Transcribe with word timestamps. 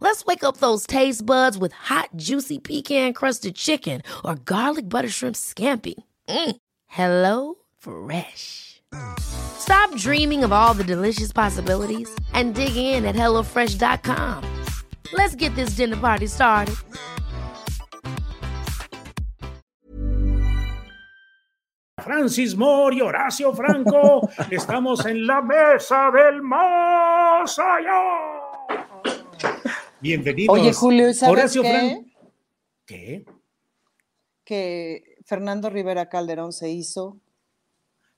Let's 0.00 0.24
wake 0.24 0.44
up 0.44 0.58
those 0.58 0.86
taste 0.86 1.24
buds 1.26 1.58
with 1.58 1.72
hot, 1.72 2.10
juicy 2.16 2.58
pecan-crusted 2.58 3.54
chicken 3.56 4.02
or 4.24 4.36
garlic 4.36 4.88
butter 4.88 5.08
shrimp 5.08 5.34
scampi. 5.36 5.94
Mm. 6.28 6.56
Hello 6.86 7.54
Fresh. 7.78 8.82
Stop 9.18 9.96
dreaming 9.96 10.44
of 10.44 10.52
all 10.52 10.74
the 10.74 10.84
delicious 10.84 11.32
possibilities 11.32 12.08
and 12.32 12.54
dig 12.54 12.76
in 12.76 13.04
at 13.04 13.16
HelloFresh.com. 13.16 14.64
Let's 15.12 15.34
get 15.34 15.54
this 15.54 15.70
dinner 15.70 15.96
party 15.96 16.26
started. 16.26 16.76
Francis 22.04 22.54
Moore 22.54 22.96
y 22.96 23.00
Horacio 23.00 23.54
Franco, 23.54 24.28
estamos 24.50 25.06
en 25.06 25.26
la 25.26 25.40
mesa 25.40 26.10
del 26.10 26.42
más 26.42 27.58
allá. 27.58 28.44
Bienvenidos. 30.04 30.58
Oye, 30.58 30.70
Julio, 30.74 31.08
¿y 31.08 31.14
sabes 31.14 31.32
Horacio 31.32 31.62
qué? 31.62 32.04
¿Qué? 32.84 33.24
Que 34.44 35.16
Fernando 35.24 35.70
Rivera 35.70 36.10
Calderón 36.10 36.52
se 36.52 36.68
hizo 36.68 37.18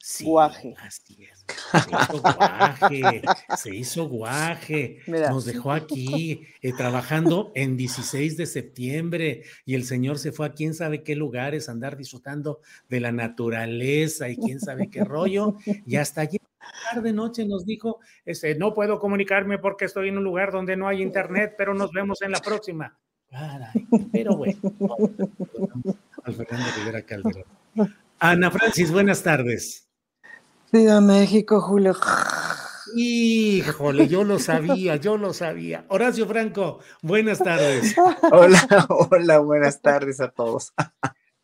Sí, 0.08 0.24
Guaje. 0.24 0.74
Así 0.78 1.16
es. 1.24 1.44
Se 1.80 1.90
hizo 1.90 2.22
guaje, 2.22 3.22
se 3.56 3.74
hizo 3.74 4.08
guaje. 4.08 4.98
Nos 5.06 5.44
dejó 5.44 5.72
aquí 5.72 6.42
eh, 6.62 6.72
trabajando 6.72 7.50
en 7.54 7.76
16 7.76 8.36
de 8.36 8.46
septiembre 8.46 9.42
y 9.64 9.74
el 9.74 9.84
señor 9.84 10.18
se 10.20 10.30
fue 10.30 10.46
a 10.46 10.52
quién 10.52 10.74
sabe 10.74 11.02
qué 11.02 11.16
lugares 11.16 11.68
andar 11.68 11.96
disfrutando 11.96 12.60
de 12.88 13.00
la 13.00 13.10
naturaleza 13.10 14.28
y 14.28 14.36
quién 14.36 14.60
sabe 14.60 14.90
qué 14.90 15.02
rollo. 15.02 15.56
Y 15.86 15.96
hasta 15.96 16.20
ayer 16.20 16.40
tarde 16.92 17.12
noche 17.12 17.44
nos 17.46 17.64
dijo, 17.64 18.00
este, 18.24 18.54
no 18.54 18.74
puedo 18.74 18.98
comunicarme 18.98 19.58
porque 19.58 19.86
estoy 19.86 20.08
en 20.08 20.18
un 20.18 20.24
lugar 20.24 20.52
donde 20.52 20.76
no 20.76 20.88
hay 20.88 21.02
internet, 21.02 21.54
pero 21.56 21.74
nos 21.74 21.92
vemos 21.92 22.22
en 22.22 22.32
la 22.32 22.40
próxima. 22.40 22.98
Caray, 23.30 23.86
pero 24.12 24.36
bueno. 24.36 24.58
Al 26.24 26.34
Fernando 26.34 26.66
Rivera 26.78 27.02
Calderón. 27.02 27.44
Ana 28.18 28.50
Francis, 28.50 28.90
buenas 28.90 29.22
tardes. 29.22 29.88
Viva 30.72 31.00
México, 31.00 31.60
Julio. 31.60 31.94
Híjole, 32.94 34.08
yo 34.08 34.24
lo 34.24 34.38
sabía, 34.38 34.96
yo 34.96 35.16
lo 35.16 35.32
sabía. 35.32 35.84
Horacio 35.88 36.26
Franco, 36.26 36.80
buenas 37.02 37.38
tardes. 37.38 37.94
Hola, 38.32 38.86
hola, 38.88 39.38
buenas 39.40 39.82
tardes 39.82 40.20
a 40.20 40.30
todos. 40.30 40.72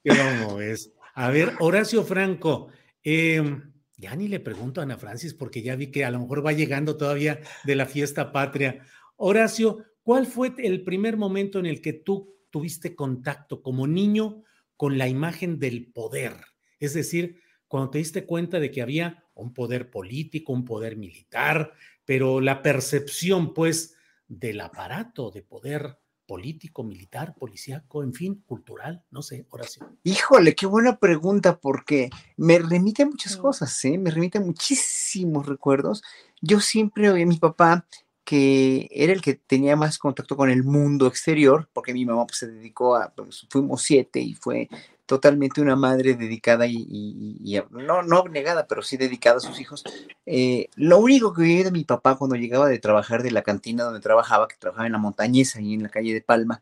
¿Cómo 0.06 0.60
es? 0.60 0.92
A 1.14 1.30
ver, 1.30 1.54
Horacio 1.60 2.04
Franco, 2.04 2.68
eh, 3.04 3.60
ya 4.02 4.16
ni 4.16 4.26
le 4.26 4.40
pregunto 4.40 4.80
a 4.80 4.84
Ana 4.84 4.98
Francis 4.98 5.32
porque 5.32 5.62
ya 5.62 5.76
vi 5.76 5.92
que 5.92 6.04
a 6.04 6.10
lo 6.10 6.18
mejor 6.18 6.44
va 6.44 6.52
llegando 6.52 6.96
todavía 6.96 7.40
de 7.62 7.76
la 7.76 7.86
fiesta 7.86 8.32
patria. 8.32 8.84
Horacio, 9.14 9.84
¿cuál 10.02 10.26
fue 10.26 10.52
el 10.58 10.82
primer 10.82 11.16
momento 11.16 11.60
en 11.60 11.66
el 11.66 11.80
que 11.80 11.92
tú 11.92 12.36
tuviste 12.50 12.96
contacto 12.96 13.62
como 13.62 13.86
niño 13.86 14.42
con 14.76 14.98
la 14.98 15.06
imagen 15.06 15.60
del 15.60 15.92
poder? 15.92 16.32
Es 16.80 16.94
decir, 16.94 17.40
cuando 17.68 17.90
te 17.90 17.98
diste 17.98 18.26
cuenta 18.26 18.58
de 18.58 18.72
que 18.72 18.82
había 18.82 19.24
un 19.34 19.54
poder 19.54 19.88
político, 19.88 20.52
un 20.52 20.64
poder 20.64 20.96
militar, 20.96 21.72
pero 22.04 22.40
la 22.40 22.60
percepción, 22.60 23.54
pues, 23.54 23.94
del 24.26 24.60
aparato 24.62 25.30
de 25.30 25.42
poder 25.42 25.98
político, 26.32 26.82
militar, 26.82 27.34
policíaco, 27.34 28.02
en 28.02 28.14
fin, 28.14 28.42
cultural, 28.46 29.04
no 29.10 29.20
sé, 29.20 29.44
Horacio. 29.50 29.86
Híjole, 30.02 30.54
qué 30.54 30.64
buena 30.64 30.96
pregunta, 30.96 31.60
porque 31.60 32.08
me 32.38 32.58
remite 32.58 33.02
a 33.02 33.06
muchas 33.06 33.36
cosas, 33.36 33.84
¿eh? 33.84 33.98
Me 33.98 34.10
remite 34.10 34.38
a 34.38 34.40
muchísimos 34.40 35.44
recuerdos. 35.44 36.02
Yo 36.40 36.60
siempre 36.60 37.10
oí 37.10 37.20
a 37.20 37.26
mi 37.26 37.36
papá 37.36 37.86
que 38.24 38.88
era 38.92 39.12
el 39.12 39.20
que 39.20 39.34
tenía 39.34 39.76
más 39.76 39.98
contacto 39.98 40.34
con 40.34 40.48
el 40.48 40.64
mundo 40.64 41.06
exterior, 41.06 41.68
porque 41.74 41.92
mi 41.92 42.06
mamá 42.06 42.26
pues, 42.26 42.38
se 42.38 42.50
dedicó 42.50 42.96
a, 42.96 43.12
pues, 43.14 43.46
fuimos 43.50 43.82
siete 43.82 44.20
y 44.20 44.32
fue 44.32 44.70
totalmente 45.06 45.60
una 45.60 45.76
madre 45.76 46.14
dedicada 46.14 46.66
y, 46.68 47.56
a- 47.56 47.66
no, 47.70 48.02
no 48.02 48.18
abnegada, 48.18 48.66
pero 48.66 48.82
sí 48.82 48.96
dedicada 48.96 49.36
a 49.38 49.40
sus 49.40 49.60
hijos. 49.60 49.84
Eh, 50.26 50.68
lo 50.76 50.98
único 50.98 51.32
que 51.34 51.42
oí 51.42 51.62
de 51.62 51.70
mi 51.70 51.84
papá 51.84 52.16
cuando 52.16 52.36
llegaba 52.36 52.68
de 52.68 52.78
trabajar 52.78 53.22
de 53.22 53.30
la 53.30 53.42
cantina 53.42 53.84
donde 53.84 54.00
trabajaba, 54.00 54.48
que 54.48 54.56
trabajaba 54.56 54.86
en 54.86 54.92
la 54.92 54.98
montañesa 54.98 55.60
y 55.60 55.74
en 55.74 55.82
la 55.82 55.88
calle 55.88 56.14
de 56.14 56.22
Palma, 56.22 56.60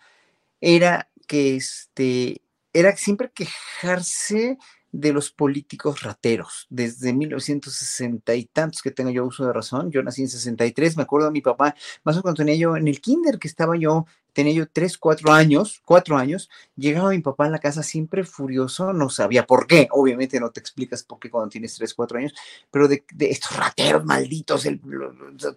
era 0.60 1.10
que 1.26 1.56
este, 1.56 2.42
era 2.72 2.96
siempre 2.96 3.30
quejarse 3.32 4.58
de 4.92 5.12
los 5.12 5.30
políticos 5.30 6.02
rateros. 6.02 6.66
Desde 6.68 7.12
1960 7.12 8.34
y 8.34 8.44
tantos 8.46 8.82
que 8.82 8.90
tengo 8.90 9.10
yo 9.10 9.24
uso 9.24 9.46
de 9.46 9.52
razón, 9.52 9.90
yo 9.92 10.02
nací 10.02 10.22
en 10.22 10.28
63, 10.28 10.96
me 10.96 11.04
acuerdo 11.04 11.26
de 11.28 11.32
mi 11.32 11.40
papá, 11.42 11.76
más 12.04 12.16
o 12.16 12.18
menos 12.18 12.22
cuando 12.22 12.38
tenía 12.38 12.56
yo 12.56 12.76
en 12.76 12.88
el 12.88 13.00
kinder 13.00 13.38
que 13.38 13.46
estaba 13.48 13.76
yo, 13.76 14.06
tenía 14.32 14.52
yo 14.54 14.66
3, 14.70 14.96
4 14.98 15.32
años, 15.32 15.80
4 15.84 16.16
años, 16.16 16.48
llegaba 16.76 17.10
mi 17.10 17.20
papá 17.20 17.46
a 17.46 17.50
la 17.50 17.58
casa 17.58 17.82
siempre 17.82 18.24
furioso, 18.24 18.92
no 18.92 19.10
sabía 19.10 19.46
por 19.46 19.66
qué, 19.66 19.88
obviamente 19.90 20.40
no 20.40 20.50
te 20.50 20.60
explicas 20.60 21.02
por 21.02 21.18
qué 21.18 21.30
cuando 21.30 21.50
tienes 21.50 21.74
3, 21.76 21.94
4 21.94 22.18
años, 22.18 22.34
pero 22.70 22.88
de, 22.88 23.04
de 23.14 23.30
estos 23.30 23.56
rateros 23.56 24.04
malditos, 24.04 24.66
el- 24.66 24.80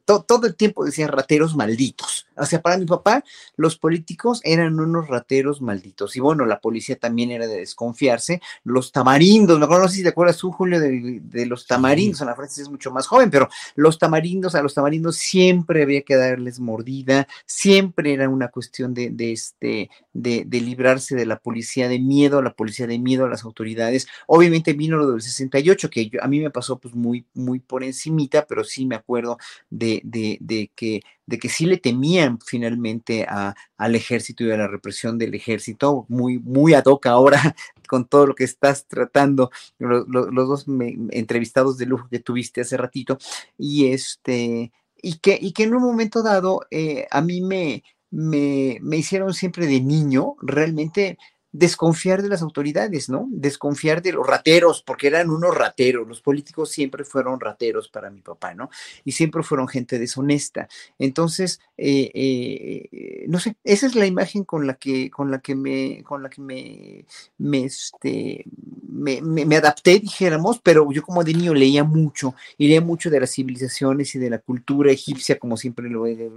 todo 0.05 0.47
el 0.47 0.55
tiempo 0.55 0.85
decían 0.85 1.09
rateros 1.09 1.55
malditos. 1.55 2.27
O 2.35 2.45
sea, 2.45 2.61
para 2.61 2.77
mi 2.77 2.85
papá, 2.85 3.23
los 3.57 3.77
políticos 3.77 4.41
eran 4.43 4.79
unos 4.79 5.07
rateros 5.07 5.61
malditos. 5.61 6.15
Y 6.15 6.19
bueno, 6.19 6.45
la 6.45 6.59
policía 6.59 6.97
también 6.97 7.31
era 7.31 7.45
de 7.47 7.57
desconfiarse. 7.57 8.41
Los 8.63 8.91
tamarindos, 8.91 9.59
me 9.59 9.65
acuerdo, 9.65 9.83
no 9.83 9.89
sé 9.89 9.97
si 9.97 10.03
te 10.03 10.09
acuerdas 10.09 10.37
tú, 10.37 10.51
Julio, 10.51 10.79
de, 10.79 11.19
de 11.21 11.45
los 11.45 11.67
tamarindos. 11.67 12.21
Ana 12.21 12.35
Francis 12.35 12.63
es 12.63 12.69
mucho 12.69 12.91
más 12.91 13.05
joven, 13.07 13.29
pero 13.29 13.49
los 13.75 13.99
tamarindos, 13.99 14.55
a 14.55 14.63
los 14.63 14.73
tamarindos 14.73 15.17
siempre 15.17 15.83
había 15.83 16.01
que 16.01 16.15
darles 16.15 16.59
mordida, 16.59 17.27
siempre 17.45 18.13
era 18.13 18.27
una 18.29 18.47
cuestión 18.47 18.62
de, 18.93 19.09
de 19.09 19.31
este, 19.31 19.89
de, 20.13 20.43
de 20.45 20.61
librarse 20.61 21.15
de 21.15 21.25
la 21.25 21.37
policía, 21.39 21.87
de 21.89 21.99
miedo 21.99 22.41
la 22.41 22.53
policía, 22.53 22.87
de 22.87 22.99
miedo 22.99 23.25
a 23.25 23.29
las 23.29 23.43
autoridades. 23.43 24.07
Obviamente 24.27 24.73
vino 24.73 24.97
lo 24.97 25.11
del 25.11 25.21
68, 25.21 25.89
que 25.89 26.09
yo- 26.09 26.23
a 26.23 26.27
mí 26.27 26.39
me 26.39 26.51
pasó 26.51 26.79
pues 26.79 26.93
muy, 26.95 27.25
muy 27.33 27.59
por 27.59 27.83
encimita, 27.83 28.45
pero 28.47 28.63
sí 28.63 28.85
me 28.85 28.95
acuerdo 28.95 29.37
de, 29.69 30.01
de, 30.03 30.37
de 30.41 30.71
que 30.75 31.01
de 31.25 31.39
que 31.39 31.47
sí 31.47 31.65
le 31.65 31.77
temían 31.77 32.37
finalmente 32.45 33.25
a, 33.29 33.55
al 33.77 33.95
ejército 33.95 34.43
y 34.43 34.51
a 34.51 34.57
la 34.57 34.67
represión 34.67 35.17
del 35.17 35.33
ejército, 35.33 36.05
muy, 36.09 36.37
muy 36.39 36.73
ad 36.73 36.83
hoc 36.85 37.05
ahora 37.05 37.55
con 37.87 38.05
todo 38.07 38.27
lo 38.27 38.35
que 38.35 38.43
estás 38.43 38.87
tratando, 38.87 39.49
lo- 39.79 40.05
lo- 40.05 40.29
los 40.31 40.47
dos 40.49 40.67
me- 40.67 40.97
entrevistados 41.11 41.77
de 41.77 41.85
lujo 41.85 42.07
que 42.09 42.19
tuviste 42.19 42.59
hace 42.61 42.75
ratito, 42.77 43.17
y 43.57 43.87
este, 43.93 44.71
y 45.01 45.17
que, 45.19 45.37
y 45.41 45.53
que 45.53 45.63
en 45.63 45.75
un 45.75 45.83
momento 45.83 46.23
dado 46.23 46.61
eh, 46.71 47.07
a 47.11 47.21
mí 47.21 47.41
me, 47.41 47.83
me, 48.13 48.77
me 48.81 48.97
hicieron 48.97 49.33
siempre 49.33 49.65
de 49.65 49.81
niño 49.81 50.35
realmente 50.41 51.17
desconfiar 51.53 52.21
de 52.23 52.29
las 52.29 52.41
autoridades, 52.41 53.09
¿no? 53.09 53.27
Desconfiar 53.31 54.01
de 54.01 54.11
los 54.11 54.27
rateros, 54.27 54.81
porque 54.81 55.07
eran 55.07 55.29
unos 55.29 55.55
rateros, 55.55 56.07
los 56.07 56.19
políticos 56.21 56.71
siempre 56.71 57.05
fueron 57.05 57.39
rateros 57.39 57.87
para 57.89 58.09
mi 58.09 58.21
papá, 58.21 58.55
¿no? 58.55 58.69
Y 59.05 59.13
siempre 59.13 59.43
fueron 59.43 59.67
gente 59.67 59.99
deshonesta. 59.99 60.67
Entonces, 60.99 61.59
eh, 61.77 62.11
eh, 62.13 62.89
eh, 62.91 63.25
no 63.27 63.39
sé, 63.39 63.55
esa 63.63 63.85
es 63.85 63.95
la 63.95 64.07
imagen 64.07 64.43
con 64.43 64.65
la 64.67 64.73
que, 64.73 65.09
con 65.11 65.31
la 65.31 65.39
que 65.39 65.55
me, 65.55 66.03
con 66.03 66.23
la 66.23 66.29
que 66.29 66.41
me, 66.41 67.05
me, 67.37 67.65
este, 67.65 68.45
me, 68.89 69.21
me- 69.21 69.55
adapté, 69.55 69.99
dijéramos, 69.99 70.59
pero 70.63 70.91
yo 70.91 71.03
como 71.03 71.23
de 71.23 71.33
niño 71.33 71.53
leía 71.53 71.83
mucho, 71.83 72.33
y 72.57 72.67
leía 72.67 72.81
mucho 72.81 73.09
de 73.11 73.19
las 73.19 73.31
civilizaciones 73.31 74.15
y 74.15 74.19
de 74.19 74.29
la 74.31 74.39
cultura 74.39 74.91
egipcia, 74.91 75.37
como 75.37 75.55
siempre 75.57 75.87
lo 75.89 76.07
he, 76.07 76.29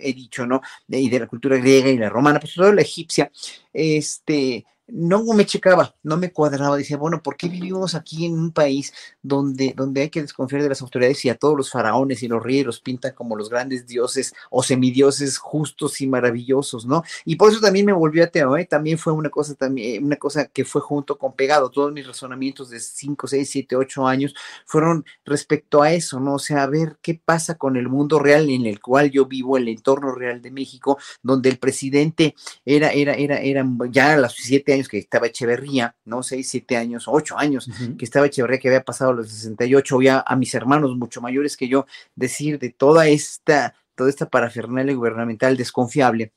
he 0.00 0.12
dicho, 0.12 0.46
¿no? 0.46 0.60
Y 0.88 1.08
de 1.10 1.20
la 1.20 1.26
cultura 1.26 1.56
griega 1.56 1.88
y 1.90 1.98
la 1.98 2.08
romana, 2.08 2.38
pues 2.40 2.54
toda 2.54 2.72
la 2.72 2.82
egipcia, 2.82 3.30
este, 3.76 4.66
no 4.88 5.24
me 5.34 5.46
checaba, 5.46 5.94
no 6.02 6.16
me 6.16 6.32
cuadraba. 6.32 6.76
Decía, 6.76 6.96
bueno, 6.96 7.22
¿por 7.22 7.36
qué 7.36 7.48
vivimos 7.48 7.94
aquí 7.94 8.26
en 8.26 8.34
un 8.34 8.52
país 8.52 8.92
donde, 9.22 9.74
donde 9.76 10.02
hay 10.02 10.10
que 10.10 10.22
desconfiar 10.22 10.62
de 10.62 10.68
las 10.68 10.82
autoridades 10.82 11.24
y 11.24 11.28
a 11.28 11.36
todos 11.36 11.56
los 11.56 11.70
faraones 11.70 12.22
y 12.22 12.28
los 12.28 12.42
reyes 12.42 12.66
los 12.66 12.80
pintan 12.80 13.12
como 13.14 13.36
los 13.36 13.50
grandes 13.50 13.86
dioses 13.86 14.34
o 14.50 14.62
semidioses 14.62 15.38
justos 15.38 16.00
y 16.00 16.06
maravillosos, 16.06 16.86
¿no? 16.86 17.02
Y 17.24 17.36
por 17.36 17.50
eso 17.50 17.60
también 17.60 17.86
me 17.86 17.92
volvió 17.92 18.22
ateo, 18.22 18.56
¿eh? 18.56 18.64
También 18.64 18.98
fue 18.98 19.12
una 19.12 19.30
cosa, 19.30 19.54
también, 19.54 20.04
una 20.04 20.16
cosa 20.16 20.46
que 20.46 20.64
fue 20.64 20.80
junto 20.80 21.18
con 21.18 21.32
pegado. 21.32 21.70
Todos 21.70 21.92
mis 21.92 22.06
razonamientos 22.06 22.70
de 22.70 22.78
5, 22.78 23.26
6, 23.26 23.50
7, 23.50 23.76
8 23.76 24.06
años 24.06 24.34
fueron 24.64 25.04
respecto 25.24 25.82
a 25.82 25.92
eso, 25.92 26.20
¿no? 26.20 26.34
O 26.34 26.38
sea, 26.38 26.62
a 26.62 26.66
ver 26.66 26.98
qué 27.02 27.20
pasa 27.22 27.56
con 27.56 27.76
el 27.76 27.88
mundo 27.88 28.18
real 28.18 28.48
en 28.50 28.66
el 28.66 28.80
cual 28.80 29.10
yo 29.10 29.26
vivo, 29.26 29.56
el 29.56 29.68
entorno 29.68 30.12
real 30.12 30.40
de 30.42 30.50
México, 30.50 30.98
donde 31.22 31.48
el 31.48 31.58
presidente 31.58 32.34
era, 32.64 32.92
era, 32.92 33.14
era, 33.14 33.38
era 33.40 33.66
ya 33.90 34.14
a 34.14 34.16
los 34.18 34.34
siete 34.34 34.75
años 34.76 34.88
que 34.88 34.98
estaba 34.98 35.26
Echeverría, 35.26 35.96
¿no? 36.04 36.22
Seis, 36.22 36.48
siete 36.48 36.76
años, 36.76 37.04
ocho 37.06 37.38
años 37.38 37.68
que 37.98 38.04
estaba 38.04 38.26
Echeverría, 38.26 38.58
que 38.58 38.68
había 38.68 38.84
pasado 38.84 39.12
los 39.12 39.28
68, 39.28 40.02
ya 40.02 40.24
a 40.26 40.36
mis 40.36 40.54
hermanos 40.54 40.96
mucho 40.96 41.20
mayores 41.20 41.56
que 41.56 41.68
yo, 41.68 41.86
decir 42.14 42.58
de 42.58 42.70
toda 42.70 43.08
esta, 43.08 43.74
toda 43.94 44.10
esta 44.10 44.28
parafernalia 44.28 44.94
gubernamental 44.94 45.56
desconfiable 45.56 46.32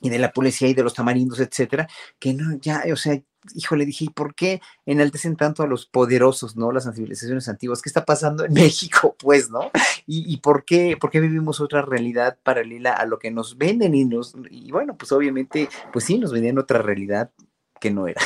y 0.00 0.10
de 0.10 0.18
la 0.18 0.32
policía 0.32 0.68
y 0.68 0.74
de 0.74 0.82
los 0.82 0.94
tamarindos, 0.94 1.40
etcétera, 1.40 1.88
que 2.18 2.34
no, 2.34 2.56
ya, 2.60 2.84
o 2.92 2.96
sea, 2.96 3.20
híjole, 3.54 3.86
dije, 3.86 4.06
¿y 4.06 4.10
por 4.10 4.34
qué 4.34 4.60
enaltecen 4.86 5.36
tanto 5.36 5.62
a 5.62 5.66
los 5.66 5.86
poderosos, 5.86 6.56
no? 6.56 6.72
Las 6.72 6.92
civilizaciones 6.92 7.48
antiguas. 7.48 7.82
¿Qué 7.82 7.88
está 7.88 8.04
pasando 8.04 8.44
en 8.44 8.52
México, 8.54 9.16
pues, 9.18 9.50
no? 9.50 9.70
¿Y, 10.06 10.38
por, 10.38 10.64
qué, 10.64 10.96
por 10.98 11.10
qué 11.10 11.20
vivimos 11.20 11.60
otra 11.60 11.82
realidad 11.82 12.38
paralela 12.42 12.92
a 12.92 13.04
lo 13.04 13.18
que 13.18 13.30
nos 13.30 13.58
venden? 13.58 13.94
Y, 13.94 14.04
nos, 14.04 14.34
y 14.50 14.70
bueno, 14.70 14.96
pues 14.96 15.12
obviamente, 15.12 15.68
pues 15.92 16.04
sí, 16.04 16.18
nos 16.18 16.32
vendían 16.32 16.58
otra 16.58 16.80
realidad 16.80 17.30
que 17.80 17.90
no 17.90 18.06
era. 18.06 18.22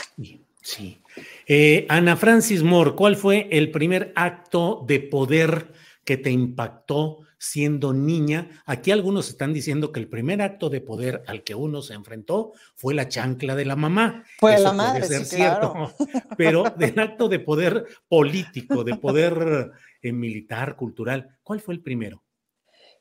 Sí. 0.62 1.02
Eh, 1.46 1.86
Ana 1.88 2.16
Francis 2.16 2.62
Moore, 2.62 2.92
¿cuál 2.92 3.16
fue 3.16 3.48
el 3.50 3.70
primer 3.70 4.12
acto 4.14 4.84
de 4.86 5.00
poder 5.00 5.72
que 6.04 6.16
te 6.16 6.30
impactó 6.30 7.18
siendo 7.36 7.92
niña? 7.92 8.62
Aquí 8.64 8.92
algunos 8.92 9.28
están 9.28 9.52
diciendo 9.52 9.90
que 9.90 9.98
el 9.98 10.08
primer 10.08 10.40
acto 10.40 10.70
de 10.70 10.80
poder 10.80 11.24
al 11.26 11.42
que 11.42 11.56
uno 11.56 11.82
se 11.82 11.94
enfrentó 11.94 12.52
fue 12.76 12.94
la 12.94 13.08
chancla 13.08 13.56
de 13.56 13.64
la 13.64 13.76
mamá. 13.76 14.24
Fue 14.38 14.58
la 14.58 14.72
madre, 14.72 15.04
ser 15.04 15.24
cierto, 15.24 15.92
pero 16.38 16.64
del 16.76 16.98
acto 16.98 17.28
de 17.28 17.40
poder 17.40 17.86
político, 18.08 18.84
de 18.84 18.96
poder 18.96 19.72
eh, 20.00 20.12
militar, 20.12 20.76
cultural, 20.76 21.38
¿cuál 21.42 21.60
fue 21.60 21.74
el 21.74 21.80
primero? 21.80 22.22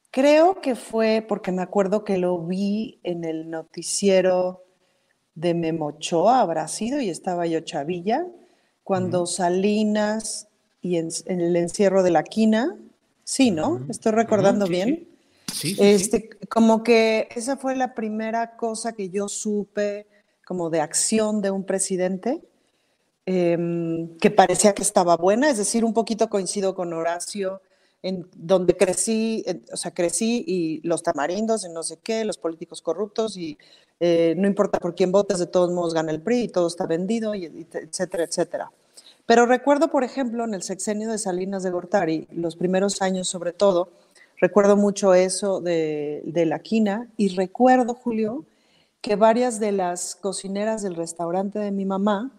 Creo 0.09 0.59
que 0.59 0.75
fue 0.75 1.23
porque 1.25 1.53
me 1.53 1.61
acuerdo 1.61 2.03
que 2.03 2.17
lo 2.17 2.45
vi 2.45 2.99
en 3.03 3.23
el 3.23 3.49
noticiero 3.49 4.65
de 5.35 5.53
Memochoa, 5.53 6.41
habrá 6.41 6.67
sido, 6.67 6.99
y 6.99 7.09
estaba 7.09 7.45
yo 7.45 7.61
chavilla, 7.61 8.25
cuando 8.83 9.25
Salinas 9.25 10.47
y 10.81 10.97
en, 10.97 11.09
el 11.25 11.55
encierro 11.55 12.03
de 12.03 12.11
la 12.11 12.23
quina, 12.23 12.77
sí, 13.23 13.51
¿no? 13.51 13.85
Estoy 13.89 14.11
recordando 14.11 14.67
bien. 14.67 15.07
Sí. 15.53 15.75
este, 15.79 16.29
Como 16.49 16.83
que 16.83 17.27
esa 17.35 17.57
fue 17.57 17.75
la 17.75 17.93
primera 17.93 18.55
cosa 18.55 18.93
que 18.93 19.09
yo 19.09 19.27
supe 19.27 20.07
como 20.45 20.69
de 20.69 20.81
acción 20.81 21.41
de 21.41 21.51
un 21.51 21.63
presidente, 21.63 22.41
em, 23.25 24.17
que 24.17 24.31
parecía 24.31 24.73
que 24.73 24.81
estaba 24.81 25.15
buena, 25.15 25.49
es 25.49 25.57
decir, 25.57 25.85
un 25.85 25.93
poquito 25.93 26.29
coincido 26.29 26.75
con 26.75 26.91
Horacio, 26.93 27.61
en 28.03 28.27
donde 28.35 28.75
crecí, 28.75 29.45
o 29.71 29.77
sea, 29.77 29.91
crecí 29.91 30.43
y 30.47 30.81
los 30.87 31.03
tamarindos 31.03 31.65
y 31.65 31.69
no 31.69 31.83
sé 31.83 31.97
qué, 32.01 32.25
los 32.25 32.37
políticos 32.37 32.81
corruptos 32.81 33.37
y 33.37 33.57
eh, 33.99 34.33
no 34.37 34.47
importa 34.47 34.79
por 34.79 34.95
quién 34.95 35.11
votes, 35.11 35.37
de 35.37 35.45
todos 35.45 35.71
modos 35.71 35.93
gana 35.93 36.11
el 36.11 36.21
PRI 36.21 36.43
y 36.43 36.47
todo 36.47 36.67
está 36.67 36.87
vendido, 36.87 37.35
y, 37.35 37.45
etcétera, 37.45 38.23
etcétera. 38.23 38.71
Pero 39.27 39.45
recuerdo, 39.45 39.89
por 39.89 40.03
ejemplo, 40.03 40.43
en 40.43 40.55
el 40.55 40.63
sexenio 40.63 41.11
de 41.11 41.19
Salinas 41.19 41.61
de 41.61 41.69
Gortari, 41.69 42.27
los 42.31 42.55
primeros 42.55 43.01
años 43.03 43.27
sobre 43.27 43.53
todo, 43.53 43.89
recuerdo 44.37 44.75
mucho 44.75 45.13
eso 45.13 45.61
de, 45.61 46.23
de 46.25 46.45
la 46.47 46.59
quina 46.59 47.07
y 47.17 47.35
recuerdo, 47.35 47.93
Julio, 47.93 48.43
que 49.01 49.15
varias 49.15 49.59
de 49.59 49.71
las 49.71 50.15
cocineras 50.15 50.81
del 50.81 50.95
restaurante 50.95 51.59
de 51.59 51.71
mi 51.71 51.85
mamá 51.85 52.31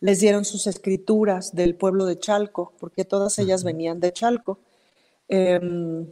les 0.00 0.20
dieron 0.20 0.44
sus 0.44 0.66
escrituras 0.66 1.54
del 1.54 1.74
pueblo 1.74 2.04
de 2.04 2.18
Chalco, 2.18 2.72
porque 2.78 3.04
todas 3.04 3.38
ellas 3.38 3.64
venían 3.64 4.00
de 4.00 4.12
Chalco. 4.12 4.58
Em, 5.28 6.06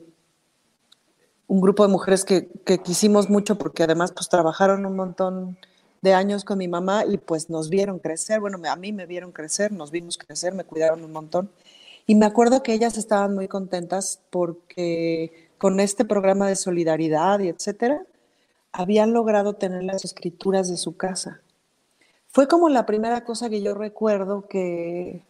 un 1.47 1.61
grupo 1.61 1.87
de 1.87 1.93
mujeres 1.93 2.25
que, 2.25 2.49
quisimos 2.83 3.29
mucho 3.29 3.59
porque 3.59 3.83
además 3.83 4.13
pues 4.13 4.29
trabajaron 4.29 4.87
un 4.87 4.97
montón 4.97 5.59
de 6.01 6.15
años 6.15 6.45
con 6.45 6.59
mi 6.59 6.67
mamá 6.69 7.05
y 7.05 7.19
pues 7.19 7.51
nos 7.51 7.69
vieron 7.69 7.99
crecer, 7.99 8.41
bueno, 8.41 8.59
a 8.69 8.77
mí 8.77 8.93
me 8.93 9.07
vieron 9.07 9.33
crecer, 9.33 9.71
nos 9.71 9.91
vimos 9.91 10.19
crecer, 10.19 10.55
me 10.55 10.65
cuidaron 10.65 11.05
un 11.05 11.13
montón. 11.13 11.51
Y 12.07 12.15
me 12.15 12.27
acuerdo 12.27 12.63
que 12.63 12.73
ellas 12.73 12.97
estaban 12.97 13.35
muy 13.35 13.49
contentas 13.49 14.21
porque 14.31 15.51
con 15.59 15.79
este 15.79 16.05
programa 16.05 16.49
de 16.49 16.57
solidaridad 16.57 17.39
y 17.41 17.49
etcétera, 17.49 18.03
habían 18.73 19.13
logrado 19.13 19.55
tener 19.55 19.85
las 19.85 20.05
escrituras 20.05 20.69
de 20.69 20.77
su 20.77 20.97
casa. 20.97 21.41
Fue 22.29 22.49
como 22.49 22.71
la 22.71 22.87
primera 22.87 23.25
cosa 23.25 23.51
que 23.51 23.63
yo 23.63 23.75
recuerdo 23.75 24.49
que, 24.49 25.23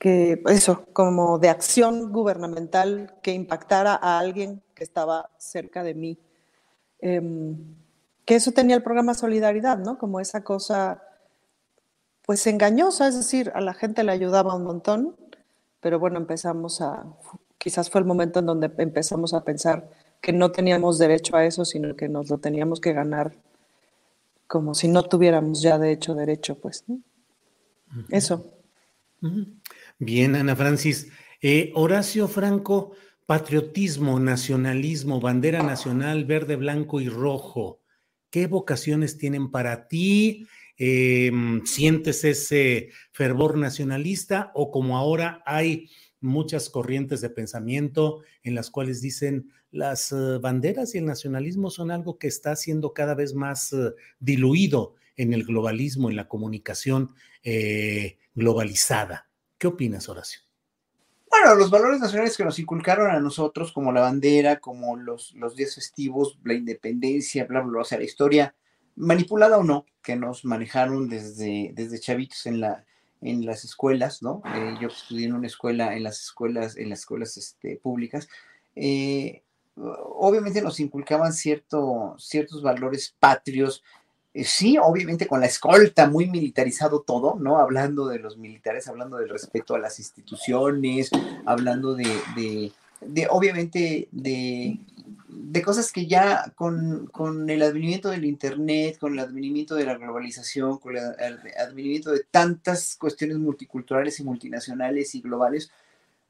que 0.00 0.42
eso, 0.46 0.86
como 0.94 1.38
de 1.38 1.50
acción 1.50 2.10
gubernamental 2.10 3.18
que 3.22 3.34
impactara 3.34 3.94
a 3.94 4.18
alguien 4.18 4.62
que 4.74 4.82
estaba 4.82 5.28
cerca 5.36 5.82
de 5.84 5.92
mí. 5.94 6.18
Em, 7.00 7.76
que 8.24 8.34
eso 8.34 8.50
tenía 8.52 8.76
el 8.76 8.82
programa 8.82 9.12
Solidaridad, 9.12 9.76
¿no? 9.76 9.98
Como 9.98 10.18
esa 10.18 10.42
cosa, 10.42 11.02
pues 12.24 12.46
engañosa, 12.46 13.08
es 13.08 13.16
decir, 13.16 13.52
a 13.54 13.60
la 13.60 13.74
gente 13.74 14.02
le 14.02 14.12
ayudaba 14.12 14.54
un 14.54 14.64
montón, 14.64 15.16
pero 15.80 15.98
bueno, 15.98 16.16
empezamos 16.16 16.80
a, 16.80 17.04
quizás 17.58 17.90
fue 17.90 18.00
el 18.00 18.06
momento 18.06 18.40
en 18.40 18.46
donde 18.46 18.72
empezamos 18.78 19.34
a 19.34 19.44
pensar 19.44 19.90
que 20.22 20.32
no 20.32 20.50
teníamos 20.50 20.98
derecho 20.98 21.36
a 21.36 21.44
eso, 21.44 21.66
sino 21.66 21.94
que 21.94 22.08
nos 22.08 22.30
lo 22.30 22.38
teníamos 22.38 22.80
que 22.80 22.94
ganar 22.94 23.32
como 24.46 24.74
si 24.74 24.88
no 24.88 25.02
tuviéramos 25.02 25.60
ya 25.60 25.78
de 25.78 25.92
hecho 25.92 26.14
derecho, 26.14 26.54
pues. 26.54 26.84
Eso. 28.08 28.46
Bien, 30.02 30.34
Ana 30.34 30.56
Francis. 30.56 31.08
Eh, 31.42 31.72
Horacio 31.74 32.26
Franco, 32.26 32.92
patriotismo, 33.26 34.18
nacionalismo, 34.18 35.20
bandera 35.20 35.62
nacional 35.62 36.24
verde, 36.24 36.56
blanco 36.56 37.02
y 37.02 37.10
rojo. 37.10 37.82
¿Qué 38.30 38.46
vocaciones 38.46 39.18
tienen 39.18 39.50
para 39.50 39.88
ti? 39.88 40.46
Em, 40.78 41.62
¿Sientes 41.66 42.24
ese 42.24 42.88
fervor 43.12 43.58
nacionalista 43.58 44.52
o 44.54 44.70
como 44.70 44.96
ahora 44.96 45.42
hay 45.44 45.90
muchas 46.18 46.70
corrientes 46.70 47.20
de 47.20 47.28
pensamiento 47.28 48.22
en 48.42 48.54
las 48.54 48.70
cuales 48.70 49.02
dicen 49.02 49.50
las 49.70 50.12
eh, 50.12 50.38
banderas 50.40 50.94
y 50.94 50.98
el 50.98 51.04
nacionalismo 51.04 51.68
son 51.68 51.90
algo 51.90 52.18
que 52.18 52.28
está 52.28 52.56
siendo 52.56 52.94
cada 52.94 53.14
vez 53.14 53.34
más 53.34 53.74
eh, 53.74 53.92
diluido 54.18 54.94
en 55.16 55.34
el 55.34 55.44
globalismo, 55.44 56.08
en 56.08 56.16
la 56.16 56.26
comunicación 56.26 57.14
globalizada? 58.34 59.29
¿Qué 59.60 59.66
opinas, 59.66 60.08
Horacio? 60.08 60.40
Bueno, 61.28 61.54
los 61.54 61.70
valores 61.70 62.00
nacionales 62.00 62.34
que 62.34 62.46
nos 62.46 62.58
inculcaron 62.58 63.10
a 63.10 63.20
nosotros, 63.20 63.72
como 63.72 63.92
la 63.92 64.00
bandera, 64.00 64.58
como 64.58 64.96
los, 64.96 65.34
los 65.34 65.54
días 65.54 65.74
festivos, 65.74 66.38
la 66.44 66.54
independencia, 66.54 67.44
bla, 67.44 67.60
bla, 67.60 67.70
bla, 67.70 67.80
o 67.82 67.84
sea, 67.84 67.98
la 67.98 68.04
historia, 68.04 68.54
manipulada 68.96 69.58
o 69.58 69.62
no, 69.62 69.84
que 70.02 70.16
nos 70.16 70.46
manejaron 70.46 71.10
desde, 71.10 71.72
desde 71.74 72.00
chavitos 72.00 72.46
en, 72.46 72.60
la, 72.60 72.86
en 73.20 73.44
las 73.44 73.66
escuelas, 73.66 74.22
¿no? 74.22 74.40
Eh, 74.46 74.76
yo 74.80 74.88
estudié 74.88 75.26
en 75.26 75.34
una 75.34 75.46
escuela, 75.46 75.94
en 75.94 76.04
las 76.04 76.22
escuelas, 76.22 76.78
en 76.78 76.88
las 76.88 77.00
escuelas 77.00 77.36
este, 77.36 77.76
públicas. 77.76 78.28
Eh, 78.76 79.42
obviamente 79.76 80.62
nos 80.62 80.80
inculcaban 80.80 81.34
cierto, 81.34 82.14
ciertos 82.18 82.62
valores 82.62 83.14
patrios, 83.20 83.84
sí, 84.34 84.78
obviamente 84.78 85.26
con 85.26 85.40
la 85.40 85.46
escolta, 85.46 86.08
muy 86.08 86.28
militarizado 86.28 87.00
todo, 87.00 87.36
¿no? 87.40 87.58
Hablando 87.58 88.06
de 88.06 88.18
los 88.18 88.38
militares, 88.38 88.86
hablando 88.88 89.16
del 89.16 89.28
respeto 89.28 89.74
a 89.74 89.78
las 89.78 89.98
instituciones, 89.98 91.10
hablando 91.46 91.94
de, 91.94 92.72
de, 93.00 93.26
obviamente, 93.28 94.08
de, 94.12 94.78
de, 95.28 95.62
cosas 95.62 95.90
que 95.90 96.06
ya 96.06 96.52
con, 96.54 97.08
con, 97.08 97.50
el 97.50 97.62
advenimiento 97.62 98.10
del 98.10 98.24
Internet, 98.24 98.98
con 98.98 99.14
el 99.14 99.18
advenimiento 99.18 99.74
de 99.74 99.84
la 99.84 99.96
globalización, 99.96 100.78
con 100.78 100.96
el 100.96 101.04
advenimiento 101.58 102.12
de 102.12 102.24
tantas 102.30 102.96
cuestiones 102.96 103.38
multiculturales 103.38 104.20
y 104.20 104.24
multinacionales 104.24 105.14
y 105.16 105.22
globales, 105.22 105.72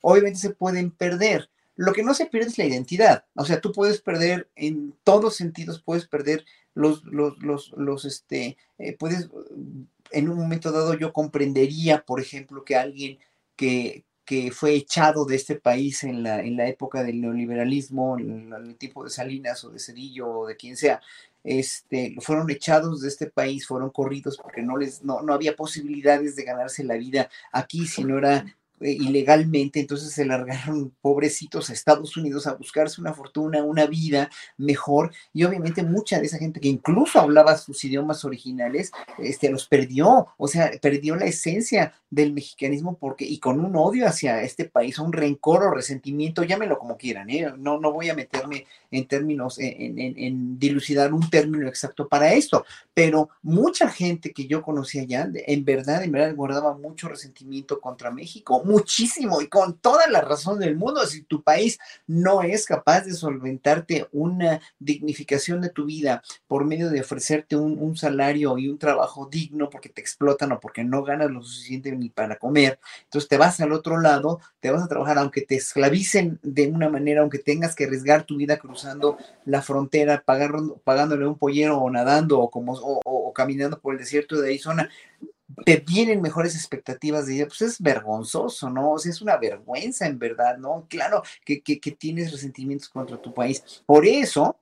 obviamente 0.01 0.39
se 0.39 0.51
pueden 0.51 0.91
perder. 0.91 1.51
Lo 1.77 1.93
que 1.93 2.03
no 2.03 2.15
se 2.15 2.27
pierde 2.27 2.49
es 2.49 2.59
la 2.59 2.67
identidad. 2.67 3.25
O 3.35 3.45
sea, 3.45 3.61
tú 3.61 3.73
puedes 3.73 4.01
perder 4.01 4.49
en 4.55 4.95
todos 5.05 5.37
sentidos, 5.37 5.81
puedes 5.81 6.07
perder 6.07 6.45
los, 6.75 7.05
los, 7.05 7.39
los, 7.43 7.73
los 7.77 8.05
este, 8.05 8.57
eh, 8.79 8.97
puedes, 8.97 9.29
en 10.11 10.29
un 10.29 10.37
momento 10.37 10.73
dado 10.73 10.95
yo 10.95 11.13
comprendería, 11.13 12.05
por 12.05 12.21
ejemplo, 12.21 12.65
que 12.65 12.77
alguien 12.77 13.19
que, 13.57 14.05
que 14.25 14.53
fue 14.53 14.75
echado 14.75 15.25
de 15.25 15.37
este 15.37 15.57
país 15.57 16.05
en 16.05 16.23
la, 16.23 16.41
en 16.41 16.57
la 16.57 16.69
época 16.69 17.03
del 17.03 17.21
neoliberalismo, 17.21 18.17
el 18.17 18.77
tiempo 18.77 19.05
de 19.05 19.11
Salinas 19.11 19.65
o 19.65 19.71
de 19.71 19.81
Cedillo 19.81 20.29
o 20.29 20.47
de 20.47 20.57
quien 20.57 20.77
sea, 20.77 21.01
este, 21.43 22.15
fueron 22.21 22.51
echados 22.51 23.01
de 23.01 23.09
este 23.09 23.27
país, 23.27 23.67
fueron 23.67 23.91
corridos 23.91 24.39
porque 24.41 24.63
no 24.63 24.77
les, 24.77 25.03
no, 25.03 25.23
no 25.23 25.33
había 25.33 25.57
posibilidades 25.57 26.37
de 26.37 26.45
ganarse 26.45 26.85
la 26.85 26.97
vida 26.97 27.31
aquí, 27.51 27.87
si 27.87 28.05
no 28.05 28.19
era 28.19 28.45
eh, 28.81 28.93
ilegalmente, 28.93 29.81
entonces 29.81 30.13
se 30.13 30.25
largaron 30.25 30.93
pobrecitos 31.01 31.69
a 31.69 31.73
Estados 31.73 32.17
Unidos 32.17 32.47
a 32.47 32.55
buscarse 32.55 33.01
una 33.01 33.13
fortuna, 33.13 33.63
una 33.63 33.87
vida 33.87 34.31
mejor, 34.57 35.13
y 35.33 35.45
obviamente 35.45 35.83
mucha 35.83 36.19
de 36.19 36.27
esa 36.27 36.39
gente 36.39 36.61
que 36.61 36.69
incluso 36.69 37.21
hablaba 37.21 37.57
sus 37.57 37.85
idiomas 37.85 38.25
originales, 38.25 38.91
este, 39.19 39.51
los 39.51 39.67
perdió, 39.67 40.29
o 40.37 40.49
sea, 40.49 40.71
perdió 40.81 41.17
la 41.17 41.27
esencia 41.27 41.95
del 42.11 42.33
mexicanismo 42.33 42.97
porque, 42.99 43.25
y 43.25 43.39
con 43.39 43.61
un 43.61 43.77
odio 43.77 44.07
hacia 44.07 44.43
este 44.43 44.65
país, 44.65 44.99
un 44.99 45.13
rencor 45.13 45.63
o 45.63 45.75
resentimiento, 45.75 46.43
llámelo 46.43 46.79
como 46.79 46.97
quieran, 46.97 47.31
¿eh? 47.31 47.53
no, 47.57 47.79
no 47.79 47.93
voy 47.93 48.11
a 48.11 48.15
meterme 48.15 48.67
en 48.91 49.07
términos, 49.07 49.59
en, 49.59 49.99
en, 49.99 50.19
en, 50.19 50.59
dilucidar 50.59 51.13
un 51.15 51.31
término 51.31 51.69
exacto 51.69 52.09
para 52.09 52.33
esto, 52.33 52.65
pero 52.93 53.31
mucha 53.43 53.89
gente 53.89 54.33
que 54.33 54.47
yo 54.47 54.63
conocía 54.63 55.05
ya, 55.05 55.31
en 55.33 55.65
verdad, 55.65 56.03
en 56.03 56.13
verdad, 56.13 56.35
guardaba 56.35 56.77
mucho 56.77 57.09
resentimiento 57.09 57.81
contra 57.81 58.11
México, 58.11 58.63
muchísimo 58.71 59.41
y 59.41 59.49
con 59.49 59.79
toda 59.79 60.07
la 60.09 60.21
razón 60.21 60.61
del 60.61 60.77
mundo. 60.77 61.05
Si 61.07 61.23
tu 61.23 61.43
país 61.43 61.79
no 62.07 62.43
es 62.43 62.67
capaz 62.67 63.03
de 63.03 63.13
solventarte 63.13 64.09
una 64.13 64.61
dignificación 64.79 65.61
de 65.61 65.71
tu 65.71 65.87
vida 65.87 66.23
por 66.47 66.65
medio 66.65 66.89
de 66.89 67.01
ofrecerte 67.01 67.57
un, 67.57 67.81
salario 67.97 68.57
y 68.57 68.69
un 68.69 68.79
trabajo 68.79 69.29
digno 69.31 69.69
porque 69.69 69.89
te 69.89 70.01
explotan 70.01 70.53
o 70.53 70.61
porque 70.61 70.85
no 70.85 71.03
ganas 71.03 71.31
lo 71.31 71.43
suficiente 71.43 71.91
ni 71.93 72.09
para 72.09 72.37
comer, 72.37 72.79
entonces 73.03 73.29
te 73.29 73.37
vas 73.37 73.61
al 73.61 73.73
otro 73.73 74.01
lado, 74.01 74.41
te 74.61 74.71
vas 74.71 74.83
a 74.83 74.89
trabajar 74.89 75.19
aunque 75.19 75.43
te 75.43 75.57
esclavicen 75.57 76.39
de 76.43 76.69
una 76.69 76.89
manera, 76.89 77.23
aunque 77.23 77.39
tengas 77.39 77.75
que 77.75 77.85
arriesgar 77.85 78.23
tu 78.23 78.37
vida 78.37 78.59
cruzando 78.59 79.19
la 79.45 79.61
frontera, 79.61 80.23
pagándole 80.25 81.27
un 81.27 81.37
pollero 81.37 81.79
o 81.79 81.91
nadando 81.91 82.39
o, 82.39 82.51
como, 82.51 82.75
o, 82.75 83.01
o 83.05 83.33
caminando 83.33 83.81
por 83.81 83.95
el 83.95 84.01
desierto 84.01 84.41
de 84.41 84.49
Arizona, 84.49 84.89
te 85.65 85.77
vienen 85.77 86.21
mejores 86.21 86.55
expectativas 86.55 87.27
de 87.27 87.37
ella, 87.37 87.47
pues 87.47 87.63
es 87.63 87.81
vergonzoso, 87.81 88.71
¿no? 88.71 88.93
O 88.93 88.99
sea, 88.99 89.11
es 89.11 89.21
una 89.21 89.37
vergüenza 89.37 90.07
en 90.07 90.19
verdad, 90.19 90.59
¿no? 90.59 90.87
Claro 90.89 91.23
que, 91.45 91.61
que, 91.61 91.81
que 91.81 91.93
tienes 91.93 92.33
resentimientos 92.33 92.89
contra 92.89 93.21
tu 93.21 93.33
país. 93.35 93.83
Por 93.87 94.07
eso, 94.07 94.57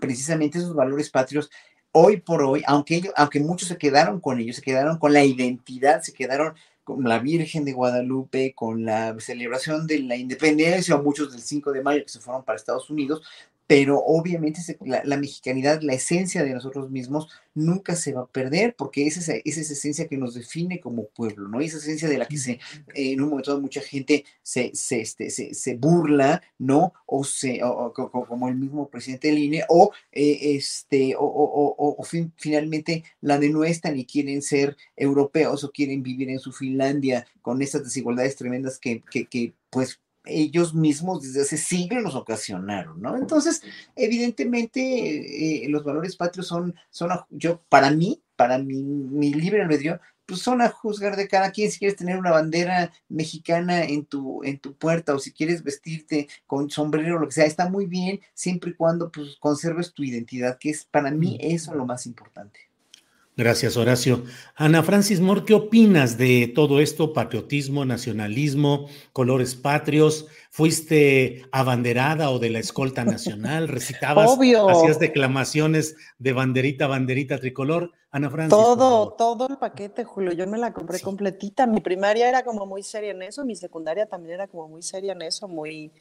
precisamente 0.00 0.58
esos 0.58 0.74
valores 0.74 1.10
patrios 1.10 1.50
hoy 1.92 2.18
por 2.18 2.42
hoy, 2.42 2.62
aunque, 2.66 2.96
ellos, 2.96 3.12
aunque 3.16 3.40
muchos 3.40 3.68
se 3.68 3.78
quedaron 3.78 4.20
con 4.20 4.38
ellos, 4.38 4.56
se 4.56 4.62
quedaron 4.62 4.98
con 4.98 5.12
la 5.12 5.24
identidad, 5.24 6.02
se 6.02 6.12
quedaron 6.12 6.54
con 6.84 7.04
la 7.04 7.18
Virgen 7.18 7.64
de 7.64 7.72
Guadalupe, 7.72 8.54
con 8.54 8.84
la 8.84 9.18
celebración 9.20 9.86
de 9.86 10.00
la 10.00 10.16
independencia, 10.16 10.96
muchos 10.96 11.32
del 11.32 11.40
5 11.40 11.72
de 11.72 11.82
mayo 11.82 12.02
que 12.02 12.08
se 12.08 12.20
fueron 12.20 12.44
para 12.44 12.56
Estados 12.56 12.90
Unidos, 12.90 13.22
pero 13.70 14.02
obviamente 14.04 14.60
la, 14.84 15.00
la, 15.04 15.16
mexicanidad, 15.16 15.80
la 15.82 15.94
esencia 15.94 16.42
de 16.42 16.52
nosotros 16.52 16.90
mismos 16.90 17.28
nunca 17.54 17.94
se 17.94 18.12
va 18.12 18.22
a 18.22 18.26
perder 18.26 18.74
porque 18.76 19.06
es 19.06 19.16
esa, 19.16 19.34
es 19.44 19.58
esa 19.58 19.74
esencia 19.74 20.08
que 20.08 20.16
nos 20.16 20.34
define 20.34 20.80
como 20.80 21.06
pueblo, 21.06 21.46
¿no? 21.46 21.60
Esa 21.60 21.76
esencia 21.76 22.08
de 22.08 22.18
la 22.18 22.26
que 22.26 22.36
se, 22.36 22.50
eh, 22.50 23.12
en 23.12 23.20
un 23.20 23.28
momento 23.28 23.52
dado 23.52 23.62
mucha 23.62 23.80
gente 23.80 24.24
se, 24.42 24.72
se, 24.74 25.02
este, 25.02 25.30
se, 25.30 25.54
se 25.54 25.76
burla, 25.76 26.42
¿no? 26.58 26.94
O, 27.06 27.22
se, 27.22 27.62
o, 27.62 27.92
o, 27.96 28.26
como 28.26 28.48
el 28.48 28.56
mismo 28.56 28.88
presidente 28.90 29.28
del 29.28 29.38
INE, 29.38 29.62
o, 29.68 29.92
eh, 30.10 30.56
este, 30.56 31.14
o, 31.16 31.22
o 31.22 32.02
fin, 32.02 32.32
finalmente 32.38 33.04
la 33.20 33.38
denuestran 33.38 33.96
y 33.96 34.04
quieren 34.04 34.42
ser 34.42 34.76
europeos 34.96 35.62
o 35.62 35.70
quieren 35.70 36.02
vivir 36.02 36.28
en 36.28 36.40
su 36.40 36.50
Finlandia 36.50 37.24
con 37.40 37.62
estas 37.62 37.84
desigualdades 37.84 38.34
tremendas 38.34 38.80
que, 38.80 39.00
que, 39.08 39.26
que 39.26 39.54
pues 39.70 40.00
ellos 40.24 40.74
mismos 40.74 41.22
desde 41.22 41.42
hace 41.42 41.56
siglos 41.56 42.02
nos 42.02 42.14
ocasionaron, 42.14 43.00
¿no? 43.00 43.16
Entonces, 43.16 43.62
evidentemente, 43.96 45.64
eh, 45.64 45.68
los 45.68 45.84
valores 45.84 46.16
patrios 46.16 46.46
son, 46.46 46.74
son, 46.90 47.10
yo, 47.30 47.62
para 47.68 47.90
mí, 47.90 48.22
para 48.36 48.58
mi, 48.58 48.82
mi 48.82 49.32
libre 49.32 49.62
albedrío, 49.62 50.00
pues 50.30 50.42
son 50.42 50.62
a 50.62 50.68
juzgar 50.68 51.16
de 51.16 51.26
cada 51.26 51.50
quien. 51.50 51.70
Si 51.72 51.80
quieres 51.80 51.96
tener 51.96 52.16
una 52.16 52.30
bandera 52.30 52.92
mexicana 53.08 53.82
en 53.82 54.06
tu, 54.06 54.44
en 54.44 54.60
tu 54.60 54.74
puerta 54.74 55.12
o 55.12 55.18
si 55.18 55.32
quieres 55.32 55.64
vestirte 55.64 56.28
con 56.46 56.70
sombrero 56.70 57.16
o 57.16 57.18
lo 57.18 57.26
que 57.26 57.34
sea, 57.34 57.46
está 57.46 57.68
muy 57.68 57.86
bien, 57.86 58.20
siempre 58.32 58.70
y 58.70 58.74
cuando 58.74 59.10
pues, 59.10 59.36
conserves 59.40 59.92
tu 59.92 60.04
identidad, 60.04 60.58
que 60.58 60.70
es 60.70 60.84
para 60.84 61.10
mí 61.10 61.36
eso 61.40 61.74
lo 61.74 61.84
más 61.84 62.06
importante. 62.06 62.69
Gracias, 63.40 63.78
Horacio. 63.78 64.24
Ana 64.54 64.82
Francis 64.82 65.18
Moore, 65.18 65.44
¿qué 65.46 65.54
opinas 65.54 66.18
de 66.18 66.52
todo 66.54 66.78
esto? 66.78 67.14
Patriotismo, 67.14 67.86
nacionalismo, 67.86 68.86
colores 69.14 69.54
patrios. 69.54 70.26
¿Fuiste 70.50 71.46
abanderada 71.50 72.28
o 72.32 72.38
de 72.38 72.50
la 72.50 72.58
escolta 72.58 73.02
nacional? 73.02 73.66
¿Recitabas, 73.68 74.28
Obvio. 74.30 74.68
hacías 74.68 74.98
declamaciones 74.98 75.96
de 76.18 76.34
banderita, 76.34 76.86
banderita 76.86 77.38
tricolor? 77.38 77.92
Ana 78.10 78.28
Francis. 78.28 78.50
Todo, 78.50 79.14
todo 79.14 79.48
el 79.48 79.56
paquete, 79.56 80.04
Julio. 80.04 80.32
Yo 80.32 80.46
me 80.46 80.58
la 80.58 80.74
compré 80.74 80.98
sí. 80.98 81.04
completita. 81.04 81.66
Mi 81.66 81.80
primaria 81.80 82.28
era 82.28 82.44
como 82.44 82.66
muy 82.66 82.82
seria 82.82 83.12
en 83.12 83.22
eso, 83.22 83.46
mi 83.46 83.56
secundaria 83.56 84.04
también 84.04 84.34
era 84.34 84.48
como 84.48 84.68
muy 84.68 84.82
seria 84.82 85.12
en 85.12 85.22
eso, 85.22 85.48
muy. 85.48 85.92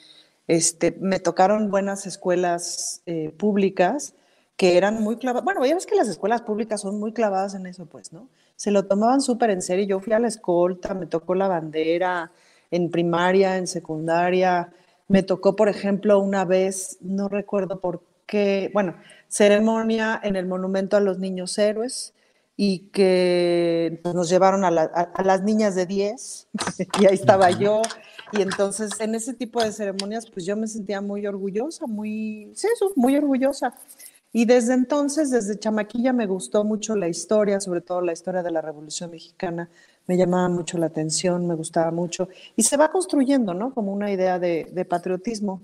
Este, 0.46 0.98
me 1.00 1.22
tocaron 1.22 1.72
buenas 1.72 2.06
escuelas 2.06 3.02
eh, 3.06 3.34
públicas 3.38 4.14
que 4.60 4.76
eran 4.76 5.02
muy 5.02 5.16
clavadas. 5.16 5.46
Bueno, 5.46 5.66
ya 5.66 5.74
ves 5.74 5.86
que 5.86 5.96
las 5.96 6.10
escuelas 6.10 6.42
públicas 6.42 6.82
son 6.82 7.00
muy 7.00 7.14
clavadas 7.14 7.56
en 7.56 7.66
eso, 7.66 7.86
pues, 7.86 8.12
¿no? 8.12 8.28
Se 8.58 8.72
lo 8.72 8.86
tomaban 8.86 9.22
súper 9.22 9.52
en 9.52 9.62
serio. 9.62 9.86
Yo 9.86 10.00
fui 10.02 10.12
a 10.12 10.20
la 10.20 10.28
escolta, 10.28 10.94
me 10.94 11.06
tocó 11.06 11.34
la 11.34 11.48
bandera 11.48 12.30
en 12.70 12.92
primaria, 12.92 13.56
en 13.56 13.68
secundaria. 13.68 14.74
Me 15.08 15.24
tocó, 15.24 15.56
por 15.56 15.70
ejemplo, 15.70 16.20
una 16.20 16.44
vez, 16.44 16.98
no 17.00 17.30
recuerdo 17.30 17.80
por 17.80 18.02
qué, 18.26 18.70
bueno, 18.74 18.96
ceremonia 19.30 20.20
en 20.22 20.36
el 20.36 20.46
Monumento 20.46 20.98
a 20.98 21.00
los 21.00 21.20
Niños 21.20 21.58
Héroes 21.58 22.14
y 22.58 22.90
que 22.92 24.02
pues, 24.04 24.14
nos 24.14 24.28
llevaron 24.28 24.66
a, 24.66 24.72
la, 24.72 24.92
a, 24.94 25.04
a, 25.04 25.24
las 25.24 25.42
niñas 25.42 25.74
de 25.76 25.86
10 25.86 26.48
y 27.00 27.06
ahí 27.06 27.14
estaba 27.14 27.50
yo. 27.52 27.82
Y 28.34 28.42
entonces 28.42 28.92
en 29.00 29.16
ese 29.16 29.34
tipo 29.34 29.64
de 29.64 29.72
ceremonias, 29.72 30.30
pues 30.30 30.46
yo 30.46 30.58
me 30.58 30.68
sentía 30.68 31.00
muy 31.00 31.26
orgullosa, 31.26 31.88
muy, 31.88 32.52
sí, 32.56 32.68
eso, 32.74 32.92
muy 32.98 33.16
orgullosa. 33.16 33.74
Y 34.32 34.46
desde 34.46 34.76
entonces, 34.76 35.32
desde 35.32 35.58
chamaquilla, 35.58 36.14
me 36.14 36.28
gustó 36.28 36.64
mucho 36.64 36.96
la 36.96 37.08
historia, 37.08 37.60
sobre 37.60 37.82
todo 37.82 38.02
la 38.02 38.14
historia 38.14 38.44
de 38.44 38.52
la 38.52 38.62
Revolución 38.62 39.10
Mexicana. 39.10 39.70
Me 40.06 40.18
llamaba 40.18 40.48
mucho 40.50 40.78
la 40.78 40.86
atención, 40.86 41.48
me 41.48 41.56
gustaba 41.56 41.90
mucho. 41.90 42.30
Y 42.56 42.64
se 42.64 42.78
va 42.78 42.92
construyendo, 42.92 43.56
¿no? 43.56 43.74
Como 43.74 43.92
una 43.92 44.12
idea 44.12 44.38
de, 44.38 44.86
patriotismo. 44.88 45.62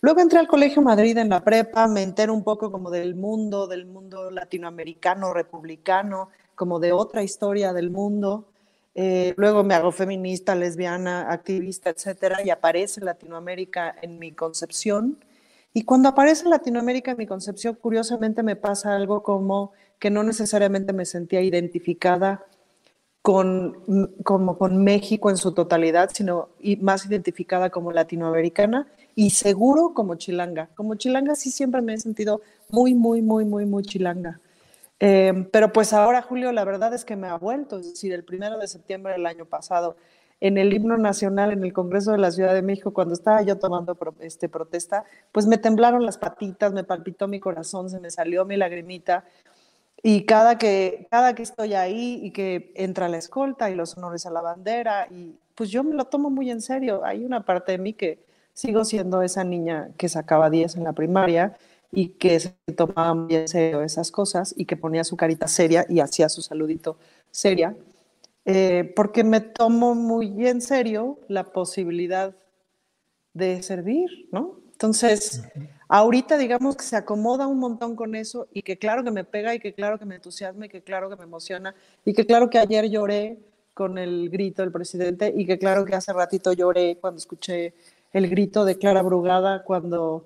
Luego 0.00 0.20
entré 0.20 0.38
al 0.38 0.48
Colegio 0.48 0.80
Madrid 0.80 1.18
en 1.18 1.28
la 1.28 1.44
prepa, 1.44 1.86
me 1.86 2.02
entero 2.02 2.32
un 2.32 2.44
poco 2.44 2.72
como 2.72 2.90
del 2.90 3.14
mundo, 3.14 3.66
del 3.66 3.84
mundo 3.84 4.30
latinoamericano, 4.30 5.34
republicano, 5.34 6.30
como 6.54 6.78
de 6.78 6.92
otra 6.92 7.22
historia 7.22 7.72
del 7.74 7.90
mundo. 7.90 8.46
Eh, 8.94 9.34
luego 9.36 9.64
me 9.64 9.74
hago 9.74 9.92
feminista, 9.92 10.54
lesbiana, 10.54 11.30
activista, 11.30 11.90
etcétera, 11.90 12.42
y 12.44 12.50
aparece 12.50 13.00
Latinoamérica 13.00 13.94
en 14.00 14.18
mi 14.18 14.32
concepción. 14.32 15.18
Y 15.72 15.82
cuando 15.82 16.08
aparece 16.08 16.48
Latinoamérica 16.48 17.12
en 17.12 17.18
mi 17.18 17.26
concepción, 17.26 17.76
curiosamente 17.80 18.42
me 18.42 18.56
pasa 18.56 18.96
algo 18.96 19.22
como 19.22 19.72
que 19.98 20.10
no 20.10 20.22
necesariamente 20.22 20.92
me 20.92 21.04
sentía 21.04 21.42
identificada 21.42 22.44
con, 23.22 24.14
como 24.24 24.56
con 24.56 24.82
México 24.82 25.28
en 25.28 25.36
su 25.36 25.52
totalidad, 25.52 26.10
sino 26.14 26.48
más 26.80 27.04
identificada 27.04 27.68
como 27.68 27.92
latinoamericana 27.92 28.86
y 29.14 29.30
seguro 29.30 29.92
como 29.94 30.14
chilanga. 30.14 30.70
Como 30.74 30.94
chilanga 30.94 31.34
sí 31.34 31.50
siempre 31.50 31.82
me 31.82 31.94
he 31.94 31.98
sentido 31.98 32.40
muy, 32.70 32.94
muy, 32.94 33.20
muy, 33.20 33.44
muy, 33.44 33.66
muy 33.66 33.82
chilanga. 33.82 34.40
Eh, 35.00 35.46
pero 35.52 35.72
pues 35.72 35.92
ahora, 35.92 36.22
Julio, 36.22 36.52
la 36.52 36.64
verdad 36.64 36.94
es 36.94 37.04
que 37.04 37.16
me 37.16 37.28
ha 37.28 37.36
vuelto, 37.36 37.78
es 37.78 37.90
decir, 37.90 38.12
el 38.12 38.24
primero 38.24 38.58
de 38.58 38.66
septiembre 38.66 39.12
del 39.12 39.26
año 39.26 39.44
pasado, 39.44 39.96
en 40.40 40.58
el 40.58 40.72
himno 40.72 40.96
nacional 40.96 41.52
en 41.52 41.64
el 41.64 41.72
Congreso 41.72 42.12
de 42.12 42.18
la 42.18 42.30
Ciudad 42.30 42.54
de 42.54 42.62
México, 42.62 42.92
cuando 42.92 43.14
estaba 43.14 43.42
yo 43.42 43.58
tomando 43.58 43.94
pro, 43.96 44.14
este, 44.20 44.48
protesta, 44.48 45.04
pues 45.32 45.46
me 45.46 45.58
temblaron 45.58 46.06
las 46.06 46.18
patitas, 46.18 46.72
me 46.72 46.84
palpitó 46.84 47.26
mi 47.26 47.40
corazón, 47.40 47.90
se 47.90 47.98
me 48.00 48.10
salió 48.10 48.44
mi 48.44 48.56
lagrimita. 48.56 49.24
Y 50.00 50.26
cada 50.26 50.58
que, 50.58 51.08
cada 51.10 51.34
que 51.34 51.42
estoy 51.42 51.74
ahí 51.74 52.20
y 52.22 52.30
que 52.30 52.72
entra 52.76 53.08
la 53.08 53.16
escolta 53.16 53.68
y 53.68 53.74
los 53.74 53.96
honores 53.96 54.26
a 54.26 54.30
la 54.30 54.40
bandera, 54.40 55.08
y 55.10 55.34
pues 55.56 55.70
yo 55.70 55.82
me 55.82 55.94
lo 55.94 56.04
tomo 56.04 56.30
muy 56.30 56.50
en 56.50 56.60
serio. 56.60 57.04
Hay 57.04 57.24
una 57.24 57.44
parte 57.44 57.72
de 57.72 57.78
mí 57.78 57.94
que 57.94 58.20
sigo 58.52 58.84
siendo 58.84 59.22
esa 59.22 59.42
niña 59.42 59.90
que 59.96 60.08
sacaba 60.08 60.50
10 60.50 60.76
en 60.76 60.84
la 60.84 60.92
primaria 60.92 61.56
y 61.90 62.10
que 62.10 62.38
se 62.38 62.54
tomaba 62.76 63.14
muy 63.14 63.34
en 63.34 63.48
serio 63.48 63.82
esas 63.82 64.12
cosas 64.12 64.54
y 64.56 64.66
que 64.66 64.76
ponía 64.76 65.02
su 65.04 65.16
carita 65.16 65.48
seria 65.48 65.84
y 65.88 66.00
hacía 66.00 66.28
su 66.28 66.42
saludito 66.42 66.96
seria 67.30 67.74
eh, 68.50 68.94
porque 68.96 69.24
me 69.24 69.42
tomo 69.42 69.94
muy 69.94 70.46
en 70.48 70.62
serio 70.62 71.18
la 71.28 71.52
posibilidad 71.52 72.34
de 73.34 73.62
servir, 73.62 74.26
¿no? 74.32 74.60
Entonces, 74.72 75.42
uh 75.54 75.58
-huh. 75.58 75.68
ahorita 75.86 76.38
digamos 76.38 76.74
que 76.74 76.84
se 76.84 76.96
acomoda 76.96 77.46
un 77.46 77.58
montón 77.58 77.94
con 77.94 78.14
eso 78.14 78.48
y 78.54 78.62
que 78.62 78.78
claro 78.78 79.04
que 79.04 79.10
me 79.10 79.24
pega 79.24 79.54
y 79.54 79.60
que 79.60 79.74
claro 79.74 79.98
que 79.98 80.06
me 80.06 80.14
entusiasma 80.14 80.64
y 80.64 80.70
que 80.70 80.80
claro 80.82 81.10
que 81.10 81.16
me 81.16 81.24
emociona 81.24 81.74
y 82.06 82.14
que 82.14 82.24
claro 82.24 82.48
que 82.48 82.58
ayer 82.58 82.88
lloré 82.88 83.38
con 83.74 83.98
el 83.98 84.30
grito 84.30 84.62
del 84.62 84.72
presidente 84.72 85.30
y 85.36 85.44
que 85.44 85.58
claro 85.58 85.84
que 85.84 85.94
hace 85.94 86.14
ratito 86.14 86.54
lloré 86.54 86.96
cuando 86.98 87.18
escuché 87.18 87.74
el 88.14 88.30
grito 88.30 88.64
de 88.64 88.78
Clara 88.78 89.02
Brugada 89.02 89.62
cuando 89.62 90.24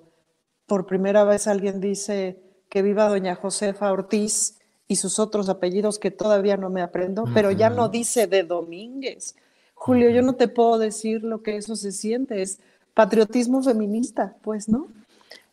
por 0.65 0.85
primera 0.85 1.25
vez 1.25 1.45
alguien 1.47 1.81
dice 1.81 2.37
que 2.69 2.81
viva 2.81 3.09
doña 3.09 3.35
Josefa 3.35 3.91
Ortiz 3.91 4.62
y 4.87 4.97
sus 4.97 5.19
otros 5.19 5.49
apellidos 5.49 5.99
que 5.99 6.11
todavía 6.11 6.57
no 6.57 6.69
me 6.69 6.81
aprendo, 6.81 7.25
pero 7.33 7.51
ya 7.51 7.69
no 7.69 7.89
dice 7.89 8.27
de 8.27 8.43
Domínguez. 8.43 9.35
Julio, 9.73 10.09
yo 10.09 10.21
no 10.21 10.35
te 10.35 10.47
puedo 10.47 10.77
decir 10.77 11.23
lo 11.23 11.41
que 11.41 11.57
eso 11.57 11.75
se 11.75 11.91
siente, 11.91 12.41
es 12.41 12.59
patriotismo 12.93 13.61
feminista, 13.63 14.35
pues, 14.41 14.69
¿no? 14.69 14.87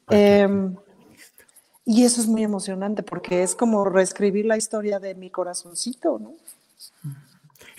Em, 0.08 0.76
y 1.84 2.04
eso 2.04 2.20
es 2.20 2.26
muy 2.26 2.42
emocionante 2.42 3.02
porque 3.02 3.42
es 3.42 3.54
como 3.54 3.84
reescribir 3.84 4.46
la 4.46 4.56
historia 4.56 4.98
de 5.00 5.14
mi 5.14 5.30
corazoncito, 5.30 6.18
¿no? 6.18 6.34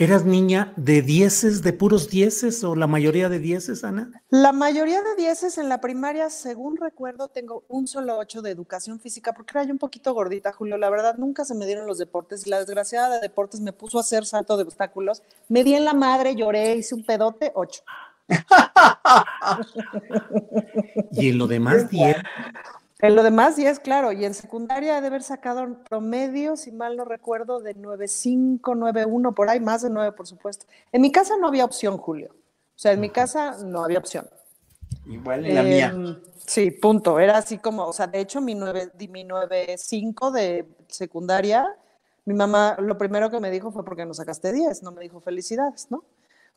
¿Eras 0.01 0.25
niña 0.25 0.73
de 0.77 1.03
dieces, 1.03 1.61
de 1.61 1.73
puros 1.73 2.09
dieces 2.09 2.63
o 2.63 2.75
la 2.75 2.87
mayoría 2.87 3.29
de 3.29 3.37
dieces, 3.37 3.83
Ana? 3.83 4.09
La 4.31 4.51
mayoría 4.51 5.03
de 5.03 5.15
dieces 5.15 5.59
en 5.59 5.69
la 5.69 5.79
primaria, 5.79 6.31
según 6.31 6.77
recuerdo, 6.77 7.27
tengo 7.27 7.65
un 7.67 7.85
solo 7.85 8.17
ocho 8.17 8.41
de 8.41 8.49
educación 8.49 8.99
física 8.99 9.33
porque 9.33 9.51
era 9.51 9.63
yo 9.63 9.73
un 9.73 9.77
poquito 9.77 10.15
gordita, 10.15 10.53
Julio. 10.53 10.79
La 10.79 10.89
verdad, 10.89 11.17
nunca 11.19 11.45
se 11.45 11.53
me 11.53 11.67
dieron 11.67 11.85
los 11.85 11.99
deportes. 11.99 12.47
La 12.47 12.57
desgraciada 12.57 13.13
de 13.13 13.19
deportes 13.19 13.59
me 13.59 13.73
puso 13.73 13.99
a 13.99 14.01
hacer 14.01 14.25
salto 14.25 14.57
de 14.57 14.63
obstáculos. 14.63 15.21
Me 15.49 15.63
di 15.63 15.75
en 15.75 15.85
la 15.85 15.93
madre, 15.93 16.35
lloré, 16.35 16.77
hice 16.77 16.95
un 16.95 17.05
pedote, 17.05 17.51
ocho. 17.53 17.83
y 21.11 21.29
en 21.29 21.37
lo 21.37 21.45
demás, 21.45 21.91
diez. 21.91 22.15
En 23.01 23.15
lo 23.15 23.23
demás, 23.23 23.57
es 23.57 23.79
claro. 23.79 24.11
Y 24.11 24.25
en 24.25 24.33
secundaria 24.33 24.97
he 24.97 25.01
de 25.01 25.07
haber 25.07 25.23
sacado 25.23 25.63
un 25.63 25.83
promedio, 25.83 26.55
si 26.55 26.71
mal 26.71 26.95
no 26.95 27.03
recuerdo, 27.03 27.59
de 27.59 27.75
9.5, 27.75 28.61
9.1, 28.61 29.33
por 29.33 29.49
ahí, 29.49 29.59
más 29.59 29.81
de 29.81 29.89
9, 29.89 30.11
por 30.11 30.27
supuesto. 30.27 30.67
En 30.91 31.01
mi 31.01 31.11
casa 31.11 31.35
no 31.39 31.47
había 31.47 31.65
opción, 31.65 31.97
Julio. 31.97 32.29
O 32.31 32.79
sea, 32.81 32.91
en 32.91 32.99
mi 32.99 33.09
casa 33.09 33.57
no 33.63 33.83
había 33.83 33.97
opción. 33.97 34.27
Igual 35.07 35.45
en 35.45 35.55
la 35.55 35.63
mía. 35.63 35.91
Em, 35.93 36.19
sí, 36.45 36.69
punto. 36.69 37.19
Era 37.19 37.37
así 37.37 37.57
como, 37.57 37.85
o 37.85 37.93
sea, 37.93 38.05
de 38.05 38.19
hecho, 38.19 38.39
mi 38.39 38.53
9.5 38.53 40.31
de 40.31 40.67
secundaria, 40.87 41.67
mi 42.25 42.35
mamá 42.35 42.77
lo 42.79 42.97
primero 42.97 43.31
que 43.31 43.39
me 43.39 43.49
dijo 43.49 43.71
fue 43.71 43.83
porque 43.83 44.05
no 44.05 44.13
sacaste 44.13 44.51
10, 44.51 44.83
no 44.83 44.91
me 44.91 45.01
dijo 45.01 45.19
felicidades, 45.21 45.87
¿no? 45.89 46.03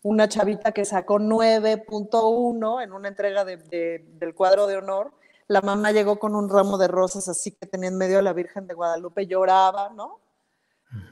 Una 0.03 0.29
chavita 0.29 0.73
que 0.73 0.85
sacó 0.85 1.19
9.1 1.19 2.83
en 2.83 2.93
una 2.93 3.09
entrega 3.09 3.47
del 3.47 4.35
cuadro 4.35 4.67
de 4.67 4.77
honor 4.77 5.15
la 5.49 5.61
mamá 5.61 5.93
llegó 5.93 6.19
con 6.19 6.35
un 6.35 6.49
ramo 6.49 6.79
de 6.79 6.89
rosas 6.89 7.29
así 7.29 7.53
que 7.53 7.67
tenía 7.67 7.89
en 7.89 7.99
medio 7.99 8.19
a 8.19 8.23
la 8.23 8.33
Virgen 8.33 8.67
de 8.67 8.75
Guadalupe, 8.75 9.27
lloraba, 9.27 9.91
¿no? 9.91 10.21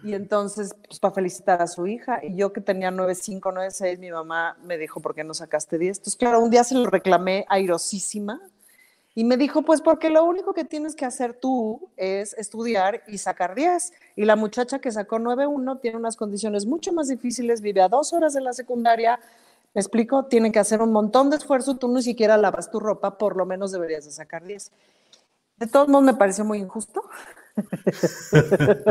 Y 0.05 0.15
entonces, 0.15 0.75
pues 0.87 1.01
para 1.01 1.15
felicitar 1.15 1.61
a 1.61 1.67
su 1.67 1.87
hija, 1.87 2.21
y 2.25 2.37
yo 2.37 2.53
que 2.53 2.61
tenía 2.61 2.91
9.5, 2.91 3.41
9.6, 3.41 3.99
mi 3.99 4.13
mamá 4.13 4.57
me 4.63 4.79
dijo, 4.79 5.01
¿por 5.01 5.15
qué 5.15 5.25
no 5.25 5.35
sacaste 5.35 5.77
10? 5.77 5.99
Entonces, 5.99 6.17
claro, 6.17 6.41
un 6.41 6.51
día 6.51 6.63
se 6.63 6.77
lo 6.77 6.89
reclamé 6.89 7.45
airosísima, 7.49 8.41
y 9.15 9.25
me 9.25 9.37
dijo, 9.37 9.63
pues 9.63 9.83
porque 9.83 10.09
lo 10.09 10.25
único 10.25 10.55
que 10.55 10.65
tienes 10.65 10.95
que 10.95 11.05
hacer 11.05 11.35
tú 11.35 11.91
es 11.97 12.33
estudiar 12.35 13.03
y 13.07 13.19
sacar 13.19 13.55
10. 13.55 13.93
Y 14.17 14.25
la 14.25 14.37
muchacha 14.37 14.79
que 14.79 14.91
sacó 14.91 15.19
9.1 15.19 15.81
tiene 15.81 15.99
unas 15.99 16.17
condiciones 16.17 16.65
mucho 16.65 16.95
más 16.95 17.09
difíciles, 17.09 17.61
vive 17.61 17.83
a 17.83 17.89
dos 17.89 18.15
horas 18.15 18.33
de 18.33 18.41
la 18.41 18.55
secundaria, 18.55 19.21
¿Me 19.75 19.81
explico? 19.81 20.27
Tienen 20.27 20.53
que 20.53 20.59
hacer 20.59 20.83
un 20.83 20.93
montón 20.93 21.31
de 21.31 21.37
esfuerzo, 21.37 21.77
tú 21.77 21.93
ni 21.93 22.03
siquiera 22.03 22.37
lavas 22.37 22.71
tu 22.71 22.79
ropa, 22.79 23.17
por 23.17 23.37
lo 23.37 23.47
menos 23.47 23.73
deberías 23.73 24.05
de 24.05 24.11
sacar 24.13 24.45
10. 24.45 24.71
De 25.57 25.67
todos 25.67 25.89
modos 25.89 26.05
me 26.05 26.15
pareció 26.15 26.45
muy 26.45 26.59
injusto. 26.59 27.03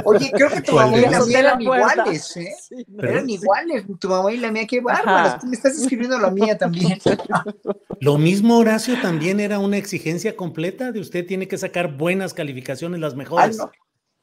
Oye, 0.05 0.31
creo 0.31 0.49
que 0.49 0.61
tu 0.61 0.73
mamá 0.73 0.97
y 0.97 1.01
la 1.01 1.25
mía 1.25 1.39
eran 1.39 1.61
iguales, 1.61 2.37
¿eh? 2.37 2.55
eran 2.99 3.29
iguales, 3.29 3.85
tu 3.99 4.07
mamá 4.07 4.31
y 4.31 4.37
la 4.37 4.51
mía, 4.51 4.65
qué 4.67 4.79
bárbaras. 4.79 5.39
Tú 5.39 5.47
me 5.47 5.55
estás 5.55 5.77
escribiendo 5.77 6.17
la 6.19 6.29
mía 6.29 6.57
también. 6.57 6.99
Lo 7.99 8.17
mismo, 8.17 8.57
Horacio, 8.57 8.99
también 9.01 9.39
era 9.39 9.59
una 9.59 9.77
exigencia 9.77 10.35
completa 10.35 10.91
de 10.91 10.99
usted 10.99 11.25
tiene 11.25 11.47
que 11.47 11.57
sacar 11.57 11.97
buenas 11.97 12.33
calificaciones, 12.33 12.99
las 12.99 13.15
mejores. 13.15 13.57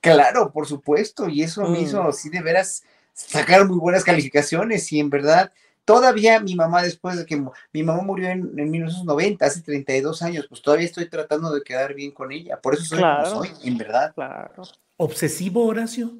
Claro, 0.00 0.52
por 0.52 0.66
supuesto, 0.66 1.28
y 1.28 1.42
eso 1.42 1.66
me 1.68 1.80
hizo, 1.80 2.02
mm. 2.02 2.12
sí, 2.12 2.28
de 2.28 2.40
veras, 2.40 2.84
sacar 3.12 3.66
muy 3.66 3.78
buenas 3.78 4.04
calificaciones 4.04 4.92
y 4.92 5.00
en 5.00 5.10
verdad 5.10 5.52
Todavía 5.88 6.38
mi 6.38 6.54
mamá, 6.54 6.82
después 6.82 7.16
de 7.16 7.24
que 7.24 7.42
mi 7.72 7.82
mamá 7.82 8.02
murió 8.02 8.28
en, 8.28 8.52
1990, 8.54 9.46
hace 9.46 9.62
32 9.62 10.20
años, 10.20 10.44
pues 10.46 10.60
todavía 10.60 10.84
estoy 10.84 11.08
tratando 11.08 11.50
de 11.50 11.62
quedar 11.62 11.94
bien 11.94 12.10
con 12.10 12.30
ella. 12.30 12.60
Por 12.60 12.74
eso 12.74 12.84
soy 12.84 13.00
como 13.00 13.24
soy, 13.24 13.48
en 13.64 13.78
verdad. 13.78 14.12
Claro. 14.14 14.64
¿Obsesivo, 14.98 15.64
Horacio? 15.64 16.12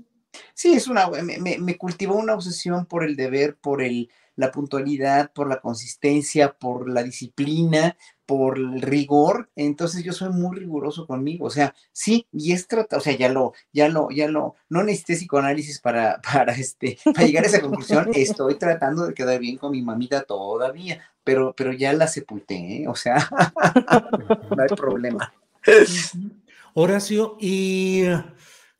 Sí, 0.54 0.72
es 0.72 0.88
una, 0.88 1.10
me, 1.10 1.58
me, 1.58 1.76
cultivó 1.76 2.16
una 2.16 2.32
obsesión 2.32 2.86
por 2.86 3.04
el 3.04 3.14
deber, 3.14 3.56
por 3.56 3.82
el, 3.82 4.10
la 4.38 4.52
puntualidad, 4.52 5.32
por 5.32 5.48
la 5.48 5.60
consistencia, 5.60 6.52
por 6.52 6.88
la 6.88 7.02
disciplina, 7.02 7.96
por 8.24 8.56
el 8.56 8.80
rigor, 8.80 9.50
entonces 9.56 10.04
yo 10.04 10.12
soy 10.12 10.28
muy 10.28 10.56
riguroso 10.56 11.08
conmigo, 11.08 11.46
o 11.46 11.50
sea, 11.50 11.74
sí, 11.90 12.28
y 12.30 12.52
es 12.52 12.68
trata, 12.68 12.98
o 12.98 13.00
sea, 13.00 13.16
ya 13.16 13.30
lo, 13.30 13.52
ya 13.72 13.88
lo, 13.88 14.10
ya 14.10 14.28
lo, 14.28 14.54
no 14.68 14.84
necesité 14.84 15.14
psicoanálisis 15.14 15.80
para, 15.80 16.20
para 16.32 16.52
este, 16.52 16.98
para 17.04 17.26
llegar 17.26 17.44
a 17.44 17.48
esa 17.48 17.60
conclusión, 17.60 18.10
estoy 18.14 18.54
tratando 18.54 19.06
de 19.06 19.14
quedar 19.14 19.40
bien 19.40 19.56
con 19.56 19.72
mi 19.72 19.82
mamita 19.82 20.22
todavía, 20.22 21.02
pero, 21.24 21.52
pero 21.56 21.72
ya 21.72 21.92
la 21.92 22.06
sepulté, 22.06 22.82
¿eh? 22.82 22.88
o 22.88 22.94
sea, 22.94 23.28
no 24.56 24.62
hay 24.62 24.68
problema. 24.76 25.32
Horacio, 26.74 27.36
y 27.40 28.04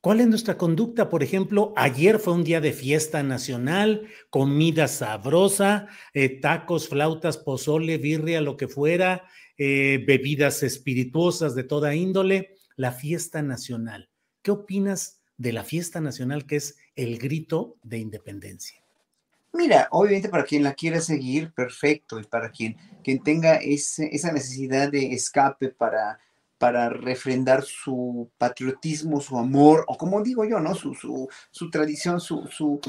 ¿Cuál 0.09 0.21
es 0.21 0.27
nuestra 0.27 0.57
conducta? 0.57 1.11
Por 1.11 1.23
ejemplo, 1.23 1.75
ayer 1.77 2.19
fue 2.19 2.33
un 2.33 2.43
día 2.43 2.63
de 2.63 2.73
fiesta 2.73 3.23
nacional, 3.23 4.09
comida 4.31 4.89
sabrosa, 4.89 5.89
eh, 6.15 6.41
tacos, 6.41 6.89
flautas, 6.89 7.37
pozole, 7.37 7.99
birria, 7.99 8.41
lo 8.41 8.57
que 8.57 8.69
fuera, 8.69 9.25
eh, 9.59 10.03
bebidas 10.07 10.63
espirituosas 10.63 11.55
de 11.55 11.65
toda 11.65 11.95
índole, 11.95 12.55
la 12.77 12.93
fiesta 12.93 13.43
nacional. 13.43 14.09
¿Qué 14.41 14.51
opinas 14.51 15.21
de 15.37 15.53
la 15.53 15.63
fiesta 15.63 16.01
nacional 16.01 16.47
que 16.47 16.57
es 16.57 16.79
el 16.97 17.19
grito 17.19 17.77
de 17.83 17.99
independencia? 17.99 18.83
Mira, 19.53 19.89
obviamente 19.91 20.31
para 20.31 20.45
quien 20.45 20.63
la 20.63 20.73
quiera 20.73 21.03
seguir, 21.03 21.53
perfecto, 21.53 22.19
y 22.19 22.25
para 22.25 22.51
quien, 22.51 22.79
quien 23.05 23.23
tenga 23.23 23.57
esa 23.57 24.33
necesidad 24.33 24.91
de 24.91 25.13
escape 25.13 25.69
para 25.69 26.19
para 26.59 26.89
refrendar 26.89 27.63
su 27.63 28.29
patriotismo, 28.37 29.21
su 29.21 29.39
amor, 29.39 29.85
o 29.87 29.97
como 29.97 30.23
digo 30.23 30.45
yo, 30.45 30.59
¿no? 30.59 30.75
Su, 30.75 30.95
su, 30.95 31.29
su 31.51 31.71
tradición, 31.71 32.21
su, 32.21 32.47
su, 32.49 32.81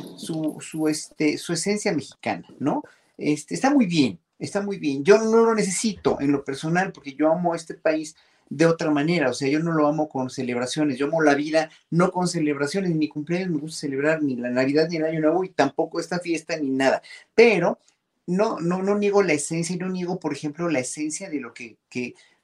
su, 0.60 0.88
este, 0.88 1.38
su 1.38 1.54
esencia 1.54 1.94
mexicana, 1.94 2.48
¿no? 2.60 2.84
Este, 3.18 3.54
está 3.54 3.70
muy 3.70 3.86
bien, 3.86 4.20
está 4.40 4.62
muy 4.62 4.80
bien. 4.80 5.04
Yo 5.04 5.20
no 5.20 5.46
lo 5.46 5.54
necesito 5.54 6.18
en 6.20 6.32
lo 6.32 6.44
personal 6.44 6.92
porque 6.92 7.14
yo 7.14 7.32
amo 7.32 7.54
a 7.54 7.56
este 7.56 7.76
país 7.76 8.16
de 8.50 8.66
otra 8.66 8.90
manera, 8.90 9.30
o 9.30 9.34
sea, 9.34 9.48
yo 9.48 9.60
no 9.60 9.72
lo 9.72 9.88
amo 9.88 10.10
con 10.10 10.32
celebraciones, 10.32 10.98
yo 10.98 11.06
amo 11.06 11.22
la 11.22 11.36
vida 11.36 11.70
no 11.92 12.12
con 12.12 12.28
celebraciones, 12.28 12.90
ni 12.90 12.98
mi 12.98 13.08
cumpleaños 13.08 13.52
me 13.52 13.60
gusta 13.60 13.82
celebrar 13.82 14.24
ni 14.24 14.36
la 14.36 14.50
Navidad 14.50 14.90
ni 14.90 14.96
el 14.96 15.06
Año 15.06 15.20
Nuevo 15.20 15.44
y 15.44 15.50
tampoco 15.50 16.00
esta 16.00 16.20
fiesta 16.20 16.58
ni 16.58 16.72
nada, 16.72 17.04
pero 17.36 17.78
no, 18.26 18.60
no, 18.60 18.82
no 18.82 18.98
niego 18.98 19.22
la 19.22 19.34
esencia 19.34 19.76
y 19.76 19.80
no 19.80 19.90
niego, 19.90 20.20
por 20.20 20.34
ejemplo, 20.34 20.68
la 20.68 20.80
esencia 20.80 21.30
de 21.30 21.40
lo 21.40 21.54
que 21.54 21.78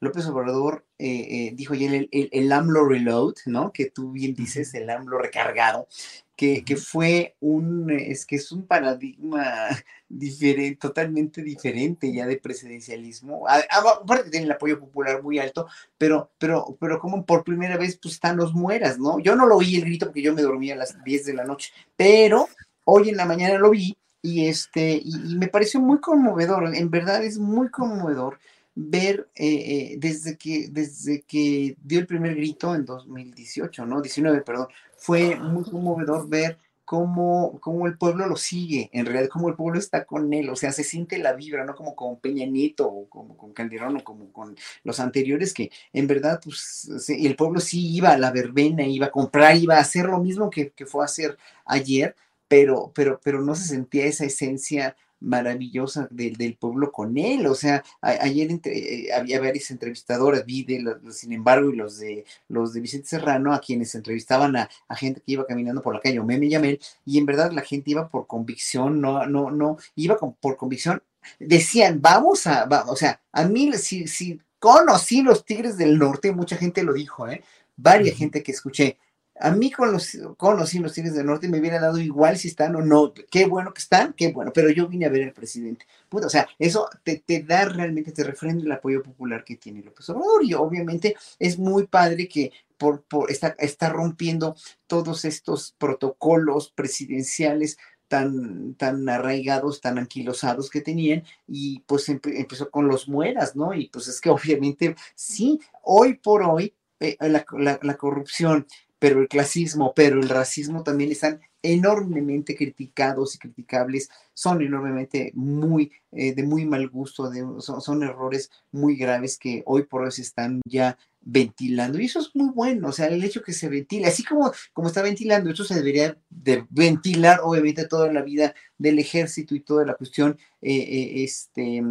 López 0.06 0.26
Obrador 0.28 0.86
eh, 0.98 1.28
eh, 1.30 1.52
dijo 1.56 1.74
ya 1.74 1.92
el, 1.92 2.10
el, 2.12 2.52
AMLO 2.52 2.88
Reload, 2.88 3.36
¿no? 3.48 3.74
Que 3.74 3.90
tú 3.90 4.12
bien 4.12 4.34
dices, 4.34 4.74
el 4.74 4.90
AMLO 4.90 5.18
recargado, 5.18 5.88
que, 6.36 6.64
que, 6.64 6.78
fue 6.78 7.36
un, 7.42 7.90
es 7.90 8.26
que 8.26 8.38
es 8.38 8.52
un 8.52 8.66
paradigma 8.66 9.44
diferente, 10.10 10.78
totalmente 10.78 11.42
diferente 11.44 12.14
ya 12.14 12.26
de 12.26 12.38
presidencialismo. 12.38 13.46
Aparte 13.48 14.30
tiene 14.30 14.46
el 14.46 14.52
apoyo 14.52 14.80
popular 14.80 15.22
muy 15.22 15.40
alto, 15.40 15.68
pero, 15.98 16.32
pero, 16.38 16.78
pero 16.80 17.00
como 17.00 17.26
por 17.26 17.44
primera 17.44 17.78
vez 17.78 18.00
pues 18.02 18.14
están 18.16 18.38
los 18.38 18.54
mueras, 18.54 18.98
¿no? 18.98 19.20
Yo 19.20 19.36
no 19.36 19.46
lo 19.46 19.58
oí 19.58 19.76
el 19.76 19.86
grito 19.86 20.06
porque 20.06 20.22
yo 20.22 20.34
me 20.34 20.42
dormía 20.42 20.76
a 20.76 20.78
las 20.78 21.04
10 21.04 21.26
de 21.26 21.34
la 21.34 21.44
noche, 21.44 21.74
pero 21.98 22.48
hoy 22.86 23.10
en 23.10 23.18
la 23.18 23.26
mañana 23.26 23.58
lo 23.58 23.72
vi 23.72 23.98
y 24.22 24.48
este, 24.48 25.02
y 25.04 25.36
me 25.36 25.48
pareció 25.48 25.80
muy 25.80 26.00
conmovedor, 26.00 26.74
en 26.76 26.90
verdad 26.90 27.24
es 27.24 27.38
muy 27.38 27.70
conmovedor 27.70 28.40
ver 28.76 29.30
eh, 29.36 29.48
eh, 29.48 29.96
desde, 29.98 30.38
que, 30.38 30.68
desde 30.70 31.22
que 31.22 31.78
dio 31.82 32.00
el 32.00 32.06
primer 32.06 32.36
grito 32.36 32.76
en 32.76 32.86
2018, 32.86 33.86
¿no? 33.86 34.02
19, 34.02 34.42
perdón, 34.42 34.68
fue 34.98 35.38
muy 35.38 35.64
conmovedor 35.64 36.28
ver 36.28 36.60
cómo, 36.84 37.58
cómo 37.62 37.88
el 37.88 37.98
pueblo 37.98 38.28
lo 38.28 38.36
sigue, 38.36 38.90
en 38.94 39.06
realidad 39.06 39.30
cómo 39.30 39.48
el 39.50 39.56
pueblo 39.56 39.80
está 39.80 40.06
con 40.06 40.32
él, 40.34 40.50
o 40.50 40.56
sea, 40.58 40.74
se 40.74 40.84
siente 40.84 41.18
la 41.18 41.34
vibra, 41.34 41.66
no 41.66 41.74
como 41.74 41.96
con 41.96 42.20
Peña 42.20 42.46
Nieto 42.46 42.88
o 42.88 43.10
como 43.10 43.38
con 43.38 43.54
Calderón 43.54 43.98
o 43.98 44.04
como 44.04 44.32
con 44.32 44.56
los 44.84 45.00
anteriores, 45.00 45.54
que 45.54 45.72
en 45.94 46.06
verdad, 46.08 46.42
pues, 46.44 47.08
el 47.08 47.36
pueblo 47.38 47.62
sí 47.62 47.96
iba 47.96 48.12
a 48.12 48.18
la 48.18 48.32
verbena, 48.32 48.86
iba 48.86 49.08
a 49.08 49.12
comprar, 49.12 49.56
iba 49.56 49.78
a 49.78 49.82
hacer 49.82 50.06
lo 50.06 50.20
mismo 50.20 50.50
que, 50.50 50.72
que 50.72 50.86
fue 50.86 51.02
a 51.02 51.06
hacer 51.06 51.38
ayer, 51.66 52.16
pero, 52.48 52.92
pero, 52.94 53.20
pero 53.24 53.42
no 53.42 53.56
se 53.56 53.66
sentía 53.66 54.06
esa 54.06 54.26
esencia 54.26 54.96
maravillosa 55.26 56.08
del, 56.12 56.56
pueblo 56.58 56.92
con 56.92 57.18
él. 57.18 57.48
O 57.48 57.56
sea, 57.56 57.84
ayer 58.02 58.50
eh, 58.66 59.08
había 59.14 59.40
varias 59.40 59.72
entrevistadoras, 59.72 60.46
vi 60.46 60.64
de 60.64 60.96
sin 61.12 61.34
embargo, 61.34 61.70
y 61.72 61.76
los 61.76 61.98
de 61.98 62.26
los 62.48 62.74
de 62.74 62.82
Vicente 62.82 63.08
Serrano, 63.08 63.54
a 63.54 63.60
quienes 63.60 63.94
entrevistaban 63.96 64.56
a, 64.56 64.70
gente 64.96 65.22
que 65.22 65.34
iba 65.34 65.46
caminando 65.46 65.82
por 65.82 65.94
la 65.94 66.00
calle, 66.00 66.20
o 66.20 66.24
Meme 66.24 66.50
Yamel, 66.50 66.80
y 67.06 67.18
en 67.18 67.26
verdad 67.26 67.52
la 67.52 67.62
gente 67.62 67.92
iba 67.92 68.08
por 68.08 68.28
convicción, 68.28 69.02
no, 69.02 69.26
no, 69.26 69.52
no, 69.52 69.78
iba 69.96 70.18
por 70.18 70.58
convicción. 70.58 71.02
Decían, 71.40 72.02
vamos 72.02 72.46
a, 72.48 72.68
o 72.88 72.96
sea, 72.96 73.22
a 73.32 73.46
mí, 73.46 73.74
si, 73.74 74.08
si 74.08 74.40
conocí 74.60 75.22
los 75.22 75.44
Tigres 75.44 75.78
del 75.78 75.98
Norte, 75.98 76.32
mucha 76.32 76.56
gente 76.56 76.84
lo 76.84 76.94
dijo, 76.94 77.28
¿eh? 77.28 77.44
varias 77.78 78.18
gente 78.18 78.42
que 78.44 78.52
escuché, 78.52 78.98
a 79.40 79.52
mí 79.52 79.72
con 79.72 79.92
los, 79.92 80.18
con 80.38 80.58
los 80.58 80.72
Tigres 80.72 81.14
del 81.14 81.26
Norte 81.26 81.50
me 81.50 81.60
hubiera 81.60 81.80
dado 81.80 81.98
igual 81.98 82.38
si 82.38 82.48
están 82.48 82.76
o 82.76 82.82
no. 82.82 83.14
Qué 83.30 83.46
bueno 83.46 83.74
que 83.74 83.82
están, 83.82 84.14
qué 84.14 84.32
bueno, 84.32 84.52
pero 84.54 84.70
yo 84.70 84.88
vine 84.88 85.06
a 85.06 85.10
ver 85.10 85.24
al 85.24 85.34
presidente. 85.34 85.86
o 86.10 86.30
sea, 86.30 86.48
eso 86.58 86.90
te, 87.04 87.18
te, 87.26 87.44
da 87.44 87.66
realmente, 87.66 88.12
te 88.12 88.24
refrenda 88.24 88.64
el 88.64 88.72
apoyo 88.72 89.04
popular 89.04 89.44
que 89.44 89.58
tiene 89.58 89.84
López 89.84 90.10
Obrador. 90.10 90.46
Y 90.46 90.54
obviamente 90.54 91.16
es 91.38 91.58
muy 91.60 91.88
padre 91.88 92.28
que 92.28 92.52
por, 92.78 93.04
por 93.04 93.30
está, 93.32 93.56
está 93.60 93.90
rompiendo 93.90 94.56
todos 94.88 95.26
estos 95.26 95.76
protocolos 95.78 96.72
presidenciales 96.72 97.78
tan, 98.08 98.76
tan 98.76 99.08
arraigados, 99.10 99.82
tan 99.82 99.98
anquilosados 99.98 100.70
que 100.70 100.82
tenían, 100.82 101.24
y 101.48 101.80
pues 101.82 102.08
empezó 102.08 102.70
con 102.70 102.88
los 102.88 103.10
mueras, 103.10 103.56
¿no? 103.56 103.74
Y 103.74 103.88
pues 103.90 104.08
es 104.08 104.22
que 104.22 104.30
obviamente 104.30 104.96
sí, 105.16 105.60
hoy 105.82 106.16
por 106.16 106.44
hoy 106.44 106.74
eh, 107.00 107.18
la, 107.20 107.46
la, 107.82 107.98
corrupción, 107.98 108.66
pero 109.00 109.22
el 109.22 109.28
clasismo, 109.28 109.94
pero 109.96 110.20
el 110.20 110.30
racismo 110.30 110.84
también 110.84 111.12
están 111.12 111.42
enormemente 111.62 112.56
criticados 112.56 113.36
y 113.36 113.40
criticables, 113.40 114.10
son 114.34 114.62
enormemente 114.62 115.32
muy, 115.34 115.92
eh, 116.12 116.34
de 116.34 116.44
muy 116.44 116.66
mal 116.66 116.88
gusto, 116.90 117.30
de, 117.30 117.44
son, 117.60 118.04
errores 118.04 118.52
muy 118.72 118.96
graves 118.96 119.38
que 119.38 119.64
hoy 119.66 119.84
por 119.84 120.04
hoy 120.04 120.12
se 120.12 120.22
están 120.22 120.62
ya 120.66 120.98
ventilando. 121.22 122.00
Y 122.00 122.06
eso 122.06 122.20
es 122.20 122.36
muy 122.36 122.52
bueno, 122.52 122.90
o 122.90 122.92
sea, 122.92 123.08
el 123.08 123.24
hecho 123.24 123.42
que 123.42 123.54
se 123.54 123.68
ventile, 123.68 124.06
así 124.06 124.24
como, 124.24 124.52
como 124.74 124.88
está 124.88 125.02
ventilando, 125.02 125.50
eso 125.50 125.64
se 125.64 125.76
debería 125.76 126.18
de 126.30 126.66
ventilar 126.70 127.40
obviamente 127.44 127.88
toda 127.88 128.12
la 128.14 128.22
vida 128.22 128.54
del 128.78 129.00
ejército 129.00 129.56
y 129.56 129.62
toda 129.62 129.86
la 129.86 129.96
cuestión, 129.96 130.38
eh, 130.62 130.76
eh, 130.78 131.24
este 131.24 131.82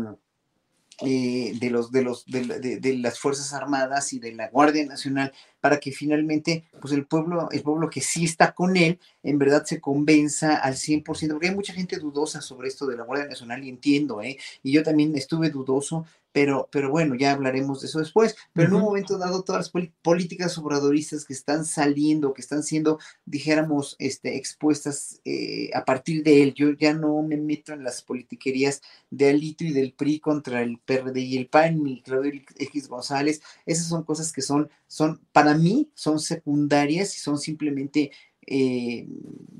eh, 1.00 1.54
de, 1.58 1.70
los, 1.70 1.90
de, 1.90 2.02
los, 2.02 2.24
de, 2.24 2.98
las 2.98 3.18
Fuerzas 3.18 3.52
Armadas 3.52 4.12
y 4.12 4.20
de 4.20 4.32
la 4.32 4.48
Guardia 4.48 4.86
Nacional 4.86 5.32
para 5.64 5.80
que 5.80 5.92
finalmente 5.92 6.64
pues 6.78 6.92
el 6.92 7.06
pueblo, 7.06 7.48
el 7.50 7.62
pueblo 7.62 7.88
que 7.88 8.02
sí 8.02 8.26
está 8.26 8.52
con 8.52 8.76
él, 8.76 9.00
en 9.22 9.38
verdad 9.38 9.64
se 9.64 9.80
convenza 9.80 10.56
al 10.56 10.74
100%, 10.74 11.04
porque 11.30 11.48
hay 11.48 11.54
mucha 11.54 11.72
gente 11.72 11.96
dudosa 11.96 12.42
sobre 12.42 12.68
esto 12.68 12.84
de 12.86 12.98
la 12.98 13.04
Guardia 13.04 13.28
Nacional 13.28 13.64
y 13.64 13.70
entiendo, 13.70 14.20
¿eh? 14.20 14.36
y 14.62 14.72
yo 14.72 14.82
también 14.82 15.16
estuve 15.16 15.48
dudoso, 15.48 16.04
pero, 16.34 16.68
pero 16.72 16.90
bueno, 16.90 17.14
ya 17.14 17.30
hablaremos 17.30 17.80
de 17.80 17.86
eso 17.86 18.00
después. 18.00 18.34
Pero 18.52 18.66
en 18.66 18.74
un 18.74 18.82
momento 18.82 19.18
dado, 19.18 19.44
todas 19.44 19.72
las 19.72 19.88
políticas 20.02 20.58
obradoristas 20.58 21.24
que 21.24 21.32
están 21.32 21.64
saliendo, 21.64 22.34
que 22.34 22.42
están 22.42 22.64
siendo, 22.64 22.98
dijéramos, 23.24 23.94
este, 24.00 24.36
expuestas 24.36 25.20
eh, 25.24 25.70
a 25.74 25.84
partir 25.84 26.24
de 26.24 26.42
él, 26.42 26.52
yo 26.52 26.72
ya 26.72 26.92
no 26.92 27.22
me 27.22 27.36
meto 27.36 27.72
en 27.72 27.84
las 27.84 28.02
politiquerías 28.02 28.82
de 29.10 29.30
Alito 29.30 29.62
y 29.62 29.70
del 29.70 29.92
PRI 29.92 30.18
contra 30.18 30.60
el 30.62 30.80
PRD 30.84 31.20
y 31.20 31.36
el 31.36 31.46
PAN, 31.46 31.84
ni 31.84 32.02
Claudio 32.02 32.32
X 32.56 32.88
González, 32.88 33.40
esas 33.64 33.86
son 33.86 34.02
cosas 34.02 34.32
que 34.32 34.42
son, 34.42 34.68
son, 34.94 35.20
para 35.32 35.54
mí, 35.54 35.90
son 35.94 36.20
secundarias 36.20 37.16
y 37.16 37.18
son 37.18 37.36
simplemente, 37.36 38.12
eh, 38.46 39.08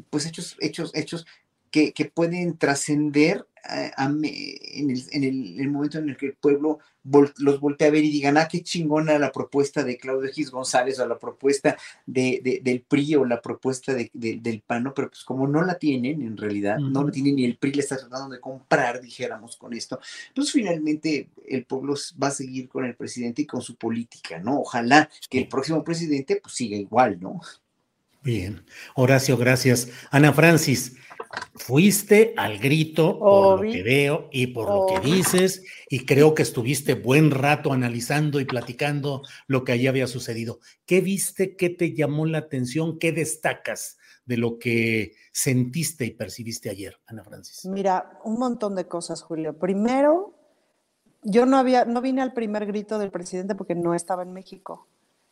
pues, 0.08 0.26
hechos, 0.26 0.56
hechos, 0.60 0.92
hechos 0.94 1.26
que, 1.72 1.92
que 1.92 2.04
pueden 2.04 2.56
trascender 2.56 3.44
en, 3.68 4.90
el, 5.60 5.68
momento 5.68 5.98
en 5.98 6.10
el 6.10 6.16
que 6.16 6.26
el 6.26 6.34
pueblo 6.34 6.78
los 7.38 7.60
voltea 7.60 7.88
a 7.88 7.90
ver 7.90 8.04
y 8.04 8.10
digan, 8.10 8.36
ah, 8.36 8.48
qué 8.48 8.62
chingona 8.62 9.18
la 9.18 9.30
propuesta 9.30 9.84
de 9.84 9.98
Claudio 9.98 10.28
X 10.30 10.50
González 10.50 10.98
o 10.98 11.06
la 11.06 11.18
propuesta 11.18 11.76
de, 12.06 12.60
del 12.62 12.82
PRI 12.82 13.16
o 13.16 13.24
la 13.24 13.42
propuesta 13.42 13.94
del 13.94 14.62
PAN, 14.66 14.92
pero 14.94 15.08
pues 15.08 15.24
como 15.24 15.46
no 15.46 15.62
la 15.62 15.78
tienen 15.78 16.22
en 16.22 16.36
realidad, 16.36 16.78
no 16.78 17.04
la 17.04 17.10
tienen 17.10 17.36
ni 17.36 17.44
el 17.44 17.58
PRI 17.58 17.72
le 17.74 17.80
está 17.80 17.96
tratando 17.96 18.34
de 18.34 18.40
comprar, 18.40 19.00
dijéramos 19.00 19.56
con 19.56 19.74
esto, 19.74 20.00
pues 20.34 20.50
finalmente 20.50 21.28
el 21.46 21.64
pueblo 21.66 21.94
va 22.22 22.28
a 22.28 22.32
seguir 22.32 22.68
con 22.68 22.84
el 22.84 22.96
presidente 22.96 23.42
y 23.42 23.46
con 23.46 23.60
su 23.60 23.76
política, 23.76 24.38
¿no? 24.38 24.60
Ojalá 24.60 25.10
que 25.28 25.38
el 25.38 25.48
próximo 25.48 25.84
presidente 25.84 26.40
pues 26.42 26.54
siga 26.54 26.76
igual, 26.76 27.20
¿no? 27.20 27.40
Bien, 28.24 28.64
Horacio, 28.94 29.36
gracias. 29.36 29.88
Ana 30.10 30.32
Francis, 30.32 30.96
Fuiste 31.56 32.34
al 32.36 32.58
grito 32.58 33.18
por 33.18 33.64
lo 33.64 33.72
que 33.72 33.82
veo 33.82 34.28
y 34.32 34.48
por 34.48 34.68
lo 34.68 34.86
que 34.86 35.08
dices, 35.08 35.62
y 35.88 36.04
creo 36.04 36.34
que 36.34 36.42
estuviste 36.42 36.94
buen 36.94 37.30
rato 37.30 37.72
analizando 37.72 38.40
y 38.40 38.44
platicando 38.44 39.22
lo 39.46 39.64
que 39.64 39.72
allí 39.72 39.86
había 39.86 40.06
sucedido. 40.06 40.60
¿Qué 40.84 41.00
viste? 41.00 41.56
¿Qué 41.56 41.70
te 41.70 41.94
llamó 41.94 42.26
la 42.26 42.38
atención? 42.38 42.98
¿Qué 42.98 43.12
destacas 43.12 43.98
de 44.26 44.36
lo 44.36 44.58
que 44.58 45.14
sentiste 45.32 46.04
y 46.04 46.10
percibiste 46.10 46.70
ayer, 46.70 46.98
Ana 47.06 47.24
Francis? 47.24 47.64
Mira, 47.66 48.18
un 48.24 48.38
montón 48.38 48.74
de 48.74 48.86
cosas, 48.86 49.22
Julio. 49.22 49.58
Primero, 49.58 50.34
yo 51.22 51.46
no 51.46 51.56
había, 51.56 51.84
no 51.84 52.00
vine 52.00 52.20
al 52.20 52.32
primer 52.32 52.66
grito 52.66 52.98
del 52.98 53.10
presidente 53.10 53.54
porque 53.54 53.74
no 53.74 53.94
estaba 53.94 54.22
en 54.22 54.32
México. 54.32 54.88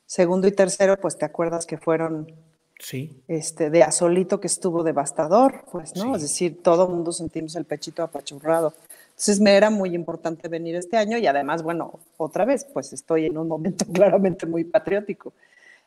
Segundo 0.07 0.47
y 0.47 0.53
tercero, 0.53 0.99
pues 1.01 1.19
te 1.19 1.25
acuerdas 1.25 1.67
que 1.67 1.79
fueron 1.79 2.33
Sí. 2.83 3.23
Este, 3.29 3.71
de 3.71 3.85
Asolito 3.85 4.41
que 4.41 4.49
estuvo 4.49 4.83
devastador, 4.83 5.65
pues, 5.71 5.95
¿no? 5.95 6.17
Es 6.17 6.23
decir, 6.23 6.63
todo 6.63 6.85
el 6.87 6.91
mundo 6.91 7.13
sentimos 7.13 7.55
el 7.55 7.65
pechito 7.65 8.03
apachurrado. 8.03 8.75
Entonces 9.11 9.41
me 9.41 9.53
era 9.53 9.71
muy 9.71 9.95
importante 9.95 10.49
venir 10.49 10.75
este 10.75 10.97
año 10.97 11.17
y 11.17 11.29
además, 11.29 11.63
bueno, 11.63 12.01
otra 12.17 12.45
vez, 12.45 12.67
pues 12.73 12.93
estoy 12.93 13.27
en 13.27 13.39
un 13.39 13.47
momento 13.47 13.85
claramente 13.93 14.47
muy 14.47 14.65
patriótico. 14.65 15.33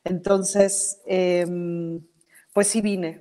Entonces, 0.05 1.01
em, 1.05 1.99
pues 2.53 2.67
sí 2.67 2.79
vine. 2.79 3.19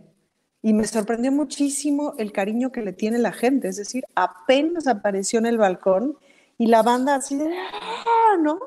Y 0.63 0.73
me 0.73 0.87
sorprendió 0.87 1.33
muchísimo 1.33 2.15
el 2.17 2.31
cariño 2.31 2.71
que 2.71 2.83
le 2.83 2.93
tiene 2.93 3.19
la 3.19 3.33
gente. 3.33 3.67
Es 3.67 3.77
decir, 3.77 4.05
apenas 4.15 4.87
apareció 4.87 5.41
en 5.41 5.47
el 5.47 5.59
balcón 5.59 6.17
y 6.59 6.67
la 6.69 6.85
banda 6.85 7.17
así 7.17 7.37
de, 7.37 7.53
¡ah! 7.53 8.37
¿no? 8.41 8.61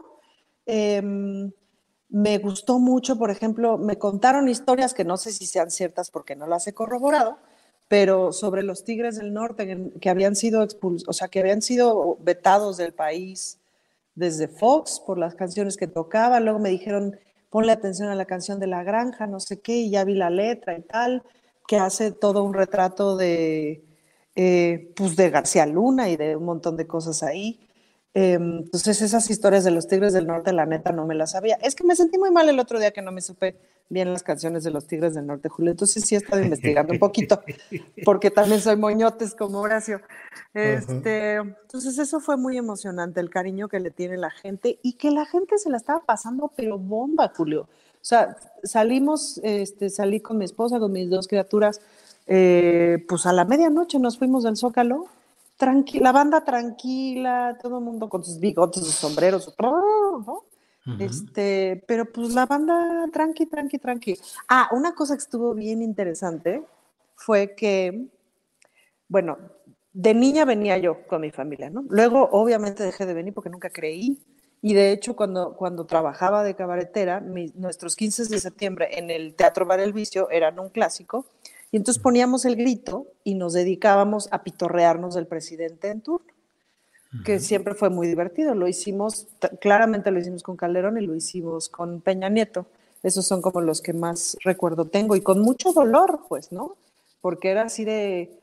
Eh, 0.65 1.50
me 2.10 2.38
gustó 2.38 2.80
mucho, 2.80 3.17
por 3.17 3.32
ejemplo, 3.32 3.78
me 3.78 3.98
contaron 3.98 4.48
historias 4.48 4.93
que 4.93 5.04
no 5.04 5.17
sé 5.17 5.32
si 5.32 5.46
sean 5.46 5.72
ciertas 5.72 6.10
porque 6.10 6.36
no 6.36 6.48
las 6.48 6.67
he 6.67 6.74
corroborado, 6.74 7.38
pero 7.88 8.32
sobre 8.32 8.63
los 8.63 8.84
Tigres 8.84 9.17
del 9.17 9.34
Norte 9.34 9.91
que 10.00 10.10
habían 10.10 10.36
sido 10.36 10.63
expulsados, 10.63 11.10
o 11.10 11.13
sea, 11.13 11.28
que 11.28 11.39
habían 11.39 11.62
sido 11.62 12.17
vetados 12.22 12.78
del 12.78 12.93
país 12.93 13.60
desde 14.15 14.48
Fox 14.48 15.02
por 15.06 15.17
las 15.17 15.36
canciones 15.36 15.78
que 15.78 15.88
tocaba. 15.88 16.39
Luego 16.39 16.60
me 16.60 16.70
dijeron, 16.70 17.17
ponle 17.50 17.72
atención 17.72 18.10
a 18.10 18.15
la 18.15 18.26
canción 18.26 18.60
de 18.60 18.67
La 18.67 18.84
Granja, 18.84 19.28
no 19.28 19.39
sé 19.39 19.60
qué, 19.62 19.78
y 19.78 19.89
ya 19.91 20.04
vi 20.04 20.15
la 20.15 20.30
letra 20.30 20.78
y 20.78 20.82
tal, 20.82 21.24
que 21.67 21.78
hace 21.78 22.12
todo 22.12 22.43
un 22.43 22.54
retrato 22.54 23.15
de, 23.17 23.86
eh, 24.36 24.91
pues 24.96 25.15
de 25.15 25.30
García 25.30 25.65
Luna 25.65 26.10
y 26.10 26.17
de 26.17 26.36
un 26.36 26.46
montón 26.46 26.78
de 26.78 26.88
cosas 26.88 27.24
ahí. 27.24 27.67
Em, 28.13 28.60
entonces 28.60 29.02
esas 29.02 29.30
historias 29.30 29.63
de 29.63 29.72
los 29.72 29.88
Tigres 29.88 30.13
del 30.13 30.26
Norte, 30.28 30.52
la 30.52 30.65
neta, 30.65 30.91
no 30.91 31.06
me 31.06 31.15
las 31.15 31.32
sabía. 31.32 31.58
Es 31.62 31.76
que 31.76 31.84
me 31.84 31.96
sentí 31.96 32.17
muy 32.17 32.32
mal 32.32 32.50
el 32.50 32.60
otro 32.60 32.80
día 32.80 32.91
que 32.91 33.02
no 33.02 33.12
me 33.12 33.22
supe 33.22 33.56
bien 33.89 34.12
las 34.12 34.24
canciones 34.24 34.63
de 34.63 34.72
los 34.72 34.88
Tigres 34.88 35.13
del 35.13 35.28
Norte, 35.28 35.50
Julio. 35.50 35.72
Entonces 35.72 36.04
sí 36.06 36.15
he 36.15 36.17
estado 36.17 36.41
investigando 36.41 36.93
un 36.93 37.00
poquito, 37.00 37.41
porque 38.06 38.32
también 38.32 38.60
soy 38.60 38.76
moñotes 38.76 39.36
como 39.36 39.60
Horacio. 39.60 40.02
Este, 40.54 41.36
entonces 41.36 41.98
eso 42.00 42.20
fue 42.20 42.38
muy 42.38 42.58
emocionante, 42.58 43.20
el 43.20 43.30
cariño 43.30 43.67
que 43.67 43.80
le 43.80 43.91
tiene 43.91 44.17
la 44.17 44.32
gente 44.32 44.80
y 44.82 44.93
que 44.93 45.12
la 45.12 45.26
gente 45.26 45.58
se 45.58 45.70
la 45.70 45.78
estaba 45.78 46.02
pasando, 46.04 46.52
pero 46.56 46.78
bomba, 46.78 47.32
Julio. 47.36 47.62
O 47.62 48.06
sea, 48.08 48.38
salimos, 48.63 49.39
este, 49.43 49.89
salí 49.89 50.22
con 50.22 50.38
mi 50.38 50.46
esposa, 50.46 50.80
con 50.80 50.91
mis 50.91 51.10
dos 51.10 51.28
criaturas, 51.28 51.82
eh, 52.26 53.06
pues 53.08 53.26
a 53.26 53.34
la 53.34 53.46
medianoche 53.46 54.00
nos 54.00 54.17
fuimos 54.17 54.43
del 54.43 54.58
Zócalo 54.58 55.08
la 55.60 56.12
banda 56.12 56.43
tranquila, 56.43 57.58
todo 57.62 57.80
el 57.80 57.84
mundo 57.84 58.10
con 58.10 58.24
sus 58.24 58.39
bigotes, 58.39 58.84
sus 58.84 58.96
sombreros, 58.96 59.54
¿no? 59.60 60.43
Este, 61.00 61.84
pero 61.86 62.06
pues 62.06 62.34
la 62.34 62.46
banda 62.46 63.08
tranqui, 63.12 63.48
tranqui, 63.48 63.78
tranqui. 63.78 64.17
Ah, 64.48 64.70
una 64.72 64.96
cosa 64.96 65.15
que 65.15 65.24
estuvo 65.24 65.54
bien 65.54 65.82
interesante 65.82 66.63
fue 67.15 67.56
que, 67.56 68.08
bueno, 69.10 69.38
de 69.91 70.13
niña 70.13 70.46
venía 70.46 70.78
yo 70.78 71.06
con 71.08 71.22
mi 71.22 71.32
familia, 71.32 71.70
¿no? 71.70 71.84
Luego, 71.89 72.30
obviamente, 72.32 72.84
dejé 72.84 73.06
de 73.06 73.13
venir 73.13 73.34
porque 73.34 73.50
nunca 73.50 73.70
creí. 73.70 74.24
Y 74.62 74.74
de 74.74 74.91
hecho, 74.91 75.15
cuando, 75.15 75.56
cuando 75.56 75.86
trabajaba 75.86 76.43
de 76.43 76.56
cabaretera, 76.56 77.20
nuestros 77.20 77.96
15 77.96 78.26
de 78.26 78.39
septiembre 78.39 78.98
en 78.98 79.12
el 79.12 79.36
Teatro 79.36 79.65
Bar 79.65 79.80
El 79.80 79.93
Vicio 79.93 80.30
eran 80.30 80.58
un 80.60 80.70
clásico 80.70 81.26
y 81.72 81.78
entonces 81.78 82.02
poníamos 82.02 82.46
el 82.46 82.56
grito 82.56 83.08
y 83.24 83.36
nos 83.36 83.54
dedicábamos 83.54 84.30
a 84.32 84.44
pitorrearnos 84.44 85.16
del 85.16 85.28
presidente 85.28 85.90
en 85.90 86.02
turno, 86.02 86.34
que 87.26 87.40
siempre 87.40 87.74
fue 87.74 87.90
muy 87.90 88.08
divertido. 88.08 88.56
Lo 88.56 88.68
hicimos, 88.68 89.28
claramente 89.60 90.12
lo 90.12 90.20
hicimos 90.20 90.44
con 90.44 90.56
Calderón 90.56 90.98
y 90.98 91.06
lo 91.06 91.16
hicimos 91.16 91.70
con 91.70 92.02
Peña 92.02 92.30
Nieto. 92.30 92.68
Esos 93.04 93.26
son 93.26 93.42
como 93.42 93.62
los 93.62 93.82
que 93.82 93.94
más 93.94 94.38
recuerdo 94.44 94.86
tengo 94.86 95.16
y 95.16 95.22
con 95.22 95.42
mucho 95.42 95.74
dolor, 95.74 96.22
pues, 96.28 96.52
¿no? 96.52 96.76
Porque 97.22 97.50
era 97.50 97.64
así 97.64 97.84
de, 97.86 98.40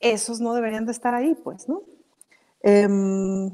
esos 0.00 0.40
no 0.40 0.54
deberían 0.54 0.86
de 0.86 0.92
estar 0.92 1.14
ahí, 1.14 1.34
pues, 1.34 1.68
¿no? 1.68 1.82
Em, 2.62 3.50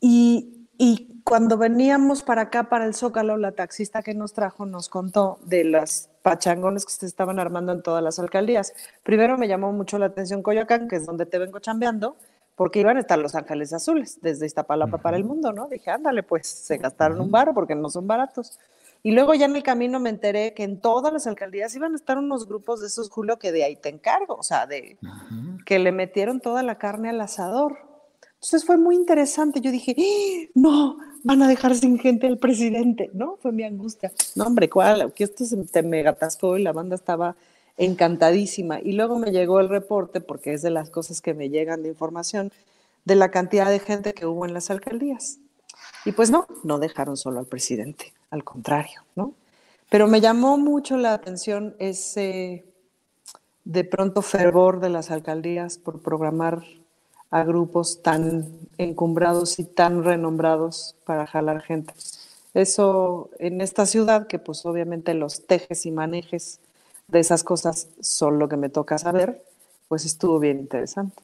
y, 0.00 0.66
y 0.78 1.11
cuando 1.24 1.56
veníamos 1.56 2.22
para 2.22 2.42
acá, 2.42 2.64
para 2.64 2.84
el 2.84 2.94
Zócalo, 2.94 3.36
la 3.36 3.52
taxista 3.52 4.02
que 4.02 4.14
nos 4.14 4.32
trajo 4.32 4.66
nos 4.66 4.88
contó 4.88 5.38
de 5.44 5.64
las 5.64 6.10
pachangones 6.22 6.84
que 6.84 6.92
se 6.92 7.06
estaban 7.06 7.38
armando 7.38 7.72
en 7.72 7.82
todas 7.82 8.02
las 8.02 8.18
alcaldías. 8.18 8.74
Primero 9.02 9.38
me 9.38 9.48
llamó 9.48 9.72
mucho 9.72 9.98
la 9.98 10.06
atención 10.06 10.42
Coyoacán, 10.42 10.88
que 10.88 10.96
es 10.96 11.06
donde 11.06 11.26
te 11.26 11.38
vengo 11.38 11.58
chambeando, 11.58 12.16
porque 12.56 12.80
iban 12.80 12.96
a 12.96 13.00
estar 13.00 13.18
Los 13.18 13.34
Ángeles 13.34 13.72
Azules 13.72 14.18
desde 14.20 14.46
Iztapalapa 14.46 14.98
para 14.98 15.16
el 15.16 15.24
mundo, 15.24 15.52
¿no? 15.52 15.68
Dije, 15.68 15.90
ándale, 15.90 16.22
pues 16.22 16.46
se 16.46 16.78
gastaron 16.78 17.20
un 17.20 17.30
bar 17.30 17.52
porque 17.54 17.74
no 17.74 17.88
son 17.88 18.06
baratos. 18.06 18.58
Y 19.02 19.12
luego 19.12 19.34
ya 19.34 19.46
en 19.46 19.56
el 19.56 19.64
camino 19.64 19.98
me 19.98 20.10
enteré 20.10 20.54
que 20.54 20.62
en 20.62 20.80
todas 20.80 21.12
las 21.12 21.26
alcaldías 21.26 21.74
iban 21.74 21.92
a 21.92 21.96
estar 21.96 22.18
unos 22.18 22.46
grupos 22.46 22.80
de 22.80 22.86
esos, 22.86 23.10
Julio, 23.10 23.38
que 23.38 23.50
de 23.50 23.64
ahí 23.64 23.74
te 23.74 23.88
encargo, 23.88 24.36
o 24.36 24.42
sea, 24.44 24.66
de 24.66 24.96
que 25.66 25.78
le 25.80 25.90
metieron 25.90 26.40
toda 26.40 26.62
la 26.62 26.78
carne 26.78 27.08
al 27.08 27.20
asador. 27.20 27.78
Entonces 28.34 28.64
fue 28.64 28.76
muy 28.76 28.94
interesante. 28.94 29.60
Yo 29.60 29.72
dije, 29.72 29.96
¡Ah! 29.98 30.50
no, 30.54 30.98
van 31.24 31.42
a 31.42 31.48
dejar 31.48 31.74
sin 31.74 31.98
gente 31.98 32.26
al 32.26 32.38
presidente, 32.38 33.10
¿no? 33.12 33.36
Fue 33.40 33.52
mi 33.52 33.64
angustia. 33.64 34.12
No, 34.34 34.44
hombre, 34.44 34.68
¿cuál? 34.68 35.12
Que 35.12 35.24
esto 35.24 35.44
se 35.44 35.56
te 35.64 35.82
mega 35.82 36.16
y 36.58 36.62
la 36.62 36.72
banda 36.72 36.96
estaba 36.96 37.36
encantadísima. 37.76 38.80
Y 38.80 38.92
luego 38.92 39.18
me 39.18 39.30
llegó 39.30 39.60
el 39.60 39.68
reporte, 39.68 40.20
porque 40.20 40.52
es 40.52 40.62
de 40.62 40.70
las 40.70 40.90
cosas 40.90 41.20
que 41.20 41.34
me 41.34 41.48
llegan 41.48 41.82
de 41.82 41.90
información, 41.90 42.52
de 43.04 43.16
la 43.16 43.30
cantidad 43.30 43.68
de 43.70 43.78
gente 43.78 44.12
que 44.14 44.26
hubo 44.26 44.46
en 44.46 44.54
las 44.54 44.70
alcaldías. 44.70 45.38
Y 46.04 46.12
pues 46.12 46.30
no, 46.30 46.46
no 46.64 46.78
dejaron 46.78 47.16
solo 47.16 47.38
al 47.38 47.46
presidente, 47.46 48.12
al 48.30 48.44
contrario, 48.44 49.02
¿no? 49.14 49.34
Pero 49.88 50.08
me 50.08 50.20
llamó 50.20 50.58
mucho 50.58 50.96
la 50.96 51.12
atención 51.12 51.76
ese 51.78 52.64
de 53.64 53.84
pronto 53.84 54.22
fervor 54.22 54.80
de 54.80 54.88
las 54.88 55.10
alcaldías 55.10 55.78
por 55.78 56.00
programar 56.00 56.64
a 57.32 57.44
grupos 57.44 58.02
tan 58.02 58.46
encumbrados 58.76 59.58
y 59.58 59.64
tan 59.64 60.04
renombrados 60.04 60.94
para 61.04 61.26
jalar 61.26 61.62
gente. 61.62 61.94
Eso 62.52 63.30
en 63.38 63.62
esta 63.62 63.86
ciudad, 63.86 64.26
que 64.26 64.38
pues 64.38 64.66
obviamente 64.66 65.14
los 65.14 65.46
tejes 65.46 65.86
y 65.86 65.90
manejes 65.90 66.60
de 67.08 67.20
esas 67.20 67.42
cosas 67.42 67.88
son 68.00 68.38
lo 68.38 68.50
que 68.50 68.58
me 68.58 68.68
toca 68.68 68.98
saber, 68.98 69.42
pues 69.88 70.04
estuvo 70.04 70.38
bien 70.38 70.60
interesante. 70.60 71.22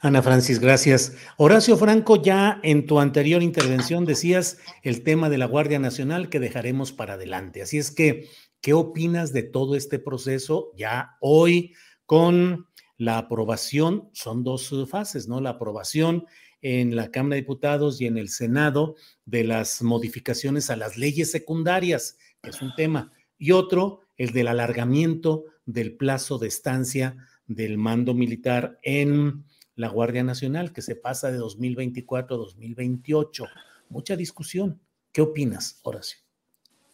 Ana 0.00 0.22
Francis, 0.22 0.58
gracias. 0.58 1.12
Horacio 1.36 1.76
Franco, 1.76 2.16
ya 2.16 2.58
en 2.62 2.86
tu 2.86 2.98
anterior 2.98 3.42
intervención 3.42 4.06
decías 4.06 4.56
el 4.82 5.02
tema 5.02 5.28
de 5.28 5.36
la 5.36 5.46
Guardia 5.46 5.78
Nacional 5.78 6.30
que 6.30 6.40
dejaremos 6.40 6.92
para 6.92 7.14
adelante. 7.14 7.60
Así 7.60 7.76
es 7.76 7.90
que, 7.90 8.26
¿qué 8.62 8.72
opinas 8.72 9.34
de 9.34 9.42
todo 9.42 9.74
este 9.74 9.98
proceso 9.98 10.70
ya 10.76 11.18
hoy 11.20 11.74
con 12.06 12.67
la 12.98 13.16
aprobación? 13.16 14.10
Son 14.12 14.44
dos 14.44 14.74
fases, 14.88 15.28
¿no? 15.28 15.40
La 15.40 15.50
aprobación 15.50 16.26
en 16.60 16.96
la 16.96 17.10
Cámara 17.10 17.36
de 17.36 17.42
Diputados 17.42 18.00
y 18.00 18.06
en 18.06 18.18
el 18.18 18.28
Senado 18.28 18.96
de 19.24 19.44
las 19.44 19.80
modificaciones 19.82 20.68
a 20.68 20.76
las 20.76 20.98
leyes 20.98 21.30
secundarias, 21.30 22.18
que 22.42 22.50
es 22.50 22.60
un 22.60 22.74
tema, 22.74 23.12
y 23.38 23.52
otro, 23.52 24.00
el 24.16 24.32
del 24.32 24.48
alargamiento 24.48 25.44
del 25.64 25.96
plazo 25.96 26.38
de 26.38 26.48
estancia 26.48 27.16
del 27.46 27.78
mando 27.78 28.14
militar 28.14 28.78
en 28.82 29.44
la 29.76 29.88
Guardia 29.88 30.24
Nacional, 30.24 30.72
que 30.72 30.82
se 30.82 30.96
pasa 30.96 31.30
de 31.30 31.38
2024 31.38 32.34
a 32.34 32.38
2028. 32.38 33.46
Mucha 33.90 34.16
discusión. 34.16 34.80
¿Qué 35.12 35.22
opinas, 35.22 35.78
Horacio? 35.84 36.18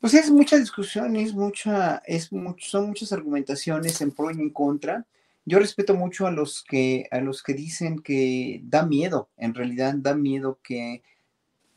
Pues 0.01 0.12
es 0.12 0.31
mucha 0.31 0.59
discusión, 0.59 1.17
es 1.17 1.33
mucha, 1.33 2.03
es 2.07 2.31
mucho, 2.31 2.69
son 2.69 2.88
muchas 2.88 3.11
argumentaciones 3.12 4.03
en 4.03 4.11
pro 4.11 4.31
y 4.31 4.35
en 4.35 4.51
contra. 4.51 5.07
Yo 5.47 5.59
respeto 5.59 5.95
mucho 5.95 6.27
a 6.27 6.31
los 6.31 6.63
que, 6.63 7.07
a 7.11 7.21
los 7.21 7.43
que 7.43 7.55
dicen 7.55 7.99
que 7.99 8.61
da 8.65 8.87
miedo, 8.87 9.29
en 9.37 9.55
realidad 9.55 9.95
da 9.97 10.15
miedo 10.15 10.59
que, 10.63 11.03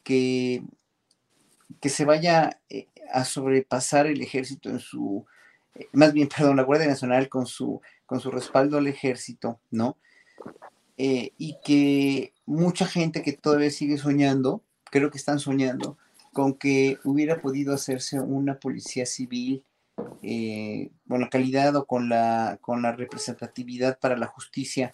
que, 0.03 0.63
que 1.81 1.89
se 1.89 2.05
vaya 2.05 2.61
eh, 2.69 2.87
a 3.11 3.25
sobrepasar 3.25 4.07
el 4.07 4.21
ejército 4.21 4.69
en 4.69 4.79
su, 4.79 5.25
eh, 5.75 5.87
más 5.91 6.13
bien, 6.13 6.29
perdón, 6.35 6.57
la 6.57 6.63
Guardia 6.63 6.87
Nacional 6.87 7.27
con 7.29 7.45
su, 7.45 7.81
con 8.05 8.19
su 8.19 8.31
respaldo 8.31 8.77
al 8.77 8.87
ejército, 8.87 9.59
¿no? 9.69 9.97
Eh, 10.97 11.33
y 11.37 11.57
que 11.63 12.33
mucha 12.45 12.87
gente 12.87 13.21
que 13.21 13.33
todavía 13.33 13.69
sigue 13.69 13.97
soñando, 13.97 14.63
creo 14.85 15.11
que 15.11 15.17
están 15.17 15.39
soñando, 15.39 15.97
con 16.33 16.53
que 16.53 16.97
hubiera 17.03 17.41
podido 17.41 17.73
hacerse 17.73 18.19
una 18.19 18.59
policía 18.59 19.05
civil 19.05 19.63
eh, 20.21 20.91
con 21.07 21.21
la 21.21 21.29
calidad 21.29 21.75
o 21.75 21.85
con 21.85 22.09
la, 22.09 22.57
con 22.61 22.81
la 22.81 22.91
representatividad 22.91 23.99
para 23.99 24.17
la 24.17 24.27
justicia 24.27 24.93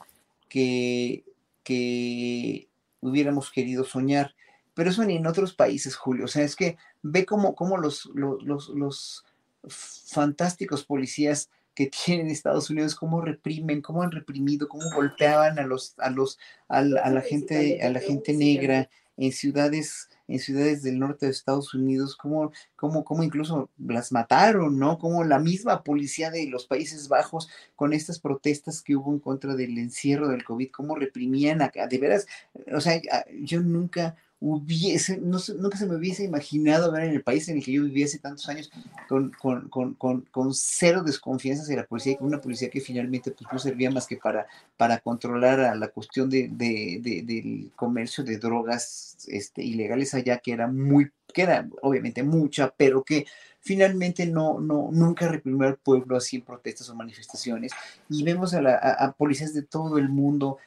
que, 0.50 1.24
que 1.64 2.68
hubiéramos 3.02 3.52
querido 3.52 3.84
soñar. 3.84 4.36
Pero 4.74 4.90
eso 4.90 5.04
ni 5.04 5.18
en 5.18 5.28
otros 5.28 5.54
países, 5.54 5.96
Julio. 5.96 6.26
O 6.26 6.28
sea, 6.28 6.44
es 6.44 6.56
que 6.56 6.78
ve 7.02 7.26
cómo, 7.26 7.56
cómo 7.56 7.78
los, 7.78 8.06
los, 8.14 8.42
los, 8.44 8.70
los 8.70 9.26
fantásticos 9.68 10.84
policías 10.86 11.50
que 11.76 11.90
tienen 12.06 12.28
Estados 12.28 12.70
Unidos, 12.70 12.96
cómo 12.96 13.22
reprimen, 13.22 13.82
cómo 13.82 14.04
han 14.04 14.12
reprimido, 14.12 14.68
cómo 14.68 14.84
golpeaban 14.94 15.60
a 15.60 15.64
los, 15.64 15.96
a 15.98 16.10
los, 16.10 16.40
a 16.68 16.82
la, 16.82 17.22
gente, 17.22 17.82
a 17.84 17.90
la 17.90 18.00
gente 18.00 18.34
negra 18.34 18.90
en 19.18 19.32
ciudades, 19.32 20.10
en 20.28 20.40
ciudades 20.40 20.84
del 20.84 21.00
norte 21.00 21.26
de 21.26 21.32
Estados 21.32 21.74
Unidos, 21.74 22.16
cómo, 22.16 22.52
cómo, 22.76 23.04
cómo 23.04 23.24
incluso 23.24 23.70
las 23.78 24.12
mataron, 24.12 24.80
¿no? 24.80 24.98
Como 24.98 25.24
la 25.24 25.40
misma 25.40 25.84
policía 25.84 26.32
de 26.32 26.48
los 26.48 26.66
Países 26.66 27.08
Bajos 27.08 27.50
con 27.76 27.94
estas 27.94 28.20
protestas 28.20 28.82
que 28.82 28.96
hubo 28.96 29.12
en 29.12 29.20
contra 29.20 29.56
del 29.56 29.78
encierro 29.78 30.28
del 30.28 30.44
COVID, 30.44 30.72
cómo 30.72 30.96
reprimían 30.96 31.62
acá, 31.62 31.88
de 31.88 31.98
veras, 31.98 32.28
o 32.74 32.82
sea, 32.82 33.02
yo 33.42 33.62
nunca 33.62 34.16
hubiese, 34.46 35.18
no, 35.20 35.38
nunca 35.58 35.78
se 35.78 35.86
me 35.86 35.96
hubiese 35.96 36.26
imaginado 36.26 36.92
ver 36.92 37.06
en 37.06 37.12
el 37.12 37.24
país 37.24 37.48
en 37.48 37.58
el 37.58 37.64
que 37.64 37.72
yo 37.72 37.84
hace 38.04 38.20
tantos 38.20 38.50
años 38.50 38.70
con, 39.08 39.32
con, 39.40 39.70
con, 39.70 40.22
con 40.22 40.54
cero 40.54 41.02
desconfianza 41.02 41.64
hacia 41.64 41.78
la 41.78 41.86
policía 41.86 42.12
y 42.12 42.16
con 42.18 42.28
una 42.28 42.42
policía 42.42 42.70
que 42.70 42.82
finalmente 42.82 43.32
pues, 43.32 43.48
no 43.52 43.58
servía 43.58 43.90
más 43.90 44.06
que 44.06 44.18
para, 44.18 44.46
para 44.76 45.00
controlar 45.00 45.62
a 45.62 45.76
la 45.76 45.88
cuestión 45.88 46.30
de, 46.30 46.50
de, 46.52 47.24
del 47.26 47.72
comercio 47.78 48.22
de 48.26 48.38
drogas 48.38 49.16
este, 49.30 49.64
ilegales 49.64 50.14
allá, 50.14 50.38
que 50.40 50.52
era 50.52 50.68
muy, 50.68 51.10
que 51.34 51.44
era 51.44 51.66
obviamente 51.82 52.22
mucha, 52.22 52.70
pero 52.76 53.02
que 53.02 53.26
finalmente 53.62 54.26
no, 54.26 54.60
no, 54.60 54.90
nunca 54.92 55.30
reprimió 55.30 55.68
al 55.68 55.78
pueblo 55.78 56.18
así 56.18 56.36
en 56.36 56.42
protestas 56.42 56.90
o 56.90 56.96
manifestaciones. 56.96 57.72
Y 58.10 58.24
vemos 58.24 58.54
a, 58.54 58.62
la, 58.62 58.76
a 58.76 59.14
policías 59.14 59.54
de 59.54 59.62
todo 59.62 59.98
el 59.98 60.10
mundo 60.10 60.58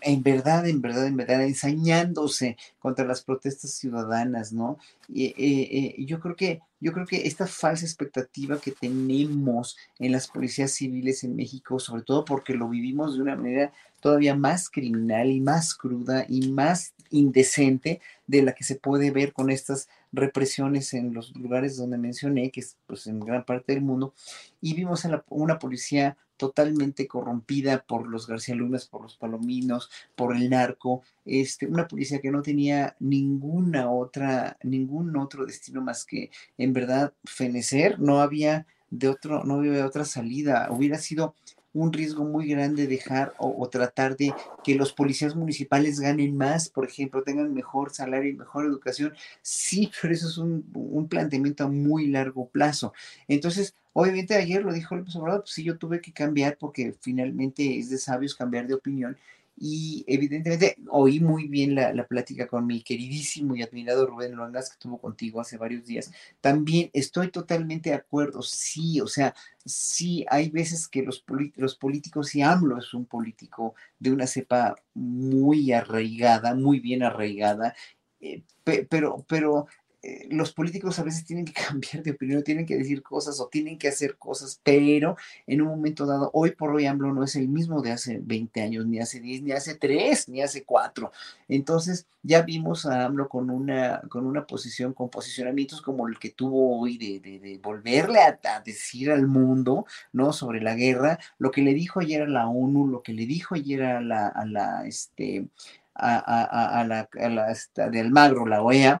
en 0.00 0.22
verdad, 0.22 0.68
en 0.68 0.80
verdad, 0.80 1.06
en 1.06 1.16
verdad, 1.16 1.44
ensañándose 1.44 2.56
contra 2.78 3.04
las 3.04 3.22
protestas 3.22 3.72
ciudadanas, 3.72 4.52
¿no? 4.52 4.78
Eh, 5.14 5.34
eh, 5.36 6.04
yo 6.04 6.20
creo 6.20 6.36
que 6.36 6.60
yo 6.80 6.92
creo 6.92 7.06
que 7.06 7.26
esta 7.26 7.46
falsa 7.46 7.86
expectativa 7.86 8.60
que 8.60 8.70
tenemos 8.70 9.78
en 9.98 10.12
las 10.12 10.28
policías 10.28 10.72
civiles 10.72 11.24
en 11.24 11.34
México, 11.34 11.78
sobre 11.78 12.02
todo 12.02 12.26
porque 12.26 12.52
lo 12.52 12.68
vivimos 12.68 13.16
de 13.16 13.22
una 13.22 13.36
manera 13.36 13.72
todavía 14.00 14.34
más 14.34 14.68
criminal 14.68 15.30
y 15.30 15.40
más 15.40 15.74
cruda 15.74 16.26
y 16.28 16.48
más 16.48 16.92
indecente 17.08 18.02
de 18.26 18.42
la 18.42 18.52
que 18.52 18.64
se 18.64 18.74
puede 18.74 19.10
ver 19.10 19.32
con 19.32 19.48
estas 19.48 19.88
represiones 20.12 20.92
en 20.92 21.14
los 21.14 21.34
lugares 21.34 21.78
donde 21.78 21.96
mencioné, 21.96 22.50
que 22.50 22.60
es 22.60 22.76
pues, 22.86 23.06
en 23.06 23.18
gran 23.20 23.46
parte 23.46 23.72
del 23.72 23.82
mundo, 23.82 24.12
y 24.60 24.74
vimos 24.74 25.06
a 25.06 25.24
una 25.30 25.58
policía 25.58 26.18
totalmente 26.36 27.06
corrompida 27.06 27.84
por 27.86 28.08
los 28.08 28.26
García 28.26 28.54
Lunas, 28.54 28.86
por 28.86 29.02
los 29.02 29.16
Palominos, 29.16 29.90
por 30.14 30.36
el 30.36 30.50
narco, 30.50 31.02
este, 31.24 31.66
una 31.66 31.88
policía 31.88 32.20
que 32.20 32.30
no 32.30 32.42
tenía 32.42 32.96
ninguna 33.00 33.90
otra, 33.90 34.56
ningún 34.62 35.16
otro 35.16 35.46
destino 35.46 35.80
más 35.80 36.04
que 36.04 36.30
en 36.58 36.72
verdad 36.72 37.12
fenecer, 37.24 38.00
no 38.00 38.20
había 38.20 38.66
de 38.90 39.08
otro, 39.08 39.44
no 39.44 39.54
había 39.54 39.86
otra 39.86 40.04
salida, 40.04 40.68
hubiera 40.70 40.98
sido 40.98 41.34
un 41.74 41.92
riesgo 41.92 42.24
muy 42.24 42.48
grande 42.48 42.86
dejar 42.86 43.34
o, 43.38 43.68
tratar 43.68 44.16
de 44.16 44.32
que 44.62 44.76
los 44.76 44.92
policías 44.92 45.34
municipales 45.34 46.00
ganen 46.00 46.36
más, 46.36 46.68
por 46.68 46.86
ejemplo, 46.86 47.22
tengan 47.22 47.52
mejor 47.52 47.92
salario 47.92 48.30
y 48.30 48.36
mejor 48.36 48.64
educación. 48.64 49.12
Sí, 49.42 49.90
pero 50.00 50.14
eso 50.14 50.28
es 50.28 50.38
un, 50.38 50.64
un 50.72 51.08
planteamiento 51.08 51.64
a 51.64 51.68
muy 51.68 52.06
largo 52.06 52.48
plazo. 52.48 52.94
Entonces, 53.28 53.74
obviamente 53.92 54.36
ayer 54.36 54.62
lo 54.62 54.72
dijo 54.72 54.96
López 54.96 55.16
Obrador, 55.16 55.42
pues 55.42 55.52
sí, 55.52 55.64
yo 55.64 55.76
tuve 55.76 56.00
que 56.00 56.12
cambiar 56.12 56.56
porque 56.58 56.94
finalmente 57.00 57.78
es 57.78 57.90
de 57.90 57.98
sabios 57.98 58.34
cambiar 58.34 58.66
de 58.66 58.74
opinión 58.74 59.16
y 59.56 60.04
evidentemente 60.08 60.76
oí 60.88 61.20
muy 61.20 61.46
bien 61.48 61.74
la, 61.74 61.92
la, 61.92 62.06
plática 62.06 62.46
con 62.46 62.66
mi 62.66 62.82
queridísimo 62.82 63.54
y 63.54 63.62
admirado 63.62 64.06
Rubén 64.06 64.32
Luangas 64.32 64.70
que 64.70 64.78
tuvo 64.78 64.98
contigo 64.98 65.40
hace 65.40 65.56
varios 65.56 65.86
días. 65.86 66.10
También 66.40 66.90
estoy 66.92 67.30
totalmente 67.30 67.90
de 67.90 67.96
acuerdo, 67.96 68.42
sí, 68.42 69.00
o 69.00 69.06
sea, 69.06 69.34
sí, 69.64 70.26
hay 70.28 70.50
veces 70.50 70.88
que 70.88 71.02
los, 71.02 71.24
los 71.56 71.76
políticos, 71.76 72.34
y 72.34 72.42
AMLO 72.42 72.78
es 72.78 72.92
un 72.94 73.06
político 73.06 73.74
de 73.98 74.12
una 74.12 74.26
cepa 74.26 74.74
muy 74.94 75.72
arraigada, 75.72 76.54
muy 76.54 76.80
bien 76.80 77.02
arraigada, 77.02 77.74
eh, 78.20 78.42
pero, 78.88 79.24
pero 79.28 79.66
eh, 80.04 80.28
los 80.30 80.52
políticos 80.52 80.98
a 80.98 81.02
veces 81.02 81.24
tienen 81.24 81.46
que 81.46 81.54
cambiar 81.68 82.02
de 82.02 82.10
opinión, 82.10 82.42
tienen 82.44 82.66
que 82.66 82.76
decir 82.76 83.02
cosas 83.02 83.40
o 83.40 83.48
tienen 83.48 83.78
que 83.78 83.88
hacer 83.88 84.16
cosas, 84.18 84.60
pero 84.62 85.16
en 85.46 85.62
un 85.62 85.68
momento 85.68 86.04
dado, 86.04 86.30
hoy 86.34 86.50
por 86.50 86.70
hoy 86.74 86.84
AMLO 86.84 87.14
no 87.14 87.24
es 87.24 87.36
el 87.36 87.48
mismo 87.48 87.80
de 87.80 87.92
hace 87.92 88.20
20 88.22 88.60
años, 88.60 88.86
ni 88.86 89.00
hace 89.00 89.20
10, 89.20 89.42
ni 89.42 89.52
hace 89.52 89.76
3, 89.76 90.28
ni 90.28 90.42
hace 90.42 90.64
4. 90.64 91.10
Entonces 91.48 92.06
ya 92.22 92.42
vimos 92.42 92.84
a 92.84 93.06
AMLO 93.06 93.28
con 93.30 93.48
una, 93.48 94.02
con 94.10 94.26
una 94.26 94.46
posición, 94.46 94.92
con 94.92 95.08
posicionamientos 95.08 95.80
como 95.80 96.06
el 96.06 96.18
que 96.18 96.30
tuvo 96.30 96.78
hoy 96.78 96.98
de, 96.98 97.60
volverle 97.62 98.18
a, 98.20 98.60
decir 98.64 99.10
al 99.10 99.26
mundo, 99.26 99.86
¿no? 100.12 100.32
Sobre 100.32 100.60
la 100.60 100.74
guerra, 100.74 101.18
lo 101.38 101.50
que 101.50 101.62
le 101.62 101.72
dijo 101.72 102.00
ayer 102.00 102.22
a 102.22 102.28
la 102.28 102.48
ONU, 102.48 102.88
lo 102.88 103.02
que 103.02 103.14
le 103.14 103.26
dijo 103.26 103.54
ayer 103.54 103.82
a 103.84 104.00
la, 104.02 104.28
a 104.28 104.44
la, 104.44 104.86
este, 104.86 105.48
a, 105.94 106.16
a, 106.16 106.80
a 106.80 106.84
la, 106.86 107.08
a 107.18 107.28
la, 107.28 107.90
de 107.90 108.00
Almagro, 108.00 108.46
la 108.46 108.62
OEA, 108.62 109.00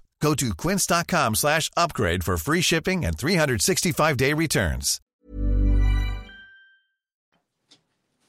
Go 0.21 0.35
to 0.35 0.53
quince.com 0.53 1.35
slash 1.35 1.69
upgrade 1.75 2.23
for 2.23 2.37
free 2.37 2.61
shipping 2.61 3.03
and 3.03 3.17
365-day 3.17 4.33
returns. 4.33 5.01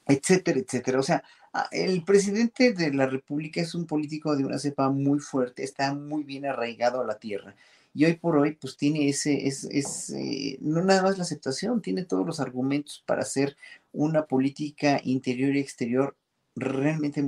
Etcétera, 0.05 0.59
etcétera. 0.59 0.99
O 0.99 1.03
sea, 1.03 1.23
el 1.71 2.03
presidente 2.03 2.73
de 2.73 2.93
la 2.93 3.05
República 3.05 3.61
es 3.61 3.73
un 3.75 3.85
político 3.85 4.35
de 4.35 4.43
una 4.43 4.59
cepa 4.59 4.89
muy 4.89 5.19
fuerte, 5.19 5.63
está 5.63 5.93
muy 5.93 6.23
bien 6.23 6.45
arraigado 6.45 6.99
a 7.01 7.05
la 7.05 7.19
tierra. 7.19 7.55
Y 7.93 8.05
hoy 8.05 8.15
por 8.15 8.37
hoy, 8.37 8.55
pues 8.55 8.75
tiene 8.75 9.07
ese, 9.07 9.47
es, 9.47 9.65
es 9.65 10.09
eh, 10.09 10.57
no 10.61 10.83
nada 10.83 11.03
más 11.03 11.17
la 11.17 11.23
aceptación, 11.23 11.81
tiene 11.81 12.03
todos 12.05 12.25
los 12.25 12.39
argumentos 12.39 13.03
para 13.05 13.21
hacer 13.21 13.55
una 13.91 14.25
política 14.25 14.99
interior 15.03 15.55
y 15.55 15.59
exterior 15.59 16.17
realmente 16.55 17.23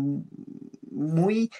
muy 0.91 1.51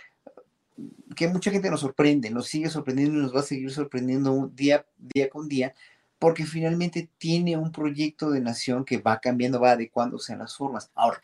que 1.16 1.28
mucha 1.28 1.52
gente 1.52 1.70
nos 1.70 1.82
sorprende, 1.82 2.30
nos 2.30 2.48
sigue 2.48 2.70
sorprendiendo 2.70 3.18
y 3.18 3.22
nos 3.22 3.36
va 3.36 3.40
a 3.40 3.44
seguir 3.44 3.72
sorprendiendo 3.72 4.52
día, 4.54 4.86
día 4.98 5.30
con 5.30 5.48
día, 5.48 5.74
porque 6.20 6.46
finalmente 6.46 7.10
tiene 7.18 7.58
un 7.58 7.72
proyecto 7.72 8.32
de 8.32 8.42
nación 8.42 8.86
que 8.86 8.98
va 8.98 9.20
cambiando, 9.20 9.60
va 9.60 9.72
adecuándose 9.72 10.34
a 10.34 10.38
las 10.38 10.56
formas. 10.56 10.92
Ahora, 10.96 11.22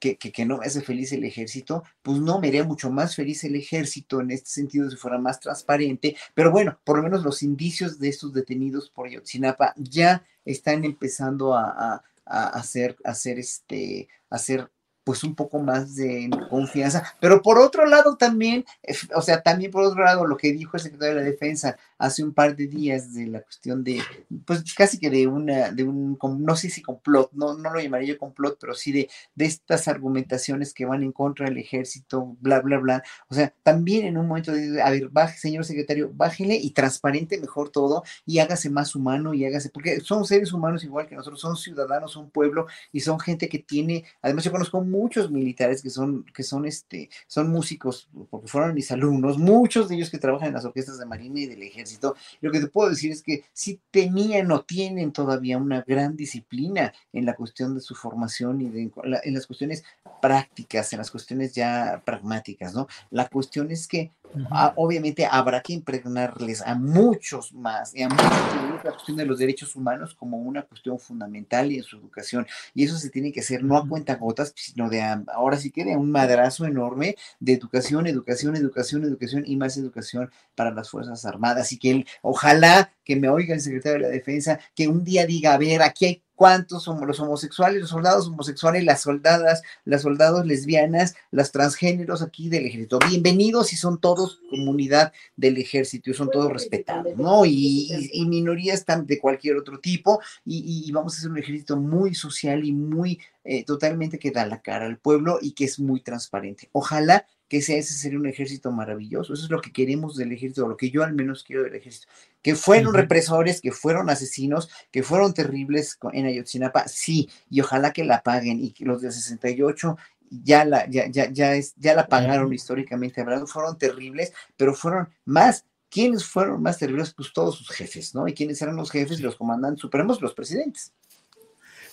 que, 0.00 0.16
que, 0.16 0.46
no 0.46 0.58
me 0.58 0.66
hace 0.66 0.80
feliz 0.80 1.12
el 1.12 1.24
ejército, 1.24 1.84
pues 2.02 2.18
no 2.18 2.40
me 2.40 2.48
haría 2.48 2.64
mucho 2.64 2.90
más 2.90 3.14
feliz 3.14 3.44
el 3.44 3.54
ejército 3.54 4.20
en 4.20 4.30
este 4.30 4.48
sentido 4.48 4.90
si 4.90 4.96
fuera 4.96 5.18
más 5.18 5.40
transparente, 5.40 6.16
pero 6.32 6.50
bueno, 6.50 6.80
por 6.84 6.96
lo 6.96 7.02
menos 7.02 7.22
los 7.22 7.42
indicios 7.42 7.98
de 7.98 8.08
estos 8.08 8.32
detenidos 8.32 8.88
por 8.88 9.10
Yotzinapa 9.10 9.74
ya 9.76 10.24
están 10.46 10.84
empezando 10.84 11.54
a, 11.54 12.02
a, 12.24 12.46
hacer, 12.48 12.96
hacer, 13.04 13.38
este, 13.38 14.08
hacer 14.30 14.70
pues 15.10 15.24
un 15.24 15.34
poco 15.34 15.58
más 15.58 15.96
de 15.96 16.30
confianza. 16.48 17.02
Pero 17.18 17.42
por 17.42 17.58
otro 17.58 17.84
lado 17.84 18.16
también, 18.16 18.64
eh, 18.84 18.94
o 19.16 19.20
sea, 19.20 19.42
también 19.42 19.72
por 19.72 19.82
otro 19.82 20.04
lado, 20.04 20.24
lo 20.24 20.36
que 20.36 20.52
dijo 20.52 20.76
el 20.76 20.82
secretario 20.84 21.16
de 21.16 21.20
la 21.22 21.28
Defensa 21.28 21.76
hace 21.98 22.22
un 22.22 22.32
par 22.32 22.54
de 22.54 22.68
días 22.68 23.12
de 23.12 23.26
la 23.26 23.40
cuestión 23.40 23.82
de, 23.82 24.00
pues 24.46 24.62
casi 24.72 25.00
que 25.00 25.10
de 25.10 25.26
una, 25.26 25.72
de 25.72 25.82
un, 25.82 26.16
no 26.38 26.54
sé 26.54 26.70
si 26.70 26.80
complot, 26.80 27.32
no, 27.32 27.58
no 27.58 27.72
lo 27.72 27.80
llamaría 27.80 28.14
yo 28.14 28.18
complot, 28.18 28.56
pero 28.60 28.72
sí 28.74 28.92
de, 28.92 29.10
de 29.34 29.46
estas 29.46 29.88
argumentaciones 29.88 30.72
que 30.72 30.86
van 30.86 31.02
en 31.02 31.10
contra 31.10 31.46
del 31.46 31.58
ejército, 31.58 32.36
bla, 32.40 32.60
bla, 32.60 32.78
bla. 32.78 33.02
O 33.28 33.34
sea, 33.34 33.52
también 33.64 34.06
en 34.06 34.16
un 34.16 34.28
momento 34.28 34.52
de, 34.52 34.80
a 34.80 34.90
ver, 34.90 35.08
baje, 35.08 35.38
señor 35.38 35.64
secretario, 35.64 36.12
bájele 36.14 36.54
y 36.54 36.70
transparente 36.70 37.36
mejor 37.40 37.70
todo 37.70 38.04
y 38.24 38.38
hágase 38.38 38.70
más 38.70 38.94
humano 38.94 39.34
y 39.34 39.44
hágase, 39.44 39.70
porque 39.70 40.00
son 40.00 40.24
seres 40.24 40.52
humanos 40.52 40.84
igual 40.84 41.08
que 41.08 41.16
nosotros, 41.16 41.40
son 41.40 41.56
ciudadanos, 41.56 42.12
son 42.12 42.30
pueblo 42.30 42.66
y 42.92 43.00
son 43.00 43.18
gente 43.18 43.48
que 43.48 43.58
tiene, 43.58 44.04
además 44.22 44.44
yo 44.44 44.52
conozco 44.52 44.80
muchos 45.00 45.30
militares 45.30 45.82
que 45.82 45.90
son, 45.90 46.24
que 46.34 46.42
son, 46.42 46.66
este, 46.66 47.08
son 47.26 47.50
músicos, 47.50 48.08
porque 48.28 48.48
fueron 48.48 48.74
mis 48.74 48.90
alumnos, 48.90 49.38
muchos 49.38 49.88
de 49.88 49.96
ellos 49.96 50.10
que 50.10 50.18
trabajan 50.18 50.48
en 50.48 50.54
las 50.54 50.64
orquestas 50.64 50.98
de 50.98 51.06
Marina 51.06 51.40
y 51.40 51.46
del 51.46 51.62
Ejército. 51.62 52.14
lo 52.40 52.50
que 52.50 52.60
te 52.60 52.66
puedo 52.66 52.90
decir 52.90 53.10
es 53.10 53.22
que 53.22 53.44
sí 53.52 53.80
tenían 53.90 54.50
o 54.52 54.62
tienen 54.62 55.12
todavía 55.12 55.56
una 55.56 55.82
gran 55.86 56.16
disciplina 56.16 56.92
en 57.12 57.24
la 57.24 57.34
cuestión 57.34 57.74
de 57.74 57.80
su 57.80 57.94
formación 57.94 58.60
y 58.60 58.68
de, 58.68 58.90
en 59.24 59.34
las 59.34 59.46
cuestiones 59.46 59.84
prácticas, 60.20 60.92
en 60.92 60.98
las 60.98 61.10
cuestiones 61.10 61.54
ya 61.54 62.02
pragmáticas, 62.04 62.74
¿no? 62.74 62.86
La 63.10 63.28
cuestión 63.28 63.70
es 63.70 63.88
que 63.88 64.12
Ah, 64.50 64.72
obviamente 64.76 65.26
habrá 65.26 65.60
que 65.60 65.72
impregnarles 65.72 66.62
a 66.62 66.74
muchos 66.74 67.52
más 67.52 67.94
y 67.94 68.02
a 68.02 68.08
muchos 68.08 68.84
la 68.84 68.92
cuestión 68.92 69.16
de 69.16 69.26
los 69.26 69.38
derechos 69.38 69.76
humanos 69.76 70.14
como 70.14 70.38
una 70.38 70.62
cuestión 70.62 70.98
fundamental 70.98 71.70
y 71.72 71.78
en 71.78 71.82
su 71.82 71.96
educación. 71.96 72.46
Y 72.74 72.84
eso 72.84 72.96
se 72.96 73.10
tiene 73.10 73.32
que 73.32 73.40
hacer 73.40 73.62
no 73.62 73.76
a 73.76 73.86
cuenta 73.86 74.16
gotas, 74.16 74.52
sino 74.56 74.88
de 74.88 75.02
ahora 75.02 75.56
sí 75.56 75.70
que 75.70 75.84
de 75.84 75.96
un 75.96 76.10
madrazo 76.10 76.64
enorme 76.64 77.16
de 77.38 77.52
educación, 77.52 78.06
educación, 78.06 78.56
educación, 78.56 79.04
educación 79.04 79.44
y 79.46 79.56
más 79.56 79.76
educación 79.76 80.30
para 80.54 80.70
las 80.70 80.90
Fuerzas 80.90 81.24
Armadas. 81.24 81.72
Y 81.72 81.78
que 81.78 82.04
ojalá 82.22 82.92
que 83.04 83.16
me 83.16 83.28
oiga 83.28 83.54
el 83.54 83.60
secretario 83.60 83.98
de 83.98 84.04
la 84.04 84.08
Defensa, 84.08 84.60
que 84.74 84.88
un 84.88 85.04
día 85.04 85.26
diga, 85.26 85.54
a 85.54 85.58
ver, 85.58 85.82
aquí 85.82 86.06
hay 86.06 86.22
cuántos 86.40 86.84
somos 86.84 87.06
los 87.06 87.20
homosexuales, 87.20 87.82
los 87.82 87.90
soldados 87.90 88.28
homosexuales, 88.28 88.82
las 88.82 89.02
soldadas, 89.02 89.60
las 89.84 90.00
soldados 90.00 90.46
lesbianas, 90.46 91.14
las 91.30 91.52
transgéneros 91.52 92.22
aquí 92.22 92.48
del 92.48 92.64
ejército. 92.64 92.98
Bienvenidos 93.06 93.74
y 93.74 93.76
son 93.76 94.00
todos 94.00 94.40
comunidad 94.48 95.12
del 95.36 95.58
ejército 95.58 96.08
y 96.08 96.14
son 96.14 96.30
todos 96.30 96.50
respetados, 96.50 97.14
¿no? 97.18 97.44
Y, 97.44 97.90
minorías 98.26 98.86
de 98.86 99.18
cualquier 99.18 99.58
otro 99.58 99.80
tipo 99.80 100.22
y, 100.46 100.90
vamos 100.92 101.12
a 101.12 101.18
hacer 101.18 101.30
un 101.30 101.36
ejército 101.36 101.76
muy 101.76 102.14
social 102.14 102.64
y 102.64 102.72
muy 102.72 103.20
eh, 103.44 103.62
totalmente 103.66 104.18
que 104.18 104.30
da 104.30 104.46
la 104.46 104.62
cara 104.62 104.86
al 104.86 104.96
pueblo 104.96 105.40
y 105.42 105.52
que 105.52 105.66
es 105.66 105.78
muy 105.78 106.00
transparente. 106.00 106.70
Ojalá 106.72 107.26
que 107.50 107.60
sea 107.62 107.78
ese 107.78 107.94
sería 107.94 108.16
un 108.16 108.28
ejército 108.28 108.70
maravilloso. 108.70 109.34
Eso 109.34 109.44
es 109.44 109.50
lo 109.50 109.60
que 109.60 109.72
queremos 109.72 110.16
del 110.16 110.30
ejército, 110.30 110.68
lo 110.68 110.76
que 110.76 110.90
yo 110.90 111.02
al 111.02 111.14
menos 111.14 111.42
quiero 111.42 111.64
del 111.64 111.74
ejército. 111.74 112.06
Que 112.42 112.54
fueron 112.54 112.94
represores, 112.94 113.60
que 113.60 113.72
fueron 113.72 114.08
asesinos, 114.08 114.70
que 114.92 115.02
fueron 115.02 115.34
terribles 115.34 115.98
en 116.12 116.26
Ayotzinapa, 116.26 116.86
sí, 116.86 117.28
y 117.50 117.60
ojalá 117.60 117.92
que 117.92 118.04
la 118.04 118.22
paguen 118.22 118.62
y 118.62 118.70
que 118.70 118.84
los 118.84 119.02
de 119.02 119.10
68 119.10 119.96
ya 120.30 120.64
la, 120.64 120.88
ya, 120.88 121.08
ya, 121.08 121.28
ya, 121.28 121.56
es, 121.56 121.74
ya 121.76 121.94
la 121.94 122.06
pagaron 122.06 122.52
históricamente 122.52 123.20
hablando, 123.20 123.48
fueron 123.48 123.76
terribles, 123.76 124.32
pero 124.56 124.72
fueron 124.72 125.08
más 125.24 125.64
¿quiénes 125.90 126.24
fueron 126.24 126.62
más 126.62 126.78
terribles? 126.78 127.12
Pues 127.12 127.32
todos 127.32 127.56
sus 127.56 127.70
jefes, 127.70 128.14
¿no? 128.14 128.28
¿Y 128.28 128.32
quiénes 128.32 128.62
eran 128.62 128.76
los 128.76 128.92
jefes 128.92 129.18
y 129.18 129.24
los 129.24 129.34
comandantes 129.34 129.80
supremos? 129.80 130.22
Los 130.22 130.34
presidentes. 130.34 130.92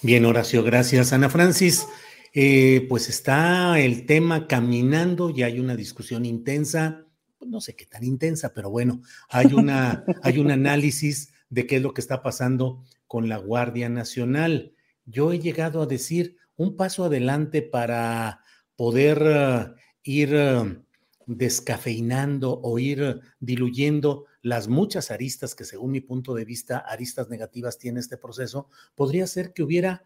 Bien, 0.03 0.23
Horacio, 0.23 0.63
gracias. 0.63 1.13
Ana 1.13 1.29
Francis, 1.29 1.87
eh, 2.39 2.85
pues 2.87 3.09
está 3.09 3.79
el 3.79 4.05
tema 4.05 4.45
caminando 4.45 5.31
y 5.31 5.41
hay 5.41 5.59
una 5.59 5.75
discusión 5.75 6.23
intensa, 6.23 7.07
pues 7.39 7.49
no 7.49 7.59
sé 7.61 7.75
qué 7.75 7.87
tan 7.87 8.03
intensa, 8.03 8.53
pero 8.53 8.69
bueno, 8.69 9.01
hay, 9.27 9.47
una, 9.55 10.05
hay 10.21 10.37
un 10.37 10.51
análisis 10.51 11.33
de 11.49 11.65
qué 11.65 11.77
es 11.77 11.81
lo 11.81 11.95
que 11.95 12.01
está 12.01 12.21
pasando 12.21 12.83
con 13.07 13.27
la 13.27 13.37
Guardia 13.37 13.89
Nacional. 13.89 14.75
Yo 15.03 15.33
he 15.33 15.39
llegado 15.39 15.81
a 15.81 15.87
decir 15.87 16.37
un 16.57 16.77
paso 16.77 17.05
adelante 17.05 17.63
para 17.63 18.43
poder 18.75 19.23
uh, 19.23 19.75
ir 20.03 20.35
uh, 20.35 20.83
descafeinando 21.25 22.61
o 22.61 22.77
ir 22.77 23.19
diluyendo 23.39 24.25
las 24.43 24.67
muchas 24.67 25.09
aristas 25.09 25.55
que 25.55 25.65
según 25.65 25.89
mi 25.89 26.01
punto 26.01 26.35
de 26.35 26.45
vista, 26.45 26.77
aristas 26.77 27.29
negativas 27.29 27.79
tiene 27.79 27.99
este 27.99 28.15
proceso, 28.15 28.69
podría 28.93 29.25
ser 29.25 29.53
que 29.53 29.63
hubiera 29.63 30.05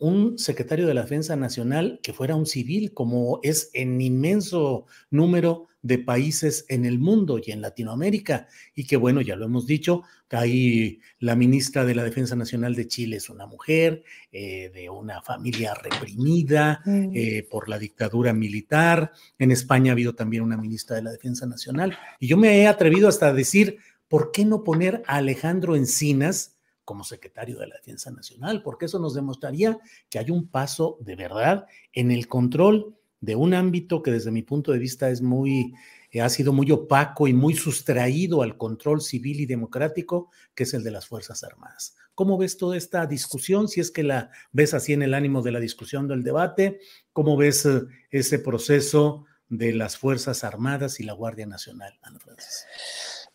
un 0.00 0.38
secretario 0.38 0.86
de 0.86 0.94
la 0.94 1.02
Defensa 1.02 1.36
Nacional 1.36 2.00
que 2.02 2.12
fuera 2.12 2.34
un 2.34 2.46
civil, 2.46 2.92
como 2.92 3.40
es 3.42 3.70
en 3.74 4.00
inmenso 4.00 4.86
número 5.10 5.68
de 5.82 5.98
países 5.98 6.66
en 6.68 6.84
el 6.84 6.98
mundo 6.98 7.40
y 7.42 7.52
en 7.52 7.62
Latinoamérica. 7.62 8.48
Y 8.74 8.86
que 8.86 8.98
bueno, 8.98 9.22
ya 9.22 9.34
lo 9.36 9.46
hemos 9.46 9.66
dicho, 9.66 10.02
ahí 10.30 11.00
la 11.18 11.36
ministra 11.36 11.86
de 11.86 11.94
la 11.94 12.04
Defensa 12.04 12.36
Nacional 12.36 12.74
de 12.74 12.86
Chile 12.86 13.16
es 13.16 13.30
una 13.30 13.46
mujer 13.46 14.04
eh, 14.30 14.70
de 14.74 14.90
una 14.90 15.22
familia 15.22 15.72
reprimida 15.74 16.82
Mm. 16.84 17.10
eh, 17.14 17.46
por 17.50 17.68
la 17.68 17.78
dictadura 17.78 18.32
militar. 18.32 19.12
En 19.38 19.50
España 19.50 19.92
ha 19.92 19.94
habido 19.94 20.14
también 20.14 20.42
una 20.42 20.56
ministra 20.56 20.96
de 20.96 21.02
la 21.02 21.12
Defensa 21.12 21.46
Nacional. 21.46 21.96
Y 22.18 22.26
yo 22.28 22.36
me 22.36 22.58
he 22.60 22.66
atrevido 22.66 23.08
hasta 23.08 23.28
a 23.28 23.32
decir, 23.32 23.78
¿por 24.08 24.32
qué 24.32 24.44
no 24.44 24.64
poner 24.64 25.02
a 25.06 25.16
Alejandro 25.16 25.76
Encinas? 25.76 26.56
Como 26.90 27.04
secretario 27.04 27.56
de 27.56 27.68
la 27.68 27.76
Defensa 27.76 28.10
Nacional, 28.10 28.64
porque 28.64 28.86
eso 28.86 28.98
nos 28.98 29.14
demostraría 29.14 29.78
que 30.08 30.18
hay 30.18 30.28
un 30.32 30.48
paso 30.48 30.98
de 30.98 31.14
verdad 31.14 31.66
en 31.92 32.10
el 32.10 32.26
control 32.26 32.96
de 33.20 33.36
un 33.36 33.54
ámbito 33.54 34.02
que 34.02 34.10
desde 34.10 34.32
mi 34.32 34.42
punto 34.42 34.72
de 34.72 34.80
vista 34.80 35.08
es 35.08 35.22
muy, 35.22 35.72
eh, 36.10 36.20
ha 36.20 36.28
sido 36.28 36.52
muy 36.52 36.68
opaco 36.72 37.28
y 37.28 37.32
muy 37.32 37.54
sustraído 37.54 38.42
al 38.42 38.56
control 38.56 39.02
civil 39.02 39.38
y 39.38 39.46
democrático, 39.46 40.32
que 40.52 40.64
es 40.64 40.74
el 40.74 40.82
de 40.82 40.90
las 40.90 41.06
Fuerzas 41.06 41.44
Armadas. 41.44 41.94
¿Cómo 42.16 42.36
ves 42.36 42.56
toda 42.56 42.76
esta 42.76 43.06
discusión? 43.06 43.68
Si 43.68 43.78
es 43.78 43.92
que 43.92 44.02
la 44.02 44.32
ves 44.50 44.74
así 44.74 44.92
en 44.92 45.02
el 45.02 45.14
ánimo 45.14 45.42
de 45.42 45.52
la 45.52 45.60
discusión 45.60 46.08
del 46.08 46.24
debate, 46.24 46.80
¿cómo 47.12 47.36
ves 47.36 47.66
eh, 47.66 47.82
ese 48.10 48.40
proceso 48.40 49.26
de 49.48 49.74
las 49.74 49.96
Fuerzas 49.96 50.42
Armadas 50.42 50.98
y 50.98 51.04
la 51.04 51.12
Guardia 51.12 51.46
Nacional, 51.46 52.00
Ana 52.02 52.18
Francis? 52.18 52.66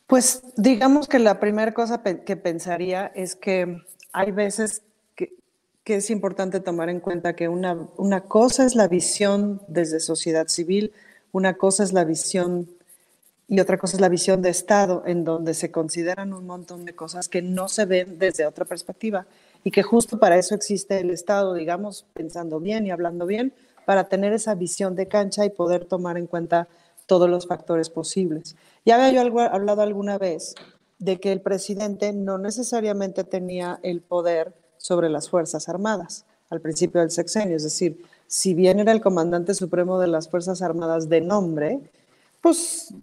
Pues 0.08 0.44
digamos 0.56 1.08
que 1.08 1.20
la 1.20 1.40
primera 1.40 1.74
cosa 1.74 2.04
que 2.04 2.36
pensaría 2.36 3.08
es 3.16 3.36
que 3.36 3.82
hay 4.14 4.32
veces 4.32 4.84
que, 5.16 5.34
que 5.84 5.96
es 5.96 6.10
importante 6.12 6.60
tomar 6.60 6.90
en 6.90 7.00
cuenta 7.00 7.36
que 7.36 7.48
una, 7.48 7.88
una 7.98 8.22
cosa 8.22 8.66
es 8.66 8.76
la 8.76 8.88
visión 8.88 9.62
desde 9.68 10.00
sociedad 10.00 10.48
civil, 10.48 10.94
una 11.32 11.56
cosa 11.56 11.84
es 11.84 11.92
la 11.92 12.04
visión 12.04 12.70
y 13.48 13.60
otra 13.60 13.78
cosa 13.78 13.98
es 13.98 14.02
la 14.02 14.10
visión 14.10 14.42
de 14.42 14.50
Estado, 14.50 15.04
en 15.06 15.24
donde 15.24 15.54
se 15.54 15.72
consideran 15.72 16.34
un 16.34 16.48
montón 16.48 16.86
de 16.86 16.96
cosas 16.96 17.30
que 17.30 17.42
no 17.42 17.68
se 17.68 17.86
ven 17.86 18.18
desde 18.18 18.46
otra 18.46 18.66
perspectiva 18.66 19.26
y 19.64 19.72
que 19.72 19.84
justo 19.84 20.20
para 20.20 20.38
eso 20.38 20.56
existe 20.56 21.00
el 21.00 21.12
Estado, 21.12 21.54
digamos, 21.54 22.06
pensando 22.14 22.60
bien 22.60 22.88
y 22.88 22.92
hablando 22.92 23.26
bien, 23.26 23.54
para 23.86 24.06
tener 24.06 24.34
esa 24.34 24.56
visión 24.56 24.96
de 24.96 25.08
cancha 25.08 25.46
y 25.46 25.50
poder 25.50 25.86
tomar 25.86 26.18
en 26.18 26.26
cuenta 26.26 26.68
todos 27.06 27.30
los 27.30 27.48
factores 27.48 27.90
posibles. 27.90 28.56
Ya 28.86 28.96
había 28.96 29.24
yo 29.24 29.40
hablado 29.40 29.82
alguna 29.82 30.20
vez 30.20 30.54
de 31.00 31.20
que 31.20 31.32
el 31.32 31.42
presidente 31.42 32.14
no 32.14 32.38
necesariamente 32.38 33.24
tenía 33.24 33.80
el 33.82 34.02
poder 34.02 34.54
sobre 34.78 35.10
las 35.10 35.30
Fuerzas 35.30 35.68
Armadas 35.68 36.26
al 36.52 36.62
principio 36.62 37.02
del 37.02 37.10
sexenio, 37.10 37.56
es 37.58 37.64
decir, 37.64 38.06
si 38.28 38.54
bien 38.54 38.80
era 38.80 38.92
el 38.92 39.02
comandante 39.02 39.56
supremo 39.56 40.00
de 40.00 40.08
las 40.08 40.30
Fuerzas 40.30 40.62
Armadas 40.62 41.10
de 41.10 41.22
nombre, 41.22 41.80
pues 42.42 42.94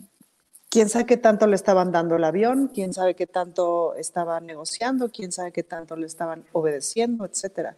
quién 0.68 0.89
sabe 0.89 1.07
qué 1.07 1.16
tanto 1.16 1.49
le 1.49 1.57
estaban 1.57 1.91
dando 1.91 2.14
el 2.14 2.24
avión, 2.24 2.70
quién 2.72 2.95
sabe 2.95 3.14
qué 3.16 3.26
tanto 3.26 3.95
estaban 3.97 4.47
negociando, 4.47 5.11
quién 5.11 5.33
sabe 5.33 5.51
qué 5.51 5.64
tanto 5.64 5.97
le 5.97 6.07
estaban 6.07 6.45
obedeciendo, 6.53 7.24
etcétera. 7.24 7.76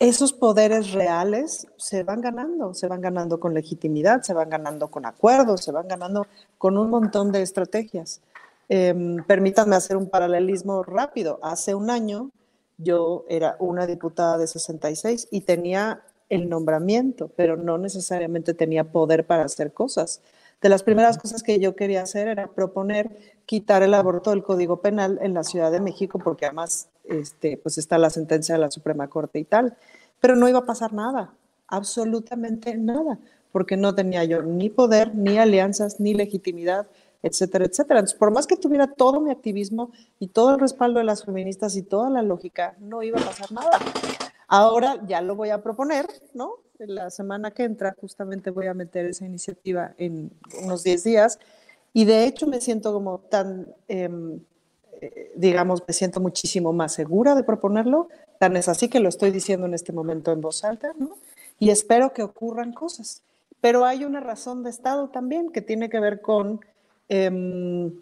Esos 0.00 0.32
poderes 0.32 0.92
reales 0.92 1.66
se 1.76 2.04
van 2.04 2.20
ganando, 2.20 2.72
se 2.72 2.86
van 2.86 3.00
ganando 3.00 3.40
con 3.40 3.52
legitimidad, 3.52 4.22
se 4.22 4.32
van 4.32 4.48
ganando 4.48 4.88
con 4.88 5.04
acuerdos, 5.04 5.64
se 5.64 5.72
van 5.72 5.88
ganando 5.88 6.28
con 6.56 6.78
un 6.78 6.88
montón 6.88 7.32
de 7.32 7.42
estrategias. 7.42 8.20
Em, 8.68 9.24
permítanme 9.24 9.74
hacer 9.74 9.96
un 9.96 10.08
paralelismo 10.08 10.84
rápido. 10.84 11.40
Hace 11.42 11.74
un 11.74 11.90
año 11.90 12.30
yo 12.76 13.24
era 13.28 13.56
una 13.58 13.88
diputada 13.88 14.38
de 14.38 14.46
66 14.46 15.26
y 15.32 15.40
tenía 15.40 16.02
el 16.28 16.48
nombramiento, 16.48 17.28
pero 17.34 17.56
no 17.56 17.76
necesariamente 17.76 18.54
tenía 18.54 18.84
poder 18.92 19.26
para 19.26 19.44
hacer 19.44 19.72
cosas. 19.72 20.20
De 20.60 20.68
las 20.68 20.82
primeras 20.82 21.18
cosas 21.18 21.42
que 21.42 21.58
yo 21.58 21.74
quería 21.74 22.02
hacer 22.02 22.28
era 22.28 22.48
proponer 22.48 23.16
quitar 23.46 23.82
el 23.82 23.94
aborto 23.94 24.30
del 24.30 24.42
Código 24.42 24.80
Penal 24.80 25.18
en 25.22 25.34
la 25.34 25.44
Ciudad 25.44 25.72
de 25.72 25.80
México, 25.80 26.18
porque 26.18 26.46
además 26.46 26.88
este, 27.08 27.56
pues 27.56 27.78
está 27.78 27.98
la 27.98 28.10
sentencia 28.10 28.54
de 28.54 28.60
la 28.60 28.70
Suprema 28.70 29.08
Corte 29.08 29.38
y 29.38 29.44
tal, 29.44 29.76
pero 30.20 30.36
no 30.36 30.48
iba 30.48 30.60
a 30.60 30.66
pasar 30.66 30.92
nada, 30.92 31.32
absolutamente 31.66 32.76
nada, 32.76 33.18
porque 33.52 33.76
no 33.76 33.94
tenía 33.94 34.24
yo 34.24 34.42
ni 34.42 34.68
poder, 34.70 35.14
ni 35.14 35.38
alianzas, 35.38 36.00
ni 36.00 36.14
legitimidad, 36.14 36.86
etcétera, 37.22 37.64
etcétera. 37.64 38.00
Entonces, 38.00 38.18
por 38.18 38.30
más 38.30 38.46
que 38.46 38.56
tuviera 38.56 38.86
todo 38.86 39.20
mi 39.20 39.30
activismo 39.30 39.90
y 40.18 40.28
todo 40.28 40.54
el 40.54 40.60
respaldo 40.60 40.98
de 40.98 41.04
las 41.04 41.24
feministas 41.24 41.76
y 41.76 41.82
toda 41.82 42.10
la 42.10 42.22
lógica, 42.22 42.76
no 42.78 43.02
iba 43.02 43.18
a 43.20 43.24
pasar 43.24 43.52
nada. 43.52 43.78
Ahora 44.46 45.04
ya 45.06 45.20
lo 45.20 45.36
voy 45.36 45.50
a 45.50 45.62
proponer, 45.62 46.06
¿no? 46.34 46.54
La 46.78 47.10
semana 47.10 47.50
que 47.50 47.64
entra 47.64 47.94
justamente 48.00 48.50
voy 48.50 48.66
a 48.66 48.74
meter 48.74 49.06
esa 49.06 49.26
iniciativa 49.26 49.94
en 49.98 50.30
unos 50.62 50.84
10 50.84 51.04
días 51.04 51.38
y 51.92 52.04
de 52.04 52.24
hecho 52.24 52.46
me 52.46 52.60
siento 52.60 52.92
como 52.92 53.18
tan, 53.18 53.74
em, 53.88 54.40
digamos, 55.34 55.82
me 55.86 55.94
siento 55.94 56.20
muchísimo 56.20 56.72
más 56.72 56.92
segura 56.92 57.34
de 57.34 57.44
proponerlo, 57.44 58.08
tan 58.38 58.56
es 58.56 58.68
así 58.68 58.88
que 58.88 59.00
lo 59.00 59.08
estoy 59.08 59.30
diciendo 59.30 59.66
en 59.66 59.74
este 59.74 59.92
momento 59.92 60.32
en 60.32 60.40
voz 60.40 60.64
alta, 60.64 60.92
¿no? 60.98 61.16
Y 61.58 61.70
espero 61.70 62.12
que 62.12 62.22
ocurran 62.22 62.72
cosas. 62.72 63.22
Pero 63.60 63.84
hay 63.84 64.04
una 64.04 64.20
razón 64.20 64.62
de 64.62 64.70
Estado 64.70 65.08
también 65.08 65.50
que 65.50 65.62
tiene 65.62 65.88
que 65.88 65.98
ver 65.98 66.20
con 66.20 66.60
em, 67.08 67.92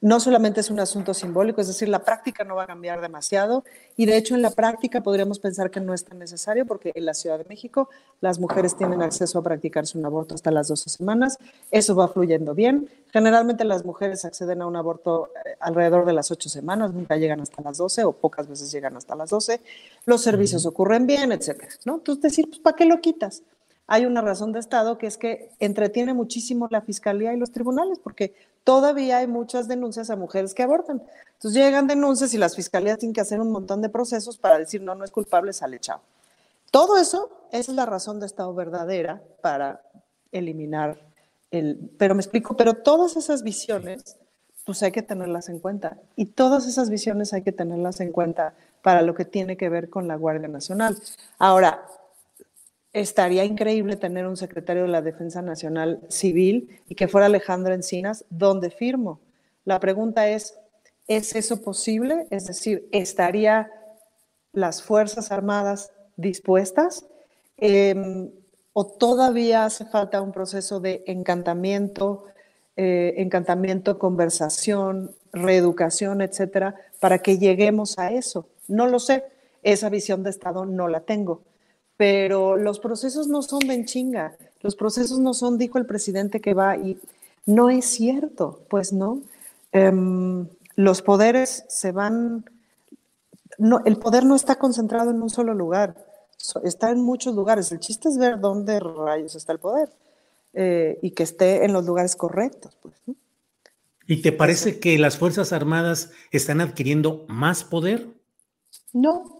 no 0.00 0.18
solamente 0.18 0.60
es 0.60 0.70
un 0.70 0.80
asunto 0.80 1.12
simbólico, 1.12 1.60
es 1.60 1.66
decir, 1.66 1.88
la 1.88 1.98
práctica 2.04 2.42
no 2.44 2.56
va 2.56 2.62
a 2.62 2.66
cambiar 2.66 3.00
demasiado 3.00 3.64
y 3.96 4.06
de 4.06 4.16
hecho 4.16 4.34
en 4.34 4.42
la 4.42 4.50
práctica 4.50 5.02
podríamos 5.02 5.38
pensar 5.38 5.70
que 5.70 5.80
no 5.80 5.92
es 5.92 6.04
tan 6.04 6.18
necesario 6.18 6.64
porque 6.64 6.92
en 6.94 7.04
la 7.04 7.12
Ciudad 7.12 7.38
de 7.38 7.44
México 7.44 7.90
las 8.20 8.38
mujeres 8.38 8.76
tienen 8.76 9.02
acceso 9.02 9.38
a 9.38 9.42
practicarse 9.42 9.98
un 9.98 10.06
aborto 10.06 10.34
hasta 10.34 10.50
las 10.50 10.68
12 10.68 10.88
semanas, 10.88 11.38
eso 11.70 11.94
va 11.94 12.08
fluyendo 12.08 12.54
bien. 12.54 12.88
Generalmente 13.12 13.64
las 13.64 13.84
mujeres 13.84 14.24
acceden 14.24 14.62
a 14.62 14.66
un 14.66 14.76
aborto 14.76 15.30
eh, 15.44 15.56
alrededor 15.60 16.06
de 16.06 16.12
las 16.12 16.30
8 16.30 16.48
semanas, 16.48 16.94
nunca 16.94 17.16
llegan 17.16 17.40
hasta 17.40 17.62
las 17.62 17.76
12 17.76 18.04
o 18.04 18.12
pocas 18.12 18.48
veces 18.48 18.72
llegan 18.72 18.96
hasta 18.96 19.14
las 19.16 19.30
12, 19.30 19.60
los 20.06 20.22
servicios 20.22 20.64
ocurren 20.64 21.06
bien, 21.06 21.32
etcétera, 21.32 21.72
¿no? 21.84 21.96
Entonces 21.96 22.22
decir, 22.22 22.48
pues 22.48 22.60
¿para 22.60 22.76
qué 22.76 22.86
lo 22.86 23.00
quitas? 23.00 23.42
Hay 23.92 24.06
una 24.06 24.20
razón 24.20 24.52
de 24.52 24.60
Estado 24.60 24.98
que 24.98 25.08
es 25.08 25.18
que 25.18 25.50
entretiene 25.58 26.14
muchísimo 26.14 26.68
la 26.70 26.80
fiscalía 26.80 27.34
y 27.34 27.36
los 27.36 27.50
tribunales, 27.50 27.98
porque 27.98 28.32
todavía 28.62 29.18
hay 29.18 29.26
muchas 29.26 29.66
denuncias 29.66 30.10
a 30.10 30.16
mujeres 30.16 30.54
que 30.54 30.62
abortan. 30.62 31.02
Entonces 31.32 31.60
llegan 31.60 31.88
denuncias 31.88 32.32
y 32.32 32.38
las 32.38 32.54
fiscalías 32.54 32.98
tienen 32.98 33.14
que 33.14 33.20
hacer 33.20 33.40
un 33.40 33.50
montón 33.50 33.82
de 33.82 33.88
procesos 33.88 34.38
para 34.38 34.60
decir 34.60 34.80
no, 34.80 34.94
no 34.94 35.04
es 35.04 35.10
culpable, 35.10 35.52
sale 35.52 35.80
chao. 35.80 36.00
Todo 36.70 36.98
eso, 36.98 37.48
es 37.50 37.68
la 37.68 37.84
razón 37.84 38.20
de 38.20 38.26
Estado 38.26 38.54
verdadera 38.54 39.24
para 39.40 39.82
eliminar 40.30 41.00
el... 41.50 41.90
Pero 41.98 42.14
me 42.14 42.20
explico, 42.20 42.56
pero 42.56 42.74
todas 42.74 43.16
esas 43.16 43.42
visiones, 43.42 44.18
pues 44.64 44.84
hay 44.84 44.92
que 44.92 45.02
tenerlas 45.02 45.48
en 45.48 45.58
cuenta. 45.58 45.98
Y 46.14 46.26
todas 46.26 46.68
esas 46.68 46.90
visiones 46.90 47.32
hay 47.32 47.42
que 47.42 47.50
tenerlas 47.50 47.98
en 47.98 48.12
cuenta 48.12 48.54
para 48.82 49.02
lo 49.02 49.16
que 49.16 49.24
tiene 49.24 49.56
que 49.56 49.68
ver 49.68 49.90
con 49.90 50.06
la 50.06 50.14
Guardia 50.14 50.46
Nacional. 50.46 50.96
Ahora, 51.40 51.84
estaría 52.92 53.44
increíble 53.44 53.96
tener 53.96 54.26
un 54.26 54.36
secretario 54.36 54.82
de 54.82 54.88
la 54.88 55.02
Defensa 55.02 55.42
Nacional 55.42 56.00
Civil 56.08 56.80
y 56.88 56.94
que 56.94 57.08
fuera 57.08 57.26
Alejandro 57.26 57.72
Encinas, 57.72 58.24
¿dónde 58.30 58.70
firmo? 58.70 59.20
La 59.64 59.78
pregunta 59.78 60.28
es, 60.28 60.58
¿es 61.06 61.34
eso 61.36 61.62
posible? 61.62 62.26
Es 62.30 62.46
decir, 62.46 62.88
¿estaría 62.90 63.70
las 64.52 64.82
Fuerzas 64.82 65.30
Armadas 65.30 65.92
dispuestas? 66.16 67.06
Eh, 67.58 67.94
¿O 68.72 68.86
todavía 68.86 69.64
hace 69.64 69.84
falta 69.84 70.22
un 70.22 70.32
proceso 70.32 70.80
de 70.80 71.02
encantamiento, 71.06 72.24
eh, 72.76 73.14
encantamiento, 73.18 73.98
conversación, 73.98 75.14
reeducación, 75.32 76.22
etcétera, 76.22 76.76
para 77.00 77.18
que 77.18 77.38
lleguemos 77.38 77.98
a 77.98 78.12
eso? 78.12 78.48
No 78.68 78.86
lo 78.86 78.98
sé, 78.98 79.24
esa 79.62 79.88
visión 79.90 80.22
de 80.22 80.30
Estado 80.30 80.64
no 80.64 80.88
la 80.88 81.00
tengo 81.00 81.42
pero 82.00 82.56
los 82.56 82.80
procesos 82.80 83.28
no 83.28 83.42
son 83.42 83.58
de 83.58 83.84
chinga, 83.84 84.34
los 84.62 84.74
procesos 84.74 85.18
no 85.18 85.34
son, 85.34 85.58
dijo 85.58 85.76
el 85.76 85.84
presidente 85.84 86.40
que 86.40 86.54
va 86.54 86.78
y 86.78 86.98
no 87.44 87.68
es 87.68 87.84
cierto, 87.84 88.62
pues 88.70 88.94
no. 88.94 89.20
Um, 89.74 90.46
los 90.76 91.02
poderes 91.02 91.66
se 91.68 91.92
van, 91.92 92.46
no, 93.58 93.82
el 93.84 93.98
poder 93.98 94.24
no 94.24 94.34
está 94.34 94.54
concentrado 94.54 95.10
en 95.10 95.20
un 95.20 95.28
solo 95.28 95.52
lugar, 95.52 95.94
está 96.64 96.90
en 96.90 97.02
muchos 97.02 97.34
lugares. 97.34 97.70
El 97.70 97.80
chiste 97.80 98.08
es 98.08 98.16
ver 98.16 98.40
dónde 98.40 98.80
rayos 98.80 99.34
está 99.34 99.52
el 99.52 99.58
poder 99.58 99.90
eh, 100.54 100.98
y 101.02 101.10
que 101.10 101.24
esté 101.24 101.66
en 101.66 101.74
los 101.74 101.84
lugares 101.84 102.16
correctos. 102.16 102.78
Pues, 102.80 102.94
¿no? 103.04 103.14
¿Y 104.06 104.22
te 104.22 104.32
parece 104.32 104.80
que 104.80 104.98
las 104.98 105.18
Fuerzas 105.18 105.52
Armadas 105.52 106.12
están 106.30 106.62
adquiriendo 106.62 107.26
más 107.28 107.62
poder? 107.62 108.08
No, 108.94 109.39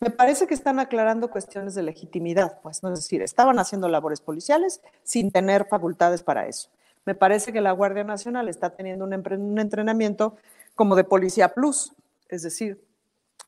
me 0.00 0.10
parece 0.10 0.46
que 0.46 0.54
están 0.54 0.80
aclarando 0.80 1.30
cuestiones 1.30 1.74
de 1.74 1.82
legitimidad, 1.82 2.58
pues, 2.62 2.82
¿no? 2.82 2.92
es 2.92 3.00
decir, 3.00 3.20
estaban 3.22 3.58
haciendo 3.58 3.88
labores 3.88 4.20
policiales 4.20 4.80
sin 5.04 5.30
tener 5.30 5.66
facultades 5.66 6.22
para 6.22 6.46
eso. 6.46 6.70
Me 7.04 7.14
parece 7.14 7.52
que 7.52 7.60
la 7.60 7.72
Guardia 7.72 8.04
Nacional 8.04 8.48
está 8.48 8.70
teniendo 8.70 9.04
un, 9.04 9.12
un 9.12 9.58
entrenamiento 9.58 10.36
como 10.74 10.96
de 10.96 11.04
policía 11.04 11.52
plus, 11.52 11.92
es 12.28 12.42
decir, 12.42 12.82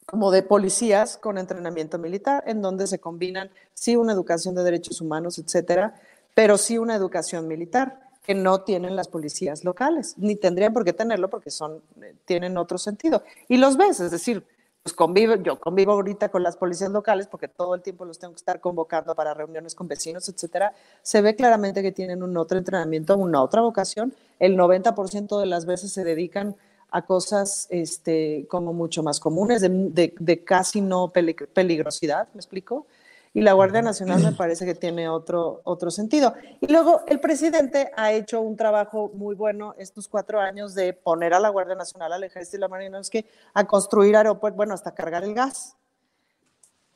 como 0.04 0.30
de 0.30 0.42
policías 0.42 1.16
con 1.16 1.38
entrenamiento 1.38 1.98
militar, 1.98 2.44
en 2.46 2.60
donde 2.60 2.86
se 2.86 2.98
combinan, 2.98 3.50
sí, 3.72 3.96
una 3.96 4.12
educación 4.12 4.54
de 4.54 4.62
derechos 4.62 5.00
humanos, 5.00 5.38
etcétera, 5.38 5.94
pero 6.34 6.58
sí 6.58 6.76
una 6.76 6.94
educación 6.94 7.48
militar 7.48 8.00
que 8.22 8.34
no 8.34 8.60
tienen 8.62 8.94
las 8.94 9.08
policías 9.08 9.64
locales, 9.64 10.14
ni 10.18 10.36
tendrían 10.36 10.72
por 10.72 10.84
qué 10.84 10.92
tenerlo 10.92 11.28
porque 11.28 11.50
son, 11.50 11.82
eh, 12.02 12.14
tienen 12.24 12.56
otro 12.56 12.78
sentido. 12.78 13.22
Y 13.48 13.56
los 13.56 13.76
ves, 13.76 14.00
es 14.00 14.10
decir, 14.10 14.44
pues 14.82 14.94
convivo, 14.94 15.36
yo 15.36 15.60
convivo 15.60 15.92
ahorita 15.92 16.28
con 16.28 16.42
las 16.42 16.56
policías 16.56 16.90
locales 16.90 17.28
porque 17.28 17.46
todo 17.46 17.74
el 17.76 17.82
tiempo 17.82 18.04
los 18.04 18.18
tengo 18.18 18.34
que 18.34 18.38
estar 18.38 18.60
convocando 18.60 19.14
para 19.14 19.32
reuniones 19.32 19.76
con 19.76 19.86
vecinos, 19.86 20.28
etcétera. 20.28 20.74
Se 21.02 21.22
ve 21.22 21.36
claramente 21.36 21.82
que 21.82 21.92
tienen 21.92 22.22
un 22.22 22.36
otro 22.36 22.58
entrenamiento, 22.58 23.16
una 23.16 23.42
otra 23.42 23.60
vocación. 23.60 24.12
El 24.40 24.56
90% 24.56 25.38
de 25.38 25.46
las 25.46 25.66
veces 25.66 25.92
se 25.92 26.02
dedican 26.02 26.56
a 26.90 27.06
cosas 27.06 27.68
este, 27.70 28.46
como 28.48 28.72
mucho 28.72 29.04
más 29.04 29.20
comunes, 29.20 29.62
de, 29.62 30.14
de 30.18 30.44
casi 30.44 30.80
no 30.80 31.12
peligrosidad, 31.12 32.28
¿me 32.34 32.40
explico? 32.40 32.86
Y 33.34 33.40
la 33.40 33.52
Guardia 33.54 33.82
Nacional 33.82 34.22
me 34.22 34.32
parece 34.32 34.66
que 34.66 34.74
tiene 34.74 35.08
otro, 35.08 35.62
otro 35.64 35.90
sentido. 35.90 36.34
Y 36.60 36.70
luego 36.70 37.02
el 37.06 37.20
presidente 37.20 37.90
ha 37.96 38.12
hecho 38.12 38.40
un 38.40 38.56
trabajo 38.56 39.10
muy 39.14 39.34
bueno 39.34 39.74
estos 39.78 40.08
cuatro 40.08 40.40
años 40.40 40.74
de 40.74 40.92
poner 40.92 41.32
a 41.34 41.40
la 41.40 41.48
Guardia 41.48 41.74
Nacional, 41.74 42.12
al 42.12 42.24
Ejército 42.24 42.58
y 42.58 42.60
la 42.60 42.68
Marina, 42.68 43.00
es 43.00 43.10
que 43.10 43.26
a 43.54 43.66
construir 43.66 44.16
aeropuertos, 44.16 44.56
bueno, 44.56 44.74
hasta 44.74 44.94
cargar 44.94 45.24
el 45.24 45.34
gas. 45.34 45.76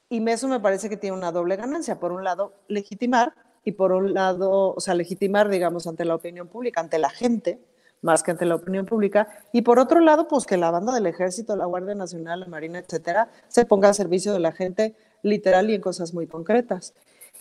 Y 0.08 0.26
eso 0.30 0.46
me 0.46 0.60
parece 0.60 0.88
que 0.88 0.96
tiene 0.96 1.16
una 1.16 1.32
doble 1.32 1.56
ganancia. 1.56 1.98
Por 1.98 2.12
un 2.12 2.22
lado, 2.22 2.52
legitimar, 2.68 3.34
y 3.66 3.72
por 3.72 3.90
un 3.90 4.14
lado, 4.14 4.74
o 4.76 4.80
sea, 4.80 4.94
legitimar, 4.94 5.48
digamos, 5.48 5.88
ante 5.88 6.04
la 6.04 6.14
opinión 6.14 6.46
pública, 6.46 6.80
ante 6.80 7.00
la 7.00 7.10
gente, 7.10 7.58
más 8.00 8.22
que 8.22 8.30
ante 8.30 8.46
la 8.46 8.54
opinión 8.54 8.86
pública. 8.86 9.26
Y 9.52 9.62
por 9.62 9.80
otro 9.80 9.98
lado, 9.98 10.28
pues 10.28 10.46
que 10.46 10.56
la 10.56 10.70
banda 10.70 10.94
del 10.94 11.06
Ejército, 11.06 11.56
la 11.56 11.66
Guardia 11.66 11.96
Nacional, 11.96 12.38
la 12.38 12.46
Marina, 12.46 12.78
etcétera, 12.78 13.28
se 13.48 13.64
ponga 13.64 13.88
a 13.88 13.92
servicio 13.92 14.32
de 14.32 14.38
la 14.38 14.52
gente 14.52 14.94
literal 15.26 15.70
y 15.70 15.74
en 15.74 15.80
cosas 15.80 16.14
muy 16.14 16.26
concretas. 16.26 16.94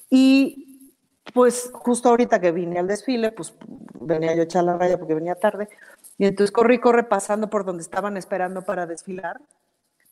Y 0.10 0.92
pues 1.34 1.72
justo 1.74 2.10
ahorita 2.10 2.40
que 2.40 2.52
vine 2.52 2.80
al 2.80 2.88
desfile, 2.88 3.32
pues 3.32 3.54
venía 4.00 4.36
yo 4.36 4.42
a 4.42 4.46
echar 4.46 4.64
la 4.64 4.78
raya 4.78 4.98
porque 4.98 5.16
venía 5.16 5.36
tarde, 5.36 5.70
y 6.18 6.26
entonces 6.26 6.52
corrí, 6.52 6.80
corre 6.80 7.04
pasando 7.04 7.50
por 7.50 7.66
donde 7.66 7.82
estaban 7.82 8.18
esperando 8.18 8.62
para 8.62 8.86
desfilar. 8.86 9.42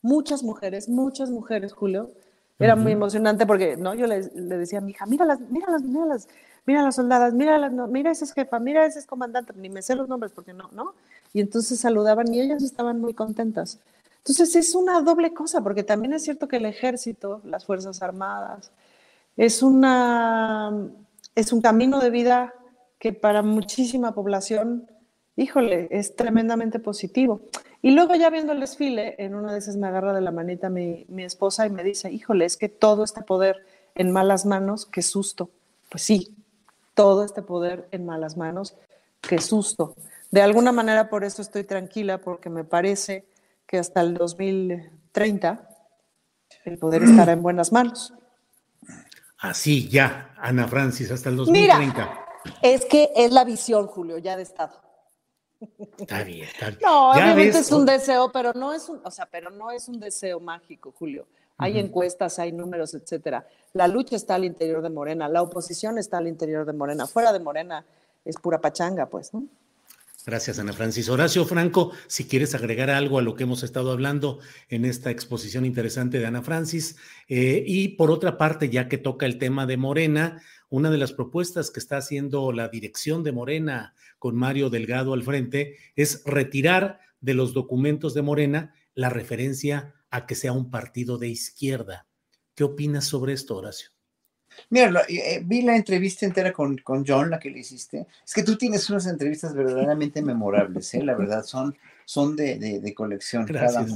Muchas 0.02 0.42
mujeres, 0.42 0.88
muchas 0.88 1.30
mujeres, 1.30 1.72
Julio. 1.72 2.10
Era 2.58 2.76
muy 2.76 2.92
emocionante 2.92 3.46
porque, 3.46 3.76
¿no? 3.76 3.94
Yo 3.94 4.06
le, 4.06 4.20
decía 4.22 4.78
a 4.78 4.82
mi 4.82 4.92
hija, 4.92 5.06
míralas, 5.06 5.40
míralas, 5.40 5.82
míralas, 5.82 6.28
mira 6.66 6.82
las 6.82 6.94
soldadas, 6.94 7.34
míralas, 7.34 7.72
no, 7.72 7.88
mira 7.88 8.12
ese 8.12 8.24
es 8.24 8.32
jefa, 8.32 8.60
mira 8.60 8.86
ese 8.86 9.00
es 9.00 9.06
comandante, 9.06 9.52
ni 9.56 9.68
me 9.68 9.82
sé 9.82 9.96
los 9.96 10.08
nombres 10.08 10.30
porque 10.32 10.52
no, 10.52 10.68
¿no? 10.72 10.94
Y 11.32 11.40
entonces 11.40 11.80
saludaban 11.80 12.32
y 12.32 12.40
ellas 12.40 12.62
estaban 12.62 13.00
muy 13.00 13.12
contentas. 13.12 13.80
Entonces 14.26 14.56
es 14.56 14.74
una 14.74 15.02
doble 15.02 15.34
cosa, 15.34 15.60
porque 15.60 15.82
también 15.82 16.14
es 16.14 16.24
cierto 16.24 16.48
que 16.48 16.56
el 16.56 16.64
ejército, 16.64 17.42
las 17.44 17.66
Fuerzas 17.66 18.00
Armadas, 18.00 18.72
es, 19.36 19.62
una, 19.62 20.72
es 21.34 21.52
un 21.52 21.60
camino 21.60 22.00
de 22.00 22.08
vida 22.08 22.54
que 22.98 23.12
para 23.12 23.42
muchísima 23.42 24.14
población, 24.14 24.90
híjole, 25.36 25.88
es 25.90 26.16
tremendamente 26.16 26.78
positivo. 26.78 27.42
Y 27.82 27.90
luego 27.90 28.14
ya 28.14 28.30
viendo 28.30 28.54
el 28.54 28.60
desfile, 28.60 29.14
en 29.18 29.34
una 29.34 29.52
de 29.52 29.58
esas 29.58 29.76
me 29.76 29.88
agarra 29.88 30.14
de 30.14 30.22
la 30.22 30.30
manita 30.30 30.70
mi, 30.70 31.04
mi 31.08 31.22
esposa 31.22 31.66
y 31.66 31.70
me 31.70 31.84
dice, 31.84 32.10
híjole, 32.10 32.46
es 32.46 32.56
que 32.56 32.70
todo 32.70 33.04
este 33.04 33.20
poder 33.20 33.66
en 33.94 34.10
malas 34.10 34.46
manos, 34.46 34.86
qué 34.86 35.02
susto. 35.02 35.50
Pues 35.90 36.02
sí, 36.02 36.34
todo 36.94 37.24
este 37.24 37.42
poder 37.42 37.88
en 37.90 38.06
malas 38.06 38.38
manos, 38.38 38.74
qué 39.20 39.38
susto. 39.38 39.94
De 40.30 40.40
alguna 40.40 40.72
manera 40.72 41.10
por 41.10 41.24
eso 41.24 41.42
estoy 41.42 41.64
tranquila, 41.64 42.22
porque 42.22 42.48
me 42.48 42.64
parece 42.64 43.26
que 43.66 43.78
hasta 43.78 44.00
el 44.00 44.14
2030 44.14 45.68
el 46.64 46.78
poder 46.78 47.02
estará 47.02 47.32
en 47.32 47.42
buenas 47.42 47.72
manos. 47.72 48.14
Así, 49.38 49.88
ya, 49.88 50.34
Ana 50.38 50.66
Francis, 50.68 51.10
hasta 51.10 51.28
el 51.28 51.36
2030. 51.36 52.26
es 52.62 52.86
que 52.86 53.10
es 53.14 53.32
la 53.32 53.44
visión, 53.44 53.86
Julio, 53.86 54.18
ya 54.18 54.36
de 54.36 54.42
Estado. 54.42 54.80
Está 55.98 56.22
bien, 56.22 56.46
está 56.46 56.68
bien. 56.68 56.80
No, 56.82 57.10
obviamente 57.10 57.58
es 57.58 57.72
un 57.72 57.86
deseo, 57.86 58.30
pero 58.32 58.52
no 58.52 58.72
es 58.72 58.88
un, 58.88 59.00
o 59.04 59.10
sea, 59.10 59.26
pero 59.26 59.50
no 59.50 59.70
es 59.70 59.88
un 59.88 60.00
deseo 60.00 60.40
mágico, 60.40 60.92
Julio. 60.98 61.26
Hay 61.56 61.78
encuestas, 61.78 62.38
hay 62.38 62.52
números, 62.52 62.94
etcétera. 62.94 63.46
La 63.72 63.86
lucha 63.86 64.16
está 64.16 64.34
al 64.34 64.44
interior 64.44 64.82
de 64.82 64.90
Morena, 64.90 65.28
la 65.28 65.42
oposición 65.42 65.98
está 65.98 66.18
al 66.18 66.26
interior 66.26 66.66
de 66.66 66.72
Morena. 66.72 67.06
Fuera 67.06 67.32
de 67.32 67.38
Morena 67.38 67.84
es 68.24 68.36
pura 68.36 68.60
pachanga, 68.60 69.06
pues, 69.06 69.32
¿no? 69.32 69.44
Gracias, 70.26 70.58
Ana 70.58 70.72
Francis. 70.72 71.10
Horacio 71.10 71.44
Franco, 71.44 71.92
si 72.06 72.24
quieres 72.24 72.54
agregar 72.54 72.88
algo 72.88 73.18
a 73.18 73.22
lo 73.22 73.34
que 73.34 73.42
hemos 73.42 73.62
estado 73.62 73.92
hablando 73.92 74.38
en 74.70 74.86
esta 74.86 75.10
exposición 75.10 75.66
interesante 75.66 76.18
de 76.18 76.24
Ana 76.24 76.42
Francis. 76.42 76.96
Eh, 77.28 77.62
y 77.66 77.88
por 77.88 78.10
otra 78.10 78.38
parte, 78.38 78.70
ya 78.70 78.88
que 78.88 78.96
toca 78.96 79.26
el 79.26 79.36
tema 79.36 79.66
de 79.66 79.76
Morena, 79.76 80.40
una 80.70 80.90
de 80.90 80.96
las 80.96 81.12
propuestas 81.12 81.70
que 81.70 81.78
está 81.78 81.98
haciendo 81.98 82.52
la 82.52 82.68
dirección 82.68 83.22
de 83.22 83.32
Morena 83.32 83.94
con 84.18 84.34
Mario 84.34 84.70
Delgado 84.70 85.12
al 85.12 85.22
frente 85.22 85.76
es 85.94 86.22
retirar 86.24 87.00
de 87.20 87.34
los 87.34 87.52
documentos 87.52 88.14
de 88.14 88.22
Morena 88.22 88.74
la 88.94 89.10
referencia 89.10 89.94
a 90.10 90.26
que 90.26 90.36
sea 90.36 90.52
un 90.52 90.70
partido 90.70 91.18
de 91.18 91.28
izquierda. 91.28 92.06
¿Qué 92.54 92.64
opinas 92.64 93.04
sobre 93.04 93.34
esto, 93.34 93.56
Horacio? 93.56 93.93
Mira, 94.70 95.02
eh, 95.08 95.42
vi 95.44 95.62
la 95.62 95.76
entrevista 95.76 96.26
entera 96.26 96.52
con, 96.52 96.78
con, 96.78 97.04
John, 97.06 97.30
la 97.30 97.38
que 97.38 97.50
le 97.50 97.60
hiciste. 97.60 98.06
Es 98.24 98.34
que 98.34 98.42
tú 98.42 98.56
tienes 98.56 98.88
unas 98.90 99.06
entrevistas 99.06 99.54
verdaderamente 99.54 100.22
memorables, 100.22 100.94
¿eh? 100.94 101.02
La 101.02 101.14
verdad, 101.14 101.44
son, 101.44 101.76
son 102.04 102.36
de, 102.36 102.58
de, 102.58 102.94
colección 102.94 103.46
cada 103.46 103.86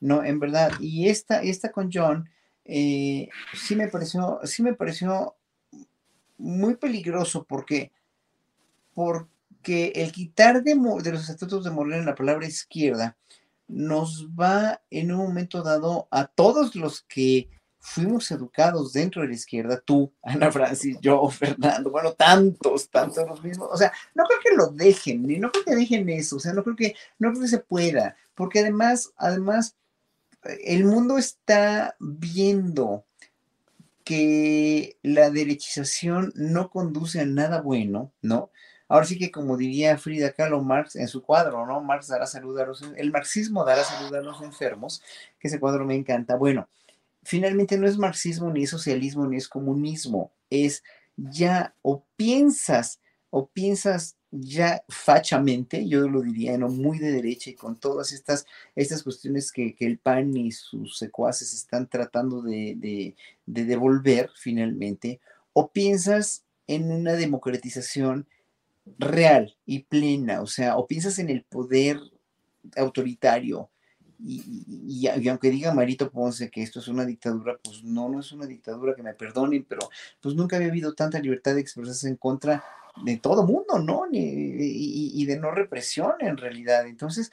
No, 0.00 0.24
en 0.24 0.40
verdad. 0.40 0.72
Y 0.80 1.08
esta, 1.08 1.42
esta 1.42 1.70
con 1.70 1.90
John, 1.92 2.28
eh, 2.64 3.28
sí 3.54 3.76
me 3.76 3.88
pareció, 3.88 4.40
sí 4.44 4.62
me 4.62 4.74
pareció 4.74 5.36
muy 6.38 6.76
peligroso 6.76 7.44
porque, 7.44 7.92
porque 8.94 9.92
el 9.94 10.12
quitar 10.12 10.62
de, 10.62 10.74
de 10.74 11.12
los 11.12 11.22
estatutos 11.22 11.64
de 11.64 11.70
Morena 11.70 12.04
la 12.04 12.14
palabra 12.14 12.46
izquierda 12.46 13.16
nos 13.68 14.28
va 14.28 14.80
en 14.90 15.12
un 15.12 15.18
momento 15.18 15.62
dado 15.62 16.08
a 16.10 16.26
todos 16.26 16.76
los 16.76 17.02
que 17.02 17.48
fuimos 17.86 18.28
educados 18.32 18.92
dentro 18.92 19.22
de 19.22 19.28
la 19.28 19.34
izquierda, 19.34 19.80
tú, 19.80 20.12
Ana 20.22 20.50
Francis, 20.50 20.98
yo, 21.00 21.28
Fernando, 21.30 21.88
bueno, 21.90 22.12
tantos, 22.14 22.90
tantos 22.90 23.26
los 23.28 23.42
mismos, 23.42 23.68
o 23.70 23.76
sea, 23.76 23.92
no 24.14 24.24
creo 24.24 24.40
que 24.40 24.56
lo 24.56 24.66
dejen, 24.68 25.22
ni 25.22 25.38
no 25.38 25.52
creo 25.52 25.64
que 25.64 25.76
dejen 25.76 26.08
eso, 26.08 26.36
o 26.36 26.40
sea, 26.40 26.52
no 26.52 26.64
creo 26.64 26.74
que, 26.74 26.96
no 27.18 27.30
creo 27.30 27.42
que 27.42 27.48
se 27.48 27.58
pueda, 27.58 28.16
porque 28.34 28.58
además, 28.58 29.12
además, 29.16 29.76
el 30.64 30.84
mundo 30.84 31.16
está 31.16 31.96
viendo 32.00 33.04
que 34.02 34.98
la 35.02 35.30
derechización 35.30 36.32
no 36.34 36.70
conduce 36.70 37.20
a 37.20 37.24
nada 37.24 37.60
bueno, 37.60 38.12
¿no? 38.20 38.50
Ahora 38.88 39.06
sí 39.06 39.18
que 39.18 39.32
como 39.32 39.56
diría 39.56 39.98
Frida 39.98 40.32
Kahlo 40.32 40.62
Marx 40.62 40.94
en 40.94 41.08
su 41.08 41.22
cuadro, 41.22 41.66
¿no? 41.66 41.80
Marx 41.80 42.08
dará 42.08 42.26
salud 42.26 42.56
a 42.58 42.66
los, 42.66 42.82
el 42.96 43.10
marxismo 43.10 43.64
dará 43.64 43.82
salud 43.82 44.14
a 44.14 44.20
los 44.20 44.42
enfermos, 44.42 45.02
que 45.40 45.48
ese 45.48 45.58
cuadro 45.58 45.84
me 45.84 45.96
encanta. 45.96 46.36
Bueno, 46.36 46.68
finalmente 47.26 47.76
no 47.76 47.86
es 47.86 47.98
marxismo, 47.98 48.50
ni 48.50 48.62
es 48.62 48.70
socialismo, 48.70 49.26
ni 49.26 49.36
es 49.36 49.48
comunismo, 49.48 50.32
es 50.48 50.82
ya 51.16 51.74
o 51.82 52.04
piensas, 52.16 53.00
o 53.30 53.48
piensas 53.48 54.16
ya 54.30 54.84
fachamente, 54.88 55.88
yo 55.88 56.08
lo 56.08 56.22
diría, 56.22 56.56
¿no? 56.56 56.68
muy 56.68 56.98
de 56.98 57.10
derecha 57.10 57.50
y 57.50 57.54
con 57.54 57.76
todas 57.76 58.12
estas, 58.12 58.46
estas 58.74 59.02
cuestiones 59.02 59.50
que, 59.50 59.74
el 59.80 59.98
PAN 59.98 60.36
y 60.36 60.52
sus 60.52 60.98
secuaces 60.98 61.52
están 61.52 61.88
tratando 61.88 62.42
de, 62.42 63.14
de 63.46 63.64
devolver 63.64 64.30
finalmente, 64.36 65.20
o 65.52 65.70
piensas 65.72 66.44
en 66.66 66.90
una 66.92 67.14
democratización 67.14 68.26
real 68.98 69.56
y 69.66 69.80
plena, 69.80 70.42
o 70.42 70.46
sea, 70.46 70.76
o 70.76 70.86
piensas 70.86 71.18
en 71.18 71.30
el 71.30 71.42
poder 71.42 71.98
autoritario, 72.76 73.70
y, 74.18 75.06
aunque 75.28 75.50
diga 75.50 75.74
Marito 75.74 76.10
Ponce 76.10 76.50
que 76.50 76.62
esto 76.62 76.80
es 76.80 76.88
una 76.88 77.04
dictadura, 77.04 77.58
pues 77.62 77.84
no, 77.84 78.08
no 78.08 78.20
es 78.20 78.32
una 78.32 78.46
dictadura, 78.46 78.94
que 78.94 79.02
me 79.02 79.14
perdonen, 79.14 79.64
pero 79.68 79.88
pues 80.20 80.34
nunca 80.34 80.56
había 80.56 80.68
habido 80.68 80.94
tanta 80.94 81.18
libertad 81.18 81.54
de 81.54 81.60
expresarse 81.60 82.08
en 82.08 82.16
contra 82.16 82.64
de 83.04 83.18
todo 83.18 83.46
mundo, 83.46 83.78
¿no? 83.78 84.04
y, 84.10 85.26
de 85.26 85.38
no 85.38 85.50
represión 85.50 86.14
en 86.20 86.36
realidad. 86.36 86.86
Entonces, 86.86 87.30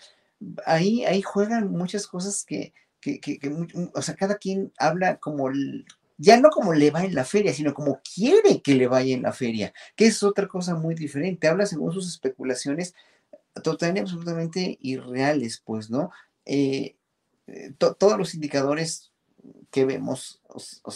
ahí, 0.66 1.06
ahí 1.06 1.22
juegan 1.22 1.72
muchas 1.72 2.08
cosas 2.08 2.44
que, 2.44 2.74
que, 3.00 3.20
que, 3.20 3.40
o 3.94 4.02
sea, 4.02 4.16
cada 4.16 4.36
quien 4.36 4.74
habla 4.78 5.18
como, 5.18 5.50
ya 6.18 6.40
no 6.40 6.50
como 6.50 6.74
le 6.74 6.92
va 6.92 7.06
en 7.06 7.16
la 7.16 7.24
feria, 7.24 7.54
sino 7.54 7.74
como 7.74 8.02
quiere 8.14 8.62
que 8.62 8.76
le 8.76 8.88
vaya 8.88 9.14
en 9.14 9.24
la 9.24 9.32
feria, 9.32 9.74
que 9.96 10.08
es 10.08 10.22
otra 10.24 10.48
cosa 10.48 10.76
muy 10.76 10.96
diferente. 10.96 11.48
Habla 11.48 11.66
según 11.66 11.94
sus 11.94 12.08
especulaciones 12.08 12.94
totalmente, 13.62 14.02
absolutamente 14.02 14.78
irreales, 14.82 15.62
pues, 15.64 15.90
¿no? 15.90 16.12
Eh, 16.46 16.96
eh, 17.48 17.74
todos 17.78 18.18
los 18.18 18.34
indicadores 18.34 19.12
que 19.72 19.86
vemos 19.86 20.42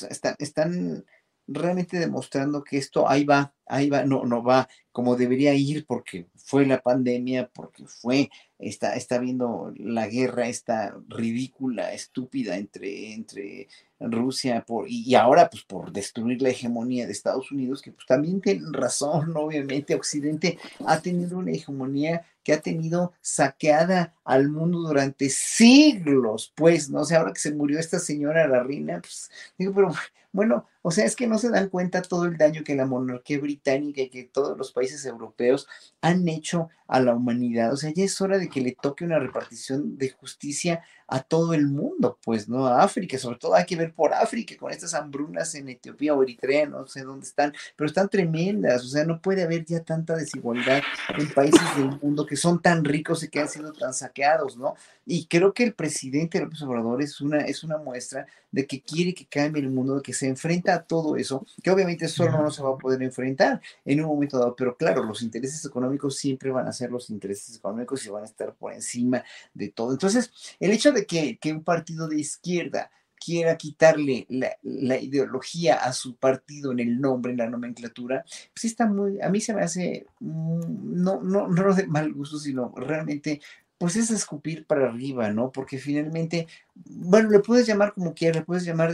están, 0.10 0.36
están 0.39 1.06
realmente 1.48 1.98
demostrando 1.98 2.64
que 2.64 2.78
esto 2.78 3.10
ahí 3.10 3.24
va, 3.24 3.54
ahí 3.66 3.89
va, 3.89 4.04
no, 4.04 4.26
no 4.26 4.43
va 4.43 4.68
como 4.91 5.16
debería 5.16 5.54
ir 5.54 5.86
porque 5.86 6.28
fue 6.36 6.66
la 6.66 6.82
pandemia, 6.82 7.50
porque 7.54 7.86
fue, 7.86 8.30
está, 8.60 8.95
está 8.95 9.20
viendo 9.20 9.74
la 9.78 10.08
guerra 10.08 10.47
esta 10.47 10.95
ridícula, 11.08 11.93
estúpida 11.93 12.58
entre, 12.58 13.14
entre 13.14 13.68
Rusia 13.99 14.64
por, 14.66 14.86
y, 14.88 15.16
ahora 15.16 15.49
pues 15.49 15.64
por 15.64 15.91
destruir 15.91 16.41
la 16.41 16.49
hegemonía 16.49 17.05
de 17.05 17.12
Estados 17.12 17.51
Unidos, 17.51 17.82
que 17.82 17.91
pues 17.91 18.05
también 18.05 18.41
tienen 18.41 18.74
razón, 18.74 19.34
obviamente 19.36 19.95
Occidente 19.95 20.58
ha 20.86 21.01
tenido 21.01 21.38
una 21.38 21.51
hegemonía 21.51 22.26
que 22.43 22.53
ha 22.53 22.62
tenido 22.62 23.12
saqueada 23.22 24.16
al 24.24 24.49
mundo 24.49 24.80
durante 24.80 25.30
siglos, 25.30 26.53
pues, 26.55 26.89
¿no? 26.89 27.01
O 27.01 27.05
sea, 27.05 27.20
ahora 27.20 27.34
que 27.34 27.41
se 27.41 27.53
murió 27.53 27.78
esta 27.78 27.99
señora, 27.99 28.47
la 28.47 28.64
reina, 28.64 29.01
pues, 29.01 29.30
digo, 29.58 29.74
pero 29.74 29.91
bueno, 30.32 30.66
o 30.82 30.91
sea, 30.91 31.03
es 31.03 31.18
que 31.18 31.28
no 31.28 31.38
se 31.39 31.49
dan 31.49 31.68
cuenta 31.68 32.01
todo 32.01 32.24
el 32.24 32.38
daño 32.38 32.64
que 32.64 32.76
la 32.76 32.86
monarquía 32.86 33.39
británica 33.39 34.01
y 34.01 34.10
que 34.10 34.24
todos 34.24 34.58
los 34.58 34.72
países 34.72 35.05
europeos 35.05 35.68
han 35.99 36.26
hecho 36.30 36.70
a 36.88 36.99
la 36.99 37.15
humanidad. 37.15 37.73
O 37.73 37.77
sea, 37.77 37.91
ya 37.93 38.03
es 38.03 38.19
hora 38.21 38.38
de 38.38 38.49
que 38.49 38.61
le 38.61 38.75
toque 38.79 39.05
una 39.05 39.19
repartición 39.19 39.97
de 39.97 40.09
justicia 40.11 40.83
a 41.08 41.22
todo 41.22 41.53
el 41.53 41.68
mundo, 41.68 42.20
pues, 42.24 42.49
¿no? 42.49 42.68
A 42.68 42.84
África, 42.84 43.18
sobre 43.18 43.38
todo 43.38 43.55
hay 43.55 43.66
que 43.66 43.76
ver 43.76 43.93
por 43.93 44.14
África, 44.14 44.55
con 44.58 44.72
estas 44.72 44.93
hambrunas 44.93 45.55
en 45.55 45.70
Etiopía 45.70 46.14
o 46.14 46.22
Eritrea, 46.22 46.66
no 46.66 46.86
sé 46.88 47.03
dónde 47.03 47.26
están, 47.26 47.53
pero 47.76 47.88
están 47.88 48.10
tremendas, 48.10 48.84
o 48.84 48.88
sea, 48.88 49.05
no 49.05 49.22
puede 49.22 49.43
haber 49.43 49.66
ya 49.66 49.82
tanta 49.84 50.16
desigualdad 50.16 50.82
en 51.18 51.30
países 51.34 51.76
del 51.78 51.97
mundo 52.01 52.26
que 52.26 52.36
son 52.36 52.62
tan 52.62 52.84
ricos 52.84 53.24
y 53.24 53.30
que 53.30 53.39
han 53.39 53.49
sido 53.49 53.72
tan 53.74 53.93
saqueados, 53.93 54.58
¿no? 54.58 54.76
Y 55.05 55.28
creo 55.28 55.53
que 55.53 55.64
el 55.64 55.74
presidente 55.74 56.39
López 56.39 56.62
Obrador 56.62 57.01
es 57.01 57.22
una, 57.22 57.39
es 57.39 57.64
una 57.64 57.78
muestra 57.78 58.28
de 58.51 58.66
que 58.66 58.82
quiere 58.82 59.14
que 59.14 59.26
cambie 59.26 59.62
el 59.62 59.70
mundo, 59.70 59.95
de 59.95 60.01
que 60.01 60.14
se 60.14 60.28
enfrenta 60.28 60.74
a 60.74 60.84
todo 60.84 61.16
eso, 61.16 61.45
que 61.62 61.70
obviamente 61.70 62.08
solo 62.08 62.41
no 62.41 62.51
se 62.51 62.64
va 62.64 62.72
a 62.72 62.78
poder 62.78 63.01
enfrentar 63.03 63.62
en 63.86 64.01
un 64.01 64.08
momento 64.08 64.39
dado, 64.39 64.55
pero 64.55 64.76
claro, 64.76 65.03
los 65.03 65.22
intereses 65.22 65.64
económicos 65.66 66.18
siempre 66.18 66.49
van 66.51 66.68
a 66.68 66.74
ser 66.74 66.91
los 66.91 67.10
intereses 67.10 67.55
económicos 67.55 68.05
y 68.05 68.10
van 68.10 68.24
a 68.24 68.26
estar 68.26 68.53
por 68.55 68.74
encima 68.74 69.24
de 69.53 69.70
todo. 69.70 69.91
Entonces, 69.91 70.32
el 70.60 70.72
hecho 70.72 70.91
de 70.91 70.97
que, 71.06 71.39
un 71.45 71.64
partido 71.64 72.08
de 72.08 72.20
izquierda 72.20 72.89
quiera 73.20 73.58
quitarle 73.58 74.26
la, 74.30 74.56
la, 74.62 74.98
ideología 74.98 75.76
a 75.76 75.91
su 75.91 76.16
partido 76.18 76.72
en 76.72 76.80
el 76.80 77.02
nombre, 77.02 77.32
en 77.32 77.39
la 77.39 77.50
nomenclatura, 77.50 78.24
pues 78.54 78.66
está 78.66 78.86
muy, 78.86 79.20
a 79.22 79.30
mí 79.30 79.41
se 79.41 79.54
me 79.54 79.64
hace, 79.64 80.06
mm, 80.20 81.02
no, 81.02 81.22
no, 81.22 81.48
no 81.48 81.74
de 81.74 81.88
mal 81.88 82.14
gusto, 82.14 82.38
sino 82.38 82.74
realmente 82.76 83.41
pues 83.78 83.95
es 83.95 84.10
escupir 84.10 84.66
para 84.66 84.88
arriba, 84.88 85.30
¿no? 85.32 85.52
Porque 85.52 85.78
finalmente, 85.78 86.48
bueno, 86.76 87.30
le 87.30 87.39
puedes 87.39 87.68
llamar 87.68 87.93
como 87.93 88.14
quieras, 88.14 88.38
le 88.38 88.45
puedes 88.45 88.66
llamar 88.66 88.91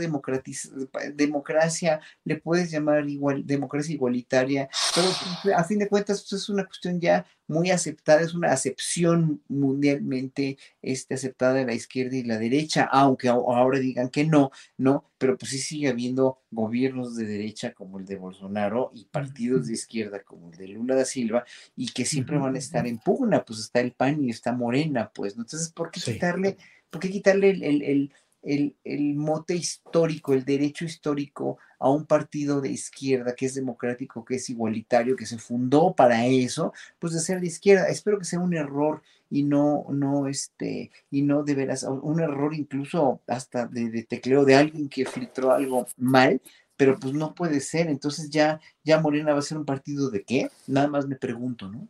democracia, 1.14 2.00
le 2.24 2.36
puedes 2.36 2.70
llamar 2.70 3.08
igual, 3.08 3.46
democracia 3.46 3.94
igualitaria, 3.94 4.68
pero 4.94 5.08
pues, 5.42 5.54
a 5.54 5.64
fin 5.64 5.78
de 5.78 5.88
cuentas 5.88 6.26
pues, 6.28 6.42
es 6.42 6.48
una 6.48 6.66
cuestión 6.66 7.00
ya 7.00 7.24
muy 7.46 7.70
aceptada, 7.70 8.22
es 8.22 8.34
una 8.34 8.52
acepción 8.52 9.42
mundialmente 9.48 10.58
este, 10.82 11.14
aceptada 11.14 11.54
de 11.54 11.66
la 11.66 11.74
izquierda 11.74 12.16
y 12.16 12.24
la 12.24 12.38
derecha, 12.38 12.84
aunque 12.84 13.28
ahora 13.28 13.78
digan 13.78 14.08
que 14.08 14.24
no, 14.24 14.50
no, 14.76 15.10
pero 15.18 15.36
pues 15.36 15.50
sí 15.50 15.58
sigue 15.58 15.88
habiendo 15.88 16.38
gobiernos 16.50 17.16
de 17.16 17.26
derecha 17.26 17.72
como 17.72 17.98
el 17.98 18.06
de 18.06 18.16
Bolsonaro 18.16 18.90
y 18.94 19.06
partidos 19.06 19.66
de 19.66 19.74
izquierda 19.74 20.22
como 20.22 20.50
el 20.50 20.56
de 20.56 20.68
Lula 20.68 20.94
da 20.94 21.04
Silva 21.04 21.44
y 21.76 21.92
que 21.92 22.04
siempre 22.04 22.38
van 22.38 22.54
a 22.54 22.58
estar 22.58 22.86
en 22.86 22.98
pugna, 22.98 23.44
pues 23.44 23.60
está 23.60 23.80
el 23.80 23.92
PAN 23.92 24.24
y 24.24 24.30
está 24.30 24.52
Morena, 24.52 25.10
pues, 25.14 25.36
¿no? 25.36 25.42
Entonces, 25.42 25.70
¿por 25.70 25.90
qué 25.90 26.00
quitarle, 26.00 26.56
por 26.90 27.00
qué 27.00 27.10
quitarle 27.10 27.50
el, 27.50 27.62
el 27.62 27.82
el, 27.82 28.12
el, 28.44 29.14
mote 29.16 29.54
histórico, 29.54 30.34
el 30.34 30.44
derecho 30.44 30.84
histórico 30.84 31.58
a 31.78 31.90
un 31.90 32.06
partido 32.06 32.60
de 32.60 32.70
izquierda 32.70 33.34
que 33.34 33.46
es 33.46 33.54
democrático, 33.54 34.24
que 34.24 34.36
es 34.36 34.50
igualitario, 34.50 35.16
que 35.16 35.26
se 35.26 35.38
fundó 35.38 35.94
para 35.94 36.26
eso, 36.26 36.72
pues 36.98 37.12
de 37.12 37.20
ser 37.20 37.40
de 37.40 37.46
izquierda. 37.46 37.88
Espero 37.88 38.18
que 38.18 38.24
sea 38.24 38.40
un 38.40 38.54
error 38.54 39.02
y 39.30 39.42
no, 39.42 39.86
no, 39.90 40.28
este, 40.28 40.90
y 41.10 41.22
no 41.22 41.42
de 41.42 41.54
veras, 41.54 41.84
un 41.84 42.20
error 42.20 42.54
incluso 42.54 43.20
hasta 43.26 43.66
de, 43.66 43.90
de 43.90 44.04
tecleo 44.04 44.44
de 44.44 44.54
alguien 44.54 44.88
que 44.88 45.06
filtró 45.06 45.52
algo 45.52 45.86
mal, 45.96 46.40
pero 46.76 46.98
pues 46.98 47.14
no 47.14 47.34
puede 47.34 47.60
ser. 47.60 47.88
Entonces 47.88 48.30
ya, 48.30 48.60
ya 48.84 49.00
Morena 49.00 49.32
va 49.32 49.38
a 49.38 49.42
ser 49.42 49.58
un 49.58 49.64
partido 49.64 50.10
de 50.10 50.24
qué? 50.24 50.50
Nada 50.66 50.88
más 50.88 51.06
me 51.06 51.16
pregunto, 51.16 51.70
¿no? 51.70 51.88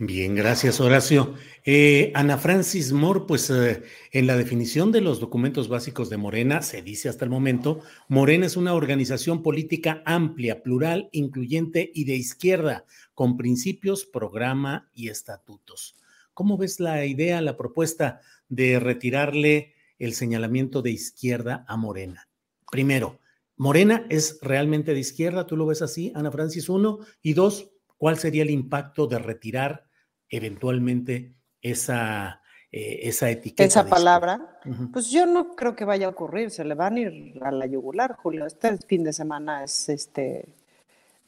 Bien, 0.00 0.36
gracias 0.36 0.80
Horacio. 0.80 1.34
Eh, 1.64 2.12
Ana 2.14 2.38
Francis 2.38 2.92
Moore, 2.92 3.22
pues 3.26 3.50
eh, 3.50 3.82
en 4.12 4.28
la 4.28 4.36
definición 4.36 4.92
de 4.92 5.00
los 5.00 5.18
documentos 5.18 5.68
básicos 5.68 6.08
de 6.08 6.16
Morena 6.16 6.62
se 6.62 6.82
dice 6.82 7.08
hasta 7.08 7.24
el 7.24 7.32
momento, 7.32 7.80
Morena 8.06 8.46
es 8.46 8.56
una 8.56 8.74
organización 8.74 9.42
política 9.42 10.00
amplia, 10.06 10.62
plural, 10.62 11.08
incluyente 11.10 11.90
y 11.92 12.04
de 12.04 12.14
izquierda, 12.14 12.84
con 13.12 13.36
principios, 13.36 14.06
programa 14.06 14.88
y 14.94 15.08
estatutos. 15.08 15.96
¿Cómo 16.32 16.56
ves 16.56 16.78
la 16.78 17.04
idea, 17.04 17.40
la 17.40 17.56
propuesta 17.56 18.20
de 18.48 18.78
retirarle 18.78 19.74
el 19.98 20.14
señalamiento 20.14 20.80
de 20.80 20.92
izquierda 20.92 21.64
a 21.66 21.76
Morena? 21.76 22.28
Primero, 22.70 23.18
¿Morena 23.56 24.06
es 24.10 24.38
realmente 24.42 24.94
de 24.94 25.00
izquierda? 25.00 25.44
¿Tú 25.48 25.56
lo 25.56 25.66
ves 25.66 25.82
así, 25.82 26.12
Ana 26.14 26.30
Francis? 26.30 26.68
Uno. 26.68 27.00
Y 27.20 27.32
dos, 27.32 27.72
¿cuál 27.96 28.16
sería 28.16 28.44
el 28.44 28.50
impacto 28.50 29.08
de 29.08 29.18
retirar 29.18 29.87
eventualmente 30.30 31.34
esa, 31.62 32.42
eh, 32.70 33.00
esa 33.02 33.30
etiqueta. 33.30 33.64
Esa 33.64 33.86
palabra, 33.86 34.60
pues 34.92 35.10
yo 35.10 35.26
no 35.26 35.54
creo 35.56 35.74
que 35.74 35.84
vaya 35.84 36.06
a 36.06 36.10
ocurrir, 36.10 36.50
se 36.50 36.64
le 36.64 36.74
van 36.74 36.96
a 36.96 37.00
ir 37.00 37.38
a 37.42 37.50
la 37.50 37.66
yugular, 37.66 38.14
Julio. 38.14 38.46
Este 38.46 38.76
fin 38.78 39.04
de 39.04 39.12
semana 39.12 39.64
es 39.64 39.88
este 39.88 40.44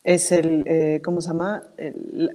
es 0.03 0.33
el, 0.33 0.65
eh, 0.67 1.01
¿cómo 1.05 1.21
se 1.21 1.29
llama? 1.29 1.63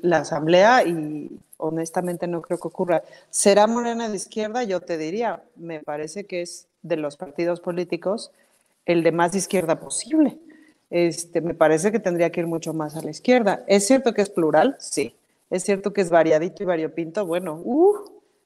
la 0.01 0.17
asamblea 0.17 0.83
y 0.83 1.39
honestamente 1.57 2.27
no 2.27 2.41
creo 2.41 2.59
que 2.59 2.67
ocurra. 2.67 3.03
¿Será 3.29 3.65
Morena 3.67 4.07
de 4.09 4.15
izquierda? 4.15 4.63
Yo 4.63 4.81
te 4.81 4.97
diría, 4.97 5.43
me 5.55 5.79
parece 5.79 6.25
que 6.25 6.41
es 6.41 6.67
de 6.83 6.97
los 6.97 7.17
partidos 7.17 7.59
políticos 7.59 8.31
el 8.85 9.03
de 9.03 9.11
más 9.11 9.35
izquierda 9.35 9.79
posible. 9.79 10.37
Este, 10.91 11.41
me 11.41 11.55
parece 11.55 11.91
que 11.91 11.99
tendría 11.99 12.31
que 12.31 12.41
ir 12.41 12.47
mucho 12.47 12.73
más 12.73 12.95
a 12.95 13.01
la 13.01 13.09
izquierda. 13.09 13.63
¿Es 13.67 13.87
cierto 13.87 14.13
que 14.13 14.21
es 14.21 14.29
plural? 14.29 14.75
Sí. 14.79 15.15
Es 15.49 15.63
cierto 15.63 15.93
que 15.93 16.01
es 16.01 16.09
variadito 16.09 16.63
y 16.63 16.65
variopinto, 16.65 17.25
bueno, 17.25 17.61
uh, 17.63 17.95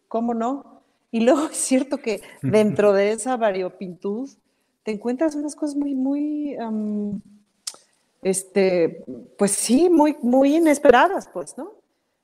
¿cómo 0.07 0.33
no? 0.33 0.81
Y 1.11 1.19
luego 1.25 1.47
es 1.47 1.57
cierto 1.57 1.97
que 1.97 2.21
dentro 2.41 2.93
de 2.93 3.11
esa 3.11 3.37
variopintud 3.37 4.29
te 4.83 4.91
encuentras 4.91 5.35
unas 5.35 5.55
cosas 5.55 5.75
muy, 5.75 5.95
muy, 5.95 6.57
este, 8.21 9.03
pues 9.37 9.51
sí, 9.51 9.89
muy, 9.89 10.17
muy 10.21 10.55
inesperadas, 10.55 11.29
pues, 11.31 11.57
¿no? 11.57 11.73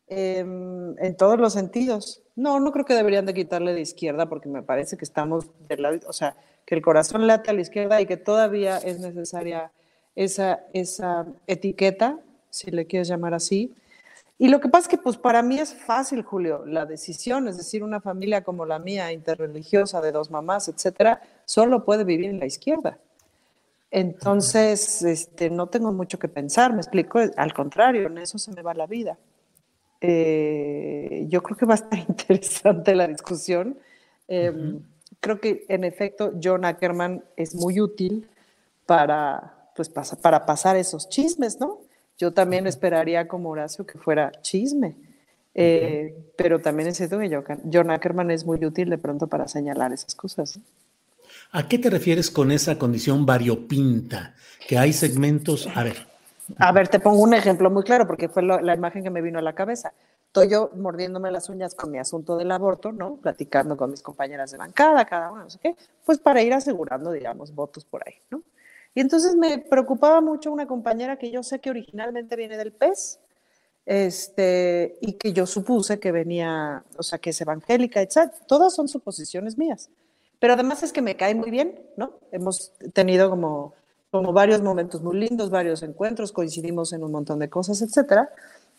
Em, 0.07 0.97
en 0.99 1.17
todos 1.17 1.39
los 1.39 1.53
sentidos. 1.53 2.21
No, 2.35 2.59
no 2.59 2.71
creo 2.71 2.85
que 2.85 2.93
deberían 2.93 3.25
de 3.25 3.33
quitarle 3.33 3.73
de 3.73 3.81
izquierda 3.81 4.27
porque 4.27 4.49
me 4.49 4.61
parece 4.61 4.97
que 4.97 5.05
estamos 5.05 5.47
del 5.67 5.81
lado, 5.81 5.99
o 6.07 6.13
sea, 6.13 6.35
que 6.65 6.75
el 6.75 6.81
corazón 6.81 7.25
late 7.27 7.49
a 7.49 7.53
la 7.53 7.61
izquierda 7.61 7.99
y 8.01 8.05
que 8.05 8.17
todavía 8.17 8.77
es 8.77 8.99
necesaria 8.99 9.71
esa, 10.15 10.63
esa 10.73 11.25
etiqueta, 11.47 12.19
si 12.49 12.71
le 12.71 12.85
quieres 12.85 13.07
llamar 13.07 13.33
así, 13.33 13.73
y 14.37 14.49
lo 14.49 14.59
que 14.59 14.67
pasa 14.67 14.83
es 14.83 14.87
que 14.89 14.97
pues 14.97 15.17
para 15.17 15.41
mí 15.41 15.59
es 15.59 15.73
fácil, 15.73 16.21
Julio, 16.21 16.65
la 16.65 16.85
decisión, 16.85 17.47
es 17.47 17.57
decir, 17.57 17.83
una 17.83 18.01
familia 18.01 18.43
como 18.43 18.65
la 18.65 18.79
mía, 18.79 19.13
interreligiosa, 19.13 20.01
de 20.01 20.11
dos 20.11 20.29
mamás, 20.29 20.67
etcétera, 20.67 21.21
solo 21.45 21.85
puede 21.85 22.03
vivir 22.03 22.29
en 22.29 22.39
la 22.39 22.45
izquierda. 22.45 22.99
Entonces, 23.91 25.03
este, 25.03 25.49
no 25.49 25.67
tengo 25.67 25.93
mucho 25.93 26.19
que 26.19 26.27
pensar, 26.27 26.73
me 26.73 26.81
explico, 26.81 27.19
al 27.37 27.53
contrario, 27.53 28.07
en 28.07 28.17
eso 28.17 28.37
se 28.37 28.51
me 28.51 28.61
va 28.61 28.73
la 28.73 28.87
vida. 28.87 29.17
Eh, 30.01 31.25
yo 31.29 31.41
creo 31.41 31.55
que 31.57 31.65
va 31.65 31.75
a 31.75 31.75
estar 31.75 31.99
interesante 32.09 32.93
la 32.93 33.07
discusión. 33.07 33.79
Em, 34.27 34.81
creo 35.21 35.39
que 35.39 35.65
en 35.69 35.85
efecto 35.85 36.33
John 36.43 36.65
Ackerman 36.65 37.23
es 37.37 37.55
muy 37.55 37.79
útil 37.79 38.27
para, 38.85 39.69
pues, 39.77 39.89
para 39.89 40.45
pasar 40.45 40.75
esos 40.75 41.07
chismes, 41.07 41.59
¿no? 41.61 41.84
Yo 42.17 42.31
también 42.31 42.67
esperaría 42.67 43.27
como 43.27 43.49
Horacio 43.49 43.85
que 43.85 43.97
fuera 43.97 44.31
chisme, 44.41 44.95
eh, 45.53 46.15
pero 46.37 46.59
también 46.59 46.89
es 46.89 46.97
cierto 46.97 47.19
que 47.19 47.41
John 47.71 47.91
Ackerman 47.91 48.31
es 48.31 48.45
muy 48.45 48.63
útil 48.65 48.89
de 48.89 48.97
pronto 48.97 49.27
para 49.27 49.47
señalar 49.47 49.91
esas 49.93 50.15
cosas. 50.15 50.59
¿A 51.51 51.67
qué 51.67 51.77
te 51.77 51.89
refieres 51.89 52.31
con 52.31 52.51
esa 52.51 52.77
condición 52.77 53.25
variopinta? 53.25 54.35
Que 54.67 54.77
hay 54.77 54.93
segmentos, 54.93 55.67
a 55.75 55.83
ver. 55.83 56.07
A 56.57 56.71
ver, 56.71 56.87
te 56.87 56.99
pongo 56.99 57.21
un 57.21 57.33
ejemplo 57.33 57.69
muy 57.69 57.83
claro 57.83 58.07
porque 58.07 58.29
fue 58.29 58.43
la 58.43 58.75
imagen 58.75 59.03
que 59.03 59.09
me 59.09 59.21
vino 59.21 59.39
a 59.39 59.41
la 59.41 59.53
cabeza. 59.53 59.93
Estoy 60.35 60.49
yo 60.49 60.69
mordiéndome 60.75 61.31
las 61.31 61.47
uñas 61.47 61.75
con 61.75 61.91
mi 61.91 61.97
asunto 61.97 62.35
del 62.35 62.51
aborto, 62.51 62.91
¿no? 62.91 63.15
Platicando 63.15 63.77
con 63.77 63.89
mis 63.89 64.01
compañeras 64.01 64.51
de 64.51 64.57
bancada, 64.57 65.05
cada 65.05 65.31
una, 65.31 65.43
no 65.43 65.49
sé 65.49 65.59
qué, 65.63 65.77
pues 66.05 66.17
para 66.17 66.41
ir 66.41 66.53
asegurando, 66.53 67.13
digamos, 67.13 67.55
votos 67.55 67.85
por 67.85 68.03
ahí, 68.05 68.15
¿no? 68.29 68.41
Y 68.95 69.01
entonces 69.01 69.35
me 69.35 69.59
preocupaba 69.59 70.21
mucho 70.21 70.51
una 70.51 70.65
compañera 70.65 71.17
que 71.17 71.29
yo 71.29 71.43
sé 71.43 71.59
que 71.59 71.69
originalmente 71.69 72.35
viene 72.35 72.57
del 72.57 72.71
PES, 72.71 73.19
este, 73.85 74.97
y 75.01 75.13
que 75.13 75.33
yo 75.33 75.45
supuse 75.45 75.99
que 75.99 76.11
venía, 76.11 76.83
o 76.97 77.03
sea, 77.03 77.19
que 77.19 77.29
es 77.29 77.41
evangélica, 77.41 78.01
etc. 78.01 78.31
Todas 78.47 78.73
son 78.73 78.87
suposiciones 78.87 79.57
mías. 79.57 79.91
Pero 80.39 80.53
además 80.53 80.81
es 80.81 80.91
que 80.91 81.03
me 81.03 81.15
cae 81.15 81.35
muy 81.35 81.51
bien, 81.51 81.79
¿no? 81.97 82.13
Hemos 82.31 82.73
tenido 82.93 83.29
como 83.29 83.75
como 84.15 84.31
varios 84.31 84.61
momentos 84.61 85.01
muy 85.01 85.17
lindos, 85.17 85.49
varios 85.49 85.83
encuentros, 85.83 86.31
coincidimos 86.31 86.93
en 86.93 87.03
un 87.03 87.11
montón 87.11 87.39
de 87.39 87.49
cosas, 87.49 87.81
etcétera. 87.81 88.29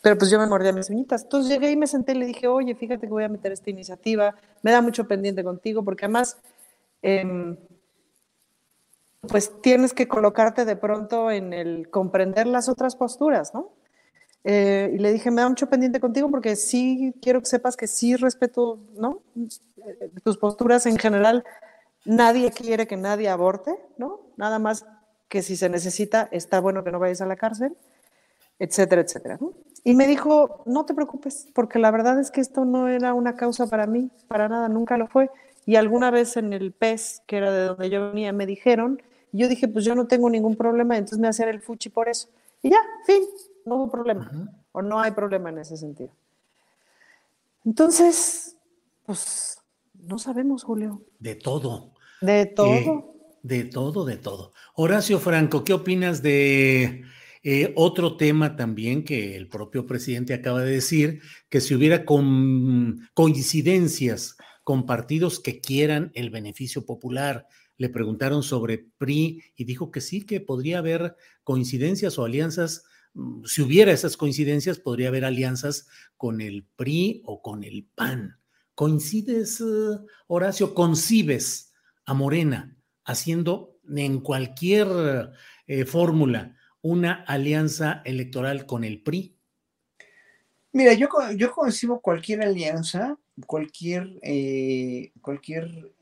Pero 0.01 0.17
pues 0.17 0.31
yo 0.31 0.39
me 0.39 0.47
mordía 0.47 0.73
mis 0.73 0.89
uñitas. 0.89 1.23
Entonces 1.23 1.51
llegué 1.51 1.71
y 1.71 1.75
me 1.75 1.85
senté 1.85 2.13
y 2.13 2.15
le 2.15 2.25
dije, 2.25 2.47
oye, 2.47 2.73
fíjate 2.75 3.01
que 3.01 3.13
voy 3.13 3.23
a 3.23 3.29
meter 3.29 3.51
esta 3.51 3.69
iniciativa, 3.69 4.35
me 4.63 4.71
da 4.71 4.81
mucho 4.81 5.07
pendiente 5.07 5.43
contigo, 5.43 5.83
porque 5.83 6.05
además, 6.05 6.37
em, 7.01 7.55
pues 9.21 9.61
tienes 9.61 9.93
que 9.93 10.07
colocarte 10.07 10.65
de 10.65 10.75
pronto 10.75 11.31
en 11.31 11.53
el 11.53 11.89
comprender 11.89 12.47
las 12.47 12.69
otras 12.69 12.95
posturas, 12.95 13.53
¿no? 13.53 13.73
Eh, 14.43 14.91
y 14.93 14.97
le 14.99 15.11
dije, 15.11 15.31
me 15.31 15.41
da 15.41 15.49
mucho 15.49 15.69
pendiente 15.69 15.99
contigo 15.99 16.29
porque 16.29 16.55
sí 16.55 17.13
quiero 17.21 17.41
que 17.41 17.47
sepas 17.47 17.75
que 17.75 17.87
sí 17.87 18.15
respeto, 18.15 18.79
¿no? 18.95 19.21
Eh, 19.35 20.11
tus 20.23 20.37
posturas 20.37 20.85
en 20.85 20.97
general. 20.97 21.43
Nadie 22.05 22.51
quiere 22.51 22.87
que 22.87 22.95
nadie 22.95 23.27
aborte, 23.27 23.75
¿no? 23.97 24.21
Nada 24.37 24.59
más 24.59 24.85
que 25.27 25.41
si 25.41 25.57
se 25.57 25.67
necesita, 25.67 26.29
está 26.31 26.61
bueno 26.61 26.83
que 26.83 26.91
no 26.91 26.99
vayas 26.99 27.19
a 27.19 27.25
la 27.25 27.35
cárcel, 27.35 27.75
etcétera, 28.59 29.01
etcétera. 29.01 29.37
Y 29.83 29.93
me 29.93 30.07
dijo, 30.07 30.63
no 30.65 30.85
te 30.85 30.93
preocupes, 30.93 31.47
porque 31.53 31.79
la 31.79 31.91
verdad 31.91 32.19
es 32.19 32.31
que 32.31 32.41
esto 32.41 32.63
no 32.65 32.87
era 32.87 33.13
una 33.13 33.35
causa 33.35 33.67
para 33.67 33.87
mí, 33.87 34.09
para 34.27 34.47
nada, 34.47 34.69
nunca 34.69 34.97
lo 34.97 35.07
fue. 35.07 35.29
Y 35.67 35.75
alguna 35.75 36.09
vez 36.11 36.37
en 36.37 36.53
el 36.53 36.71
PES, 36.71 37.23
que 37.27 37.35
era 37.35 37.51
de 37.51 37.65
donde 37.65 37.89
yo 37.89 38.09
venía, 38.09 38.31
me 38.31 38.45
dijeron, 38.45 39.01
yo 39.33 39.49
dije, 39.49 39.67
pues 39.67 39.83
yo 39.83 39.95
no 39.95 40.07
tengo 40.07 40.29
ningún 40.29 40.55
problema, 40.55 40.95
entonces 40.95 41.19
me 41.19 41.27
hacer 41.27 41.49
el 41.49 41.59
fuchi 41.59 41.89
por 41.89 42.07
eso. 42.07 42.29
Y 42.63 42.69
ya, 42.69 42.77
fin, 43.05 43.19
no 43.65 43.75
hubo 43.75 43.91
problema, 43.91 44.31
o 44.71 44.81
no 44.81 45.01
hay 45.01 45.11
problema 45.11 45.49
en 45.49 45.57
ese 45.57 45.75
sentido. 45.75 46.11
Entonces, 47.65 48.55
pues 49.05 49.59
no 49.93 50.17
sabemos, 50.17 50.63
Julio. 50.63 51.01
De 51.19 51.35
todo. 51.35 51.91
De 52.21 52.45
todo. 52.45 52.69
Eh, 52.69 53.03
de 53.43 53.65
todo, 53.65 54.05
de 54.05 54.15
todo. 54.15 54.53
Horacio 54.73 55.19
Franco, 55.19 55.65
¿qué 55.65 55.73
opinas 55.73 56.21
de 56.21 57.03
eh, 57.43 57.73
otro 57.75 58.15
tema 58.15 58.55
también 58.55 59.03
que 59.03 59.35
el 59.35 59.49
propio 59.49 59.85
presidente 59.85 60.33
acaba 60.33 60.61
de 60.61 60.71
decir, 60.71 61.19
que 61.49 61.59
si 61.59 61.75
hubiera 61.75 62.05
coincidencias 62.05 64.36
con 64.67 64.85
partidos 64.85 65.39
que 65.39 65.61
quieran 65.61 66.11
el 66.13 66.29
beneficio 66.29 66.85
popular? 66.85 67.47
Le 67.77 67.87
preguntaron 67.87 68.43
sobre 68.43 68.89
PRI 68.97 69.41
y 69.55 69.63
dijo 69.63 69.91
que 69.91 70.01
sí, 70.01 70.25
que 70.25 70.41
podría 70.41 70.79
haber 70.79 71.15
coincidencias 71.45 72.19
o 72.19 72.25
alianzas. 72.25 72.83
Mm, 73.13 73.45
si 73.45 73.61
hubiera 73.61 73.93
esas 73.93 74.17
coincidencias, 74.17 74.77
podría 74.77 75.07
haber 75.07 75.23
alianzas 75.23 75.87
con 76.17 76.41
el 76.41 76.65
PRI 76.75 77.21
o 77.23 77.41
con 77.41 77.63
el 77.63 77.87
PAN. 77.95 78.41
¿Coincides, 78.75 79.61
eh, 79.61 79.99
Horacio? 80.27 80.73
¿Concibes 80.73 81.71
a 82.03 82.13
Morena 82.13 82.75
haciendo 83.05 83.79
en 83.87 84.19
cualquier 84.19 85.31
eh, 85.67 85.85
fórmula 85.85 86.57
una 86.81 87.23
alianza 87.23 88.01
electoral 88.03 88.65
con 88.65 88.83
el 88.83 89.01
PRI? 89.01 89.33
Mira, 90.73 90.91
yo, 90.91 91.07
yo 91.37 91.53
concibo 91.53 92.01
cualquier 92.01 92.41
alianza, 92.41 93.17
cualquier, 93.45 94.19
eh, 94.23 95.11
cualquier 95.21 95.93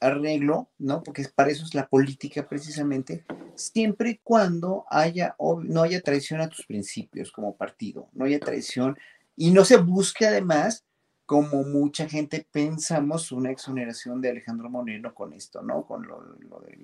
arreglo, 0.00 0.68
¿no? 0.78 1.02
Porque 1.02 1.26
para 1.34 1.50
eso 1.50 1.64
es 1.64 1.74
la 1.74 1.88
política 1.88 2.48
precisamente, 2.48 3.24
siempre 3.54 4.10
y 4.10 4.20
cuando 4.22 4.84
haya, 4.88 5.34
no 5.64 5.82
haya 5.82 6.00
traición 6.00 6.40
a 6.40 6.48
tus 6.48 6.64
principios 6.66 7.32
como 7.32 7.56
partido, 7.56 8.08
no 8.12 8.24
haya 8.24 8.38
traición 8.38 8.96
y 9.36 9.50
no 9.50 9.64
se 9.64 9.76
busque 9.76 10.26
además 10.26 10.84
como 11.28 11.62
mucha 11.62 12.08
gente 12.08 12.46
pensamos, 12.50 13.32
una 13.32 13.50
exoneración 13.50 14.22
de 14.22 14.30
Alejandro 14.30 14.70
Moreno 14.70 15.12
con 15.14 15.34
esto, 15.34 15.60
¿no? 15.60 15.84
Con 15.84 16.06
lo, 16.06 16.22
de 16.22 16.78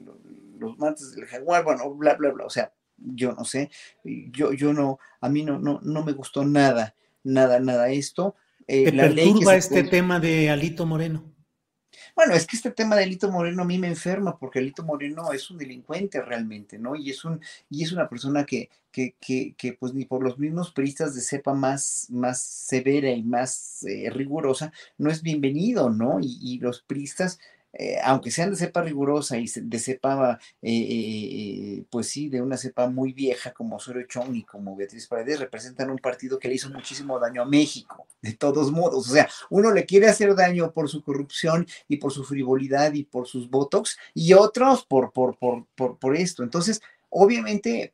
los 0.58 0.78
mates 0.78 1.14
del 1.14 1.24
jaguar, 1.24 1.64
bueno, 1.64 1.90
bla, 1.94 2.12
bla, 2.14 2.30
bla. 2.30 2.44
O 2.44 2.50
sea, 2.50 2.70
yo 2.98 3.32
no 3.32 3.46
sé, 3.46 3.70
yo, 4.04 4.52
yo 4.52 4.74
no, 4.74 4.98
a 5.22 5.30
mí 5.30 5.44
no, 5.44 5.58
no, 5.58 5.80
no 5.82 6.04
me 6.04 6.12
gustó 6.12 6.44
nada, 6.44 6.94
nada, 7.22 7.58
nada 7.58 7.88
esto. 7.88 8.36
Eh, 8.66 8.84
¿Te 8.84 8.92
perturba 8.92 9.56
este 9.56 9.84
tema 9.84 10.20
de 10.20 10.50
Alito 10.50 10.86
Moreno? 10.86 11.32
Bueno, 12.16 12.34
es 12.34 12.46
que 12.46 12.56
este 12.56 12.70
tema 12.70 12.96
de 12.96 13.04
Alito 13.04 13.30
Moreno 13.30 13.62
a 13.62 13.66
mí 13.66 13.78
me 13.78 13.88
enferma 13.88 14.38
porque 14.38 14.60
Alito 14.60 14.84
Moreno 14.84 15.32
es 15.32 15.50
un 15.50 15.58
delincuente 15.58 16.22
realmente, 16.22 16.78
¿no? 16.78 16.94
Y 16.94 17.10
es 17.10 17.24
un 17.24 17.40
y 17.68 17.82
es 17.82 17.92
una 17.92 18.08
persona 18.08 18.44
que 18.44 18.70
que, 18.94 19.16
que, 19.20 19.54
que 19.58 19.72
pues 19.72 19.92
ni 19.92 20.04
por 20.04 20.22
los 20.22 20.38
mismos 20.38 20.70
peristas 20.70 21.16
de 21.16 21.20
cepa 21.20 21.52
más, 21.52 22.06
más 22.10 22.40
severa 22.40 23.10
y 23.10 23.24
más 23.24 23.82
eh, 23.82 24.08
rigurosa, 24.08 24.72
no 24.98 25.10
es 25.10 25.20
bienvenido, 25.20 25.90
¿no? 25.90 26.20
Y, 26.20 26.38
y 26.40 26.60
los 26.60 26.82
priistas 26.82 27.40
eh, 27.76 27.98
aunque 28.04 28.30
sean 28.30 28.50
de 28.50 28.56
cepa 28.56 28.82
rigurosa 28.82 29.36
y 29.36 29.46
de 29.52 29.78
cepa, 29.80 30.38
eh, 30.62 30.70
eh, 30.70 31.84
pues 31.90 32.08
sí, 32.08 32.28
de 32.28 32.40
una 32.40 32.56
cepa 32.56 32.88
muy 32.88 33.12
vieja 33.12 33.52
como 33.52 33.76
Osorio 33.76 34.06
Chong 34.06 34.34
y 34.36 34.44
como 34.44 34.76
Beatriz 34.76 35.08
Paredes, 35.08 35.40
representan 35.40 35.90
un 35.90 35.98
partido 35.98 36.38
que 36.38 36.48
le 36.48 36.54
hizo 36.54 36.70
muchísimo 36.70 37.18
daño 37.18 37.42
a 37.42 37.46
México, 37.46 38.06
de 38.22 38.32
todos 38.34 38.70
modos. 38.70 39.08
O 39.08 39.12
sea, 39.12 39.28
uno 39.50 39.72
le 39.72 39.86
quiere 39.86 40.06
hacer 40.06 40.34
daño 40.36 40.72
por 40.72 40.88
su 40.88 41.02
corrupción 41.02 41.66
y 41.88 41.96
por 41.96 42.12
su 42.12 42.22
frivolidad 42.24 42.92
y 42.92 43.04
por 43.04 43.26
sus 43.26 43.50
votos, 43.50 43.98
y 44.14 44.34
otros 44.34 44.84
por, 44.86 45.12
por, 45.12 45.36
por, 45.36 45.66
por, 45.74 45.98
por 45.98 46.16
esto. 46.16 46.44
Entonces, 46.44 46.80
obviamente, 47.10 47.92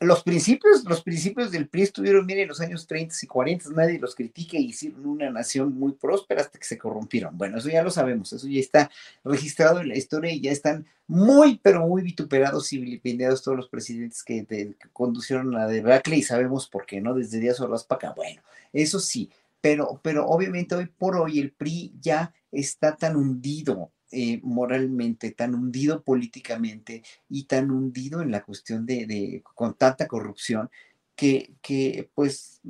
los 0.00 0.22
principios, 0.22 0.84
los 0.84 1.02
principios 1.02 1.50
del 1.50 1.68
PRI 1.68 1.82
estuvieron 1.82 2.26
bien 2.26 2.40
en 2.40 2.48
los 2.48 2.60
años 2.62 2.86
30 2.86 3.14
y 3.20 3.26
40, 3.26 3.70
nadie 3.70 3.98
los 3.98 4.14
critica 4.14 4.56
y 4.56 4.66
hicieron 4.66 5.04
una 5.04 5.28
nación 5.28 5.74
muy 5.74 5.92
próspera 5.92 6.40
hasta 6.40 6.58
que 6.58 6.64
se 6.64 6.78
corrompieron. 6.78 7.36
Bueno, 7.36 7.58
eso 7.58 7.68
ya 7.68 7.82
lo 7.82 7.90
sabemos, 7.90 8.32
eso 8.32 8.48
ya 8.48 8.60
está 8.60 8.90
registrado 9.22 9.80
en 9.80 9.88
la 9.88 9.98
historia 9.98 10.32
y 10.32 10.40
ya 10.40 10.52
están 10.52 10.86
muy, 11.06 11.60
pero 11.62 11.86
muy 11.86 12.02
vituperados 12.02 12.72
y 12.72 12.78
vilipendiados 12.78 13.42
todos 13.42 13.58
los 13.58 13.68
presidentes 13.68 14.22
que, 14.22 14.74
conducieron 14.94 15.54
a 15.56 15.66
debacle 15.66 16.16
y 16.16 16.22
sabemos 16.22 16.66
por 16.66 16.86
qué, 16.86 17.02
¿no? 17.02 17.14
Desde 17.14 17.38
Díaz 17.38 17.60
Ordaz 17.60 17.84
para 17.84 18.08
acá. 18.08 18.14
Bueno, 18.16 18.40
eso 18.72 19.00
sí, 19.00 19.28
pero, 19.60 20.00
pero 20.02 20.26
obviamente 20.26 20.74
hoy 20.74 20.86
por 20.86 21.16
hoy 21.16 21.40
el 21.40 21.52
PRI 21.52 21.92
ya 22.00 22.32
está 22.50 22.96
tan 22.96 23.16
hundido 23.16 23.90
eh, 24.12 24.40
moralmente, 24.42 25.30
tan 25.30 25.54
hundido 25.54 26.02
políticamente 26.02 27.02
y 27.28 27.44
tan 27.44 27.70
hundido 27.70 28.22
en 28.22 28.30
la 28.30 28.42
cuestión 28.42 28.86
de, 28.86 29.42
con 29.54 29.74
tanta 29.74 30.08
corrupción, 30.08 30.70
que, 31.14 31.52
que, 31.60 32.10
pues 32.14 32.60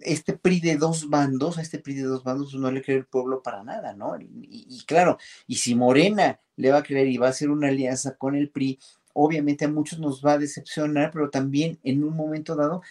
este 0.00 0.36
PRI 0.36 0.60
de 0.60 0.76
dos 0.76 1.10
bandos, 1.10 1.58
a 1.58 1.62
este 1.62 1.78
PRI 1.78 1.94
de 1.94 2.02
dos 2.04 2.24
bandos 2.24 2.54
no 2.54 2.70
le 2.70 2.82
cree 2.82 2.96
el 2.96 3.04
pueblo 3.04 3.42
para 3.42 3.62
nada, 3.62 3.92
¿no? 3.94 4.16
Y, 4.18 4.82
claro, 4.86 5.18
y 5.46 5.56
si 5.56 5.74
Morena 5.74 6.40
le 6.56 6.70
va 6.70 6.78
a 6.78 6.82
creer 6.82 7.08
y 7.08 7.18
va 7.18 7.26
a 7.26 7.30
hacer 7.30 7.50
una 7.50 7.68
alianza 7.68 8.16
con 8.16 8.34
el 8.34 8.48
PRI, 8.48 8.78
obviamente 9.12 9.66
a 9.66 9.68
muchos 9.68 9.98
nos 9.98 10.24
va 10.24 10.32
a 10.32 10.38
decepcionar, 10.38 11.10
pero 11.12 11.30
también 11.30 11.78
en 11.82 12.02
un 12.02 12.16
momento 12.16 12.56
dado 12.56 12.82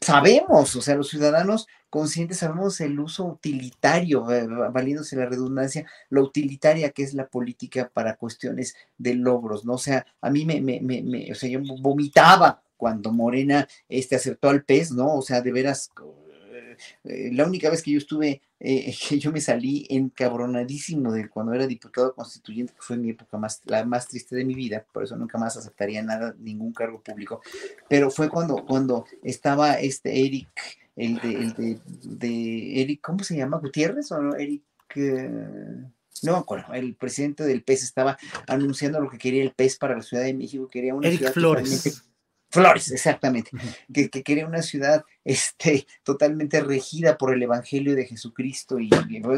sabemos, 0.00 0.74
o 0.76 0.80
sea, 0.80 0.94
los 0.94 1.08
ciudadanos 1.08 1.66
conscientes 1.90 2.38
sabemos 2.38 2.80
el 2.80 2.98
uso 2.98 3.24
utilitario, 3.24 4.30
eh, 4.30 4.46
valiéndose 4.72 5.16
la 5.16 5.26
redundancia, 5.26 5.86
lo 6.08 6.22
utilitaria 6.22 6.90
que 6.90 7.02
es 7.02 7.14
la 7.14 7.28
política 7.28 7.90
para 7.92 8.16
cuestiones 8.16 8.74
de 8.98 9.14
logros, 9.14 9.64
¿no? 9.64 9.74
O 9.74 9.78
sea, 9.78 10.06
a 10.20 10.30
mí 10.30 10.44
me, 10.44 10.60
me, 10.60 10.80
me, 10.80 11.30
o 11.30 11.34
sea, 11.34 11.48
yo 11.48 11.60
vomitaba 11.80 12.62
cuando 12.76 13.12
Morena 13.12 13.68
este, 13.88 14.16
acertó 14.16 14.48
al 14.48 14.64
pez, 14.64 14.90
¿no? 14.90 15.14
O 15.14 15.22
sea, 15.22 15.40
de 15.40 15.52
veras, 15.52 15.90
eh, 17.04 17.30
la 17.32 17.46
única 17.46 17.70
vez 17.70 17.82
que 17.82 17.92
yo 17.92 17.98
estuve, 17.98 18.42
eh, 18.66 18.94
que 19.08 19.18
yo 19.18 19.30
me 19.30 19.42
salí 19.42 19.86
encabronadísimo 19.90 21.12
de 21.12 21.28
cuando 21.28 21.52
era 21.52 21.66
diputado 21.66 22.14
constituyente, 22.14 22.72
que 22.72 22.80
fue 22.80 22.96
mi 22.96 23.10
época 23.10 23.36
más, 23.36 23.60
la 23.66 23.84
más 23.84 24.08
triste 24.08 24.34
de 24.36 24.46
mi 24.46 24.54
vida, 24.54 24.86
por 24.90 25.04
eso 25.04 25.16
nunca 25.16 25.36
más 25.36 25.54
aceptaría 25.58 26.02
nada, 26.02 26.34
ningún 26.38 26.72
cargo 26.72 27.02
público, 27.02 27.42
pero 27.90 28.10
fue 28.10 28.30
cuando, 28.30 28.64
cuando 28.64 29.04
estaba 29.22 29.74
este 29.74 30.24
Eric, 30.24 30.48
el 30.96 31.16
de, 31.16 31.34
el 31.34 31.80
de, 32.18 32.80
Eric, 32.80 33.02
¿cómo 33.02 33.22
se 33.22 33.36
llama? 33.36 33.58
¿Gutiérrez 33.58 34.10
o 34.12 34.22
no? 34.22 34.34
Eric... 34.34 34.62
Eh, 34.96 35.84
no 36.22 36.32
me 36.32 36.38
acuerdo, 36.38 36.72
el 36.72 36.94
presidente 36.94 37.44
del 37.44 37.62
PES 37.62 37.82
estaba 37.82 38.16
anunciando 38.46 38.98
lo 38.98 39.10
que 39.10 39.18
quería 39.18 39.42
el 39.42 39.52
PES 39.52 39.76
para 39.76 39.96
la 39.96 40.02
Ciudad 40.02 40.22
de 40.22 40.32
México, 40.32 40.70
quería 40.70 40.94
una 40.94 41.08
Eric 41.08 41.32
Flores. 41.32 42.13
Flores, 42.54 42.92
exactamente, 42.92 43.50
que, 43.92 44.08
que, 44.08 44.22
quería 44.22 44.46
una 44.46 44.62
ciudad 44.62 45.04
este, 45.24 45.88
totalmente 46.04 46.60
regida 46.60 47.18
por 47.18 47.34
el 47.34 47.42
Evangelio 47.42 47.96
de 47.96 48.06
Jesucristo. 48.06 48.78
Y, 48.78 48.90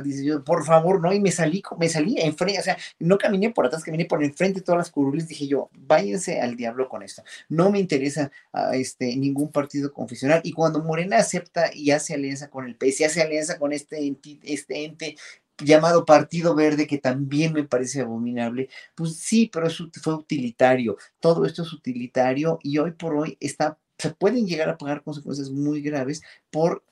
dice 0.05 0.23
yo, 0.23 0.45
por 0.45 0.67
favor, 0.67 1.01
no, 1.01 1.15
y 1.15 1.21
me 1.21 1.33
salí, 1.33 1.63
me 1.79 1.89
salí 1.89 2.21
enfrente, 2.21 2.61
o 2.61 2.63
sea, 2.63 2.77
no 2.99 3.17
caminé 3.17 3.51
por 3.51 3.65
atrás, 3.65 3.85
caminé 3.85 4.05
por 4.05 4.23
enfrente 4.23 4.61
de 4.61 4.67
todas 4.67 4.79
las 4.79 4.91
curules, 4.91 5.29
dije 5.29 5.47
yo, 5.47 5.71
váyanse 5.73 6.43
al 6.43 6.57
diablo 6.57 6.91
con 6.91 7.03
esto, 7.03 7.25
no 7.49 7.71
me 7.71 7.79
interesa 7.79 8.31
a 8.53 8.77
este, 8.77 9.17
ningún 9.17 9.51
partido 9.51 9.95
confesional, 9.95 10.43
y 10.45 10.53
cuando 10.53 10.83
Morena 10.83 11.17
acepta 11.17 11.71
y 11.73 11.93
hace 11.93 12.13
alianza 12.13 12.51
con 12.51 12.67
el 12.67 12.77
PS, 12.77 13.01
y 13.01 13.05
hace 13.05 13.23
alianza 13.23 13.59
con 13.59 13.73
este 13.73 14.15
este 14.43 14.85
ente 14.85 15.17
llamado 15.59 16.05
Partido 16.05 16.55
Verde, 16.55 16.87
que 16.87 16.99
también 16.99 17.53
me 17.53 17.65
parece 17.65 18.01
abominable, 18.03 18.69
pues 18.95 19.17
sí, 19.17 19.51
pero 19.53 19.67
eso 19.67 19.89
fue 20.03 20.15
utilitario. 20.15 20.97
Todo 21.21 21.45
esto 21.47 21.63
es 21.63 21.73
utilitario 21.73 22.59
y 22.63 22.79
hoy 22.79 22.93
por 22.93 23.17
hoy 23.17 23.37
está, 23.41 23.79
se 23.99 24.11
pueden 24.11 24.47
llegar 24.47 24.69
a 24.69 24.79
pagar 24.79 25.03
consecuencias 25.03 25.51
muy 25.51 25.81
graves 25.83 26.23
por 26.51 26.83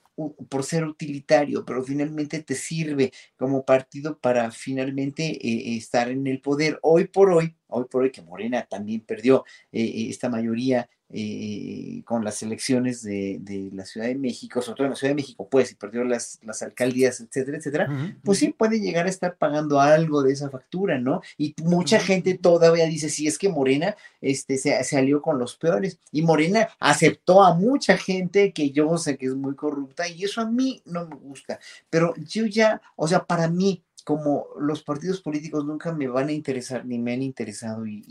por 0.49 0.63
ser 0.63 0.85
utilitario, 0.85 1.65
pero 1.65 1.83
finalmente 1.83 2.41
te 2.41 2.55
sirve 2.55 3.11
como 3.37 3.65
partido 3.65 4.17
para 4.17 4.49
finalmente 4.51 5.23
eh, 5.25 5.75
estar 5.75 6.09
en 6.09 6.25
el 6.27 6.39
poder. 6.41 6.79
Hoy 6.81 7.05
por 7.07 7.31
hoy, 7.31 7.55
hoy 7.67 7.85
por 7.89 8.03
hoy 8.03 8.11
que 8.11 8.21
Morena 8.21 8.65
también 8.65 9.01
perdió 9.01 9.43
eh, 9.71 10.07
esta 10.09 10.29
mayoría 10.29 10.89
eh, 11.09 12.01
con 12.03 12.23
las 12.23 12.41
elecciones 12.41 13.03
de, 13.03 13.39
la 13.71 13.85
Ciudad 13.85 14.07
de 14.07 14.15
México, 14.15 14.61
sobre 14.61 14.77
todo 14.77 14.85
en 14.85 14.91
la 14.91 14.95
Ciudad 14.95 15.11
de 15.11 15.21
México, 15.21 15.47
pues, 15.49 15.71
y 15.71 15.75
perdió 15.75 16.03
las, 16.03 16.39
las 16.43 16.63
alcaldías, 16.63 17.21
etcétera, 17.21 17.57
etcétera, 17.57 18.15
pues 18.23 18.39
sí 18.39 18.49
puede 18.49 18.79
llegar 18.79 19.05
a 19.05 19.09
estar 19.09 19.37
pagando 19.37 19.79
algo 19.79 20.23
de 20.23 20.33
esa 20.33 20.49
factura, 20.49 20.99
¿no? 20.99 21.21
Y 21.37 21.55
mucha 21.63 21.99
gente 21.99 22.37
todavía 22.37 22.85
dice, 22.87 23.09
si 23.09 23.27
es 23.27 23.37
que 23.37 23.49
Morena 23.49 23.95
este, 24.19 24.57
se, 24.57 24.83
se 24.83 24.97
alió 24.97 25.21
con 25.21 25.37
los 25.37 25.55
peores, 25.55 25.99
y 26.11 26.23
Morena 26.23 26.69
aceptó 26.79 27.43
a 27.43 27.53
mucha 27.53 27.97
gente 27.97 28.51
que 28.51 28.71
yo 28.71 28.97
sé 28.97 29.17
que 29.17 29.27
es 29.27 29.35
muy 29.35 29.55
corrupta, 29.55 30.07
y 30.07 30.23
eso 30.23 30.41
a 30.41 30.49
mí 30.49 30.81
no 30.85 31.07
me 31.07 31.15
gusta, 31.15 31.59
pero 31.89 32.15
yo 32.17 32.45
ya, 32.45 32.81
o 32.95 33.07
sea, 33.07 33.23
para 33.23 33.47
mí, 33.47 33.83
como 34.05 34.45
los 34.59 34.83
partidos 34.83 35.19
políticos 35.19 35.65
nunca 35.65 35.91
me 35.91 36.07
van 36.07 36.27
a 36.27 36.31
interesar 36.31 36.85
ni 36.85 36.99
me 36.99 37.13
han 37.13 37.23
interesado 37.23 37.85
y, 37.87 38.03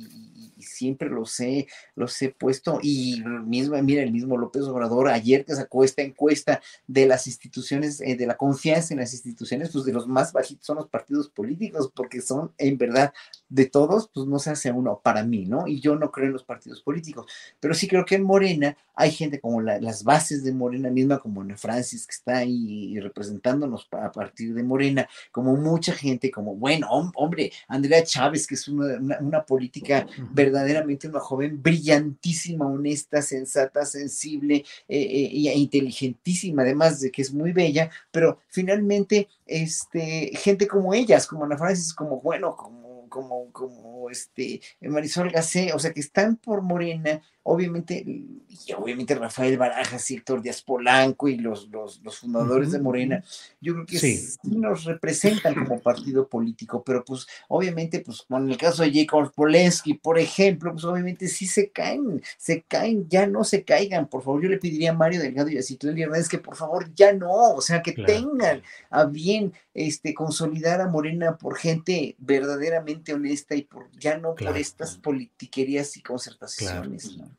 siempre 0.59 1.11
los 1.11 1.39
he, 1.41 1.67
los 1.95 2.21
he 2.23 2.31
puesto 2.31 2.79
y 2.83 3.23
mismo, 3.45 3.81
mira, 3.83 4.03
el 4.03 4.13
mismo 4.13 4.39
López 4.39 4.63
Obrador 4.63 5.09
ayer 5.09 5.45
que 5.45 5.55
sacó 5.55 5.85
esta 5.85 6.01
encuesta 6.01 6.63
de 6.87 7.07
las 7.07 7.27
instituciones, 7.27 8.01
eh, 8.01 8.17
de 8.17 8.27
la 8.27 8.37
confianza 8.37 8.95
en 8.95 9.01
las 9.01 9.13
instituciones, 9.13 9.71
pues 9.71 9.85
de 9.85 9.93
los 9.93 10.09
más 10.09 10.33
bajitos 10.33 10.67
son 10.67 10.77
los 10.77 10.89
partidos 10.89 11.29
políticos 11.29 11.93
porque 11.95 12.23
son 12.23 12.53
en 12.57 12.79
verdad 12.79 13.13
de 13.49 13.67
todos, 13.67 14.09
pues 14.13 14.27
no 14.27 14.39
se 14.39 14.51
hace 14.51 14.73
uno 14.73 15.01
para 15.05 15.23
mí, 15.23 15.45
¿no? 15.45 15.69
Y 15.69 15.81
yo 15.81 15.97
no 15.97 16.11
creo 16.11 16.27
en 16.27 16.33
los 16.33 16.45
partidos 16.45 16.81
políticos, 16.81 17.27
pero 17.61 17.75
sí 17.75 17.87
creo 17.87 18.05
que 18.05 18.15
en 18.15 18.25
Morena 18.25 18.77
hay 18.95 19.11
gente 19.11 19.41
como 19.41 19.61
las 19.61 20.03
bases 20.03 20.45
de 20.45 20.53
Morena 20.53 20.89
misma, 20.89 21.19
como 21.19 21.43
Ana 21.43 21.57
Francis 21.57 22.07
que 22.07 22.15
está 22.15 22.39
ahí 22.39 22.99
representándonos 23.01 23.87
a 23.93 24.11
partir 24.11 24.55
de 24.55 24.63
Morena, 24.63 25.09
como 25.31 25.57
muchos 25.57 25.84
mucha 25.85 26.01
gente 26.01 26.31
como, 26.31 26.55
bueno, 26.55 26.89
hombre, 26.91 27.53
Andrea 27.69 28.03
Chávez, 28.03 28.47
que 28.47 28.55
es 28.55 28.69
una, 28.69 29.45
política 29.45 30.07
verdaderamente 30.31 31.09
una 31.09 31.21
joven 31.21 31.63
brillantísima, 31.63 32.67
honesta, 32.67 33.21
sensata, 33.21 33.85
sensible 33.85 34.65
eh, 34.89 34.99
eh, 34.99 35.49
e 35.51 35.59
inteligentísima, 35.59 36.63
además 36.63 37.01
de 37.01 37.11
que 37.11 37.21
es 37.21 37.35
muy 37.35 37.53
bella, 37.53 37.91
pero 38.11 38.39
finalmente, 38.49 39.29
este, 39.47 40.31
gente 40.37 40.67
como 40.67 40.95
ellas, 40.95 41.27
como 41.27 41.45
Ana 41.45 41.59
Francis, 41.59 41.93
como, 41.93 42.23
bueno, 42.23 42.57
como, 42.57 43.07
como, 43.11 43.53
como 43.53 44.09
este, 44.09 44.63
Marisol 44.81 45.31
Gacé, 45.31 45.75
o 45.75 45.79
sea, 45.79 45.93
que 45.93 46.01
están 46.01 46.37
por 46.37 46.63
Morena, 46.63 47.21
obviamente, 47.45 48.03
y 48.07 48.73
obviamente 48.77 49.15
Rafael 49.15 49.57
Barajas 49.59 50.11
y 50.11 50.17
Héctor 50.17 50.43
Díaz 50.43 50.63
Polanco 50.63 51.29
y 51.29 51.37
los, 51.37 51.69
los, 51.69 52.19
fundadores 52.19 52.73
de 52.73 52.81
Morena, 52.81 53.23
yo 53.61 53.75
creo 53.75 53.87
que 53.87 53.99
sí. 53.99 54.27
nos 54.43 54.85
representan 54.85 55.55
como 55.55 55.81
partido 55.81 56.27
político, 56.27 56.83
pero 56.83 57.05
pues 57.05 57.27
obviamente, 57.49 58.01
pues 58.01 58.23
con 58.23 58.51
el 58.51 58.57
caso 58.57 58.83
de 58.83 58.93
Jacob 58.93 59.31
Polensky, 59.35 59.95
por 59.95 60.19
ejemplo, 60.19 60.73
pues 60.73 60.85
obviamente 60.85 61.29
sí 61.29 61.47
se 61.47 61.71
caen, 61.71 62.23
se 62.39 62.63
caen, 62.63 63.07
ya 63.09 63.27
no 63.27 63.45
se 63.45 63.63
caigan, 63.63 64.09
por 64.09 64.23
favor, 64.23 64.43
yo 64.43 64.49
le 64.49 64.59
pediría 64.59 64.91
a 64.91 64.95
Mario 64.95 65.21
Delgado 65.21 65.51
y 65.51 65.59
a 65.59 65.63
Citlali 65.63 66.03
Hernández 66.03 66.29
que 66.29 66.39
por 66.39 66.57
favor 66.57 66.93
ya 66.95 67.13
no, 67.13 67.55
o 67.55 67.61
sea, 67.61 67.83
que 67.83 67.93
tengan 67.93 68.63
a 68.91 69.05
bien 69.05 69.53
este, 69.75 70.15
consolidar 70.15 70.81
a 70.81 70.89
Morena 70.89 71.37
por 71.37 71.57
gente 71.57 72.17
verdaderamente 72.19 73.13
honesta 73.13 73.55
y 73.55 73.63
por 73.63 73.91
ya 73.99 74.17
no 74.17 74.35
por 74.35 74.57
estas 74.57 74.97
politiquerías 74.97 75.97
y 75.99 76.03
concertaciones. 76.03 77.17
¿no? 77.19 77.34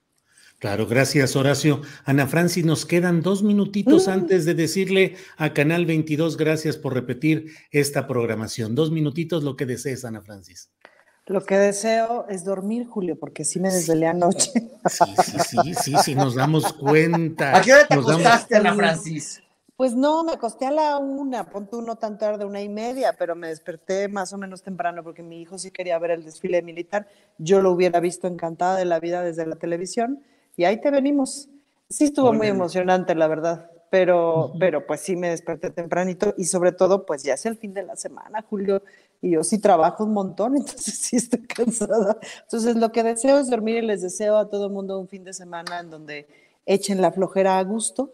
Claro, 0.65 0.87
gracias 0.87 1.35
Horacio. 1.35 1.83
Ana 2.05 2.25
Francis, 2.25 2.65
nos 2.65 2.87
quedan 2.87 3.21
dos 3.21 3.43
minutitos 3.43 4.07
mm. 4.07 4.09
antes 4.09 4.45
de 4.45 4.55
decirle 4.55 5.15
a 5.37 5.53
Canal 5.53 5.85
22 5.85 6.37
gracias 6.37 6.75
por 6.75 6.95
repetir 6.95 7.51
esta 7.69 8.07
programación. 8.07 8.73
Dos 8.73 8.89
minutitos, 8.89 9.43
lo 9.43 9.57
que 9.57 9.67
desees, 9.67 10.05
Ana 10.05 10.23
Francis. 10.23 10.71
Lo 11.27 11.45
que 11.45 11.59
deseo 11.59 12.25
es 12.29 12.43
dormir, 12.43 12.87
Julio, 12.87 13.15
porque 13.19 13.45
sí 13.45 13.59
me 13.59 13.71
desvelé 13.71 14.07
anoche. 14.07 14.49
Sí, 14.89 15.05
sí, 15.23 15.37
sí, 15.51 15.73
sí, 15.75 15.93
sí, 16.03 16.15
nos 16.15 16.33
damos 16.33 16.73
cuenta. 16.73 17.55
¿A 17.55 17.61
qué 17.61 17.71
hora 17.71 17.87
te 17.87 17.93
acostaste, 17.93 18.55
Ana 18.55 18.73
Francis? 18.73 19.43
Pues 19.75 19.93
no, 19.93 20.23
me 20.23 20.31
acosté 20.31 20.65
a 20.65 20.71
la 20.71 20.97
una, 20.97 21.47
ponte 21.47 21.75
uno 21.75 21.95
tan 21.97 22.17
tarde, 22.17 22.43
una 22.43 22.63
y 22.63 22.69
media, 22.69 23.13
pero 23.13 23.35
me 23.35 23.49
desperté 23.49 24.07
más 24.07 24.33
o 24.33 24.39
menos 24.39 24.63
temprano 24.63 25.03
porque 25.03 25.21
mi 25.21 25.41
hijo 25.41 25.59
sí 25.59 25.69
quería 25.69 25.99
ver 25.99 26.09
el 26.09 26.25
desfile 26.25 26.63
militar. 26.63 27.07
Yo 27.37 27.61
lo 27.61 27.71
hubiera 27.71 27.99
visto 27.99 28.25
encantada 28.25 28.77
de 28.77 28.85
la 28.85 28.99
vida 28.99 29.21
desde 29.21 29.45
la 29.45 29.57
televisión 29.57 30.23
y 30.55 30.63
ahí 30.63 30.79
te 30.79 30.91
venimos. 30.91 31.49
Sí 31.89 32.05
estuvo 32.05 32.33
muy 32.33 32.47
emocionante, 32.47 33.13
la 33.13 33.27
verdad, 33.27 33.69
pero, 33.89 34.53
pero 34.59 34.85
pues 34.85 35.01
sí 35.01 35.15
me 35.15 35.29
desperté 35.29 35.69
tempranito 35.69 36.33
y 36.37 36.45
sobre 36.45 36.71
todo 36.71 37.05
pues 37.05 37.23
ya 37.23 37.35
es 37.35 37.45
el 37.45 37.57
fin 37.57 37.73
de 37.73 37.83
la 37.83 37.95
semana, 37.95 38.41
Julio, 38.49 38.81
y 39.21 39.31
yo 39.31 39.43
sí 39.43 39.59
trabajo 39.59 40.03
un 40.03 40.13
montón, 40.13 40.55
entonces 40.57 40.97
sí 40.97 41.15
estoy 41.15 41.41
cansada. 41.41 42.17
Entonces 42.43 42.75
lo 42.75 42.91
que 42.91 43.03
deseo 43.03 43.39
es 43.39 43.49
dormir 43.49 43.77
y 43.77 43.85
les 43.85 44.01
deseo 44.01 44.37
a 44.37 44.49
todo 44.49 44.67
el 44.67 44.73
mundo 44.73 44.99
un 44.99 45.07
fin 45.07 45.23
de 45.23 45.33
semana 45.33 45.79
en 45.79 45.89
donde 45.89 46.27
echen 46.65 47.01
la 47.01 47.11
flojera 47.11 47.59
a 47.59 47.63
gusto, 47.63 48.11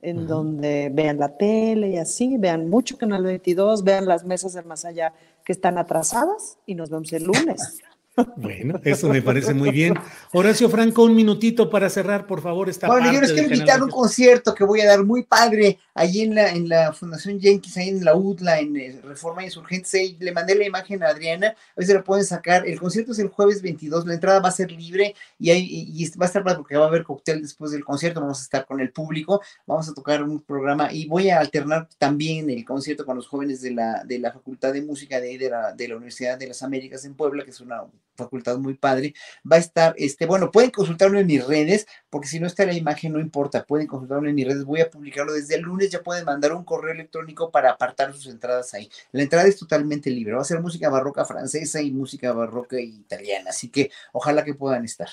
en 0.00 0.26
donde 0.26 0.90
vean 0.92 1.18
la 1.18 1.36
tele 1.36 1.90
y 1.90 1.96
así, 1.96 2.36
vean 2.36 2.68
mucho 2.68 2.98
Canal 2.98 3.22
22, 3.22 3.84
vean 3.84 4.06
las 4.06 4.24
mesas 4.24 4.52
del 4.52 4.64
más 4.64 4.84
allá 4.84 5.14
que 5.44 5.52
están 5.52 5.78
atrasadas 5.78 6.58
y 6.66 6.74
nos 6.74 6.90
vemos 6.90 7.12
el 7.12 7.24
lunes. 7.24 7.80
Bueno, 8.36 8.80
eso 8.84 9.08
me 9.08 9.22
parece 9.22 9.54
muy 9.54 9.70
bien. 9.70 9.94
Horacio 10.32 10.68
Franco, 10.68 11.04
un 11.04 11.14
minutito 11.14 11.70
para 11.70 11.88
cerrar, 11.88 12.26
por 12.26 12.42
favor, 12.42 12.68
esta 12.68 12.86
Bueno, 12.86 13.12
yo 13.12 13.20
les 13.20 13.32
quiero 13.32 13.52
invitar 13.52 13.80
a 13.80 13.84
un 13.84 13.90
concierto 13.90 14.54
que 14.54 14.64
voy 14.64 14.80
a 14.80 14.86
dar 14.86 15.04
muy 15.04 15.24
padre 15.24 15.78
allí 15.94 16.22
en 16.22 16.34
la, 16.34 16.50
en 16.50 16.68
la 16.68 16.92
Fundación 16.92 17.40
Jenkins, 17.40 17.76
ahí 17.76 17.88
en 17.88 18.04
la 18.04 18.14
UDLA, 18.14 18.60
en 18.60 18.76
eh, 18.76 19.00
Reforma 19.02 19.44
Insurgentes. 19.44 19.94
Ahí 19.94 20.16
le 20.20 20.32
mandé 20.32 20.54
la 20.54 20.66
imagen 20.66 21.02
a 21.02 21.08
Adriana, 21.08 21.48
a 21.48 21.74
ver 21.76 21.86
si 21.86 21.92
la 21.92 22.04
pueden 22.04 22.24
sacar. 22.24 22.66
El 22.66 22.78
concierto 22.78 23.12
es 23.12 23.18
el 23.18 23.28
jueves 23.28 23.62
22, 23.62 24.06
la 24.06 24.14
entrada 24.14 24.40
va 24.40 24.48
a 24.48 24.52
ser 24.52 24.70
libre 24.70 25.14
y, 25.38 25.50
hay, 25.50 25.66
y 25.70 26.10
va 26.16 26.24
a 26.24 26.28
estar 26.28 26.44
padre 26.44 26.58
porque 26.58 26.76
va 26.76 26.84
a 26.84 26.88
haber 26.88 27.04
cóctel 27.04 27.40
después 27.40 27.70
del 27.72 27.84
concierto. 27.84 28.20
Vamos 28.20 28.40
a 28.40 28.42
estar 28.42 28.66
con 28.66 28.80
el 28.80 28.92
público, 28.92 29.40
vamos 29.66 29.88
a 29.88 29.94
tocar 29.94 30.22
un 30.22 30.40
programa 30.42 30.92
y 30.92 31.06
voy 31.06 31.30
a 31.30 31.40
alternar 31.40 31.88
también 31.98 32.50
el 32.50 32.64
concierto 32.64 33.06
con 33.06 33.16
los 33.16 33.26
jóvenes 33.26 33.62
de 33.62 33.70
la, 33.70 34.04
de 34.04 34.18
la 34.18 34.32
Facultad 34.32 34.72
de 34.72 34.82
Música 34.82 35.20
de, 35.20 35.38
de, 35.38 35.50
la, 35.50 35.72
de 35.72 35.88
la 35.88 35.96
Universidad 35.96 36.38
de 36.38 36.48
las 36.48 36.62
Américas 36.62 37.04
en 37.04 37.14
Puebla, 37.14 37.44
que 37.44 37.50
es 37.50 37.60
una 37.60 37.82
facultad 38.14 38.58
muy 38.58 38.74
padre. 38.74 39.14
Va 39.50 39.56
a 39.56 39.58
estar, 39.58 39.94
este, 39.96 40.26
bueno, 40.26 40.50
pueden 40.50 40.70
consultarlo 40.70 41.18
en 41.18 41.26
mis 41.26 41.46
redes, 41.46 41.86
porque 42.10 42.28
si 42.28 42.40
no 42.40 42.46
está 42.46 42.64
la 42.66 42.74
imagen, 42.74 43.12
no 43.12 43.20
importa, 43.20 43.64
pueden 43.64 43.86
consultarlo 43.86 44.28
en 44.28 44.34
mis 44.34 44.46
redes. 44.46 44.64
Voy 44.64 44.80
a 44.80 44.90
publicarlo 44.90 45.32
desde 45.32 45.56
el 45.56 45.62
lunes, 45.62 45.90
ya 45.90 46.02
pueden 46.02 46.24
mandar 46.24 46.52
un 46.52 46.64
correo 46.64 46.92
electrónico 46.92 47.50
para 47.50 47.70
apartar 47.70 48.12
sus 48.12 48.26
entradas 48.26 48.74
ahí. 48.74 48.88
La 49.12 49.22
entrada 49.22 49.46
es 49.48 49.58
totalmente 49.58 50.10
libre, 50.10 50.34
va 50.34 50.42
a 50.42 50.44
ser 50.44 50.60
música 50.60 50.88
barroca 50.90 51.24
francesa 51.24 51.80
y 51.80 51.90
música 51.90 52.32
barroca 52.32 52.80
italiana, 52.80 53.50
así 53.50 53.68
que 53.68 53.90
ojalá 54.12 54.44
que 54.44 54.54
puedan 54.54 54.84
estar. 54.84 55.08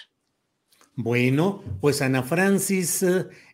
Bueno, 1.02 1.64
pues 1.80 2.02
Ana 2.02 2.24
Francis, 2.24 3.06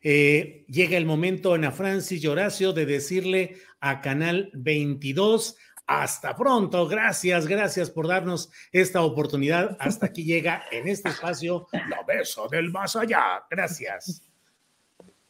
eh, 0.02 0.66
llega 0.68 0.98
el 0.98 1.06
momento, 1.06 1.54
Ana 1.54 1.72
Francis 1.72 2.24
y 2.24 2.28
Horacio, 2.28 2.74
de 2.74 2.88
decirle 2.88 3.58
a 3.80 4.02
Canal 4.02 4.50
22 4.56 5.56
hasta 5.88 6.36
pronto. 6.36 6.88
Gracias, 6.88 7.48
gracias 7.48 7.90
por 7.90 8.08
darnos 8.08 8.50
esta 8.72 9.02
oportunidad. 9.02 9.78
Hasta 9.80 10.08
aquí 10.08 10.24
llega 10.24 10.64
en 10.72 10.88
este 10.88 11.10
espacio 11.10 11.68
la 11.72 12.04
beso 12.04 12.48
del 12.48 12.72
más 12.72 12.96
allá. 12.96 13.44
Gracias. 13.50 14.24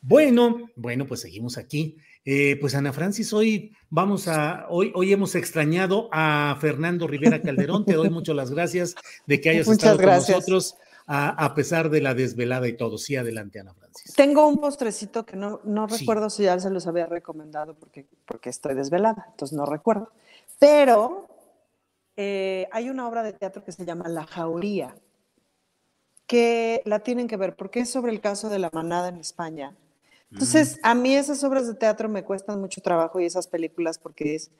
Bueno, 0.01 0.69
bueno, 0.75 1.07
pues 1.07 1.21
seguimos 1.21 1.57
aquí. 1.57 1.97
Eh, 2.23 2.57
pues 2.59 2.75
Ana 2.75 2.93
Francis, 2.93 3.33
hoy 3.33 3.75
vamos 3.89 4.27
a, 4.27 4.65
hoy, 4.69 4.91
hoy 4.95 5.11
hemos 5.11 5.35
extrañado 5.35 6.09
a 6.11 6.57
Fernando 6.59 7.07
Rivera 7.07 7.41
Calderón. 7.41 7.85
Te 7.85 7.93
doy 7.93 8.09
muchas 8.09 8.35
las 8.35 8.51
gracias 8.51 8.95
de 9.25 9.41
que 9.41 9.49
hayas 9.49 9.67
estado 9.67 9.97
con 9.97 10.07
nosotros 10.07 10.75
a, 11.07 11.53
pesar 11.53 11.89
de 11.89 12.01
la 12.01 12.13
desvelada 12.13 12.67
y 12.67 12.77
todo. 12.77 12.97
Sí, 12.97 13.15
adelante, 13.15 13.59
Ana 13.59 13.73
Francis. 13.73 14.13
Tengo 14.15 14.47
un 14.47 14.57
postrecito 14.57 15.25
que 15.25 15.35
no, 15.35 15.61
no 15.63 15.87
recuerdo 15.87 16.29
si 16.29 16.43
ya 16.43 16.59
se 16.59 16.69
los 16.69 16.87
había 16.87 17.05
recomendado 17.05 17.75
porque, 17.75 18.07
porque 18.25 18.49
estoy 18.49 18.73
desvelada, 18.73 19.27
entonces 19.31 19.55
no 19.55 19.65
recuerdo. 19.65 20.11
Pero 20.59 21.27
eh, 22.15 22.67
hay 22.71 22.89
una 22.89 23.07
obra 23.07 23.23
de 23.23 23.33
teatro 23.33 23.63
que 23.63 23.71
se 23.71 23.85
llama 23.85 24.07
La 24.07 24.25
Jauría, 24.25 24.95
que 26.27 26.81
la 26.85 26.99
tienen 26.99 27.27
que 27.27 27.37
ver 27.37 27.55
porque 27.55 27.81
es 27.81 27.89
sobre 27.89 28.11
el 28.11 28.21
caso 28.21 28.49
de 28.49 28.59
la 28.59 28.69
manada 28.73 29.09
en 29.09 29.17
España. 29.17 29.75
Entonces, 30.31 30.79
a 30.83 30.95
mí 30.95 31.15
esas 31.15 31.43
obras 31.43 31.67
de 31.67 31.75
teatro 31.75 32.09
me 32.09 32.23
cuestan 32.23 32.59
mucho 32.59 32.81
trabajo 32.81 33.19
y 33.19 33.25
esas 33.25 33.47
películas 33.47 33.97
porque 33.97 34.35
es, 34.35 34.51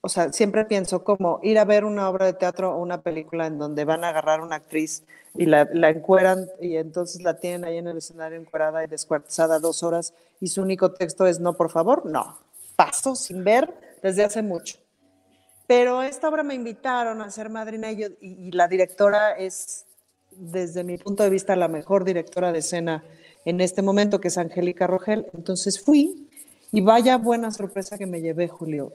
o 0.00 0.08
sea, 0.08 0.32
siempre 0.32 0.64
pienso 0.66 1.02
como 1.02 1.40
ir 1.42 1.58
a 1.58 1.64
ver 1.64 1.84
una 1.84 2.08
obra 2.08 2.26
de 2.26 2.34
teatro 2.34 2.72
o 2.72 2.80
una 2.80 3.00
película 3.02 3.46
en 3.46 3.58
donde 3.58 3.84
van 3.84 4.04
a 4.04 4.10
agarrar 4.10 4.40
a 4.40 4.44
una 4.44 4.56
actriz 4.56 5.04
y 5.34 5.46
la, 5.46 5.68
la 5.72 5.90
encueran 5.90 6.46
y 6.60 6.76
entonces 6.76 7.22
la 7.22 7.40
tienen 7.40 7.64
ahí 7.64 7.78
en 7.78 7.88
el 7.88 7.96
escenario 7.96 8.38
encuerada 8.38 8.84
y 8.84 8.86
descuartizada 8.86 9.58
dos 9.58 9.82
horas 9.82 10.14
y 10.40 10.48
su 10.48 10.62
único 10.62 10.92
texto 10.92 11.26
es 11.26 11.40
no, 11.40 11.54
por 11.54 11.70
favor, 11.70 12.06
no. 12.06 12.38
Paso 12.76 13.16
sin 13.16 13.42
ver 13.42 13.74
desde 14.02 14.22
hace 14.22 14.42
mucho. 14.42 14.76
Pero 15.66 16.02
esta 16.02 16.28
obra 16.28 16.42
me 16.42 16.54
invitaron 16.54 17.20
a 17.20 17.30
ser 17.30 17.50
madrina 17.50 17.90
y, 17.90 18.04
y, 18.20 18.52
la 18.52 18.68
directora 18.68 19.32
es, 19.32 19.84
desde 20.30 20.84
mi 20.84 20.96
punto 20.98 21.22
de 21.22 21.30
vista, 21.30 21.56
la 21.56 21.68
mejor 21.68 22.04
directora 22.04 22.52
de 22.52 22.60
escena 22.60 23.04
en 23.44 23.60
este 23.60 23.82
momento, 23.82 24.20
que 24.20 24.28
es 24.28 24.38
Angélica 24.38 24.86
Rogel. 24.86 25.26
Entonces 25.34 25.80
fui 25.80 26.28
y 26.72 26.80
vaya 26.80 27.16
buena 27.16 27.50
sorpresa 27.50 27.98
que 27.98 28.06
me 28.06 28.20
llevé, 28.20 28.48
Julio. 28.48 28.92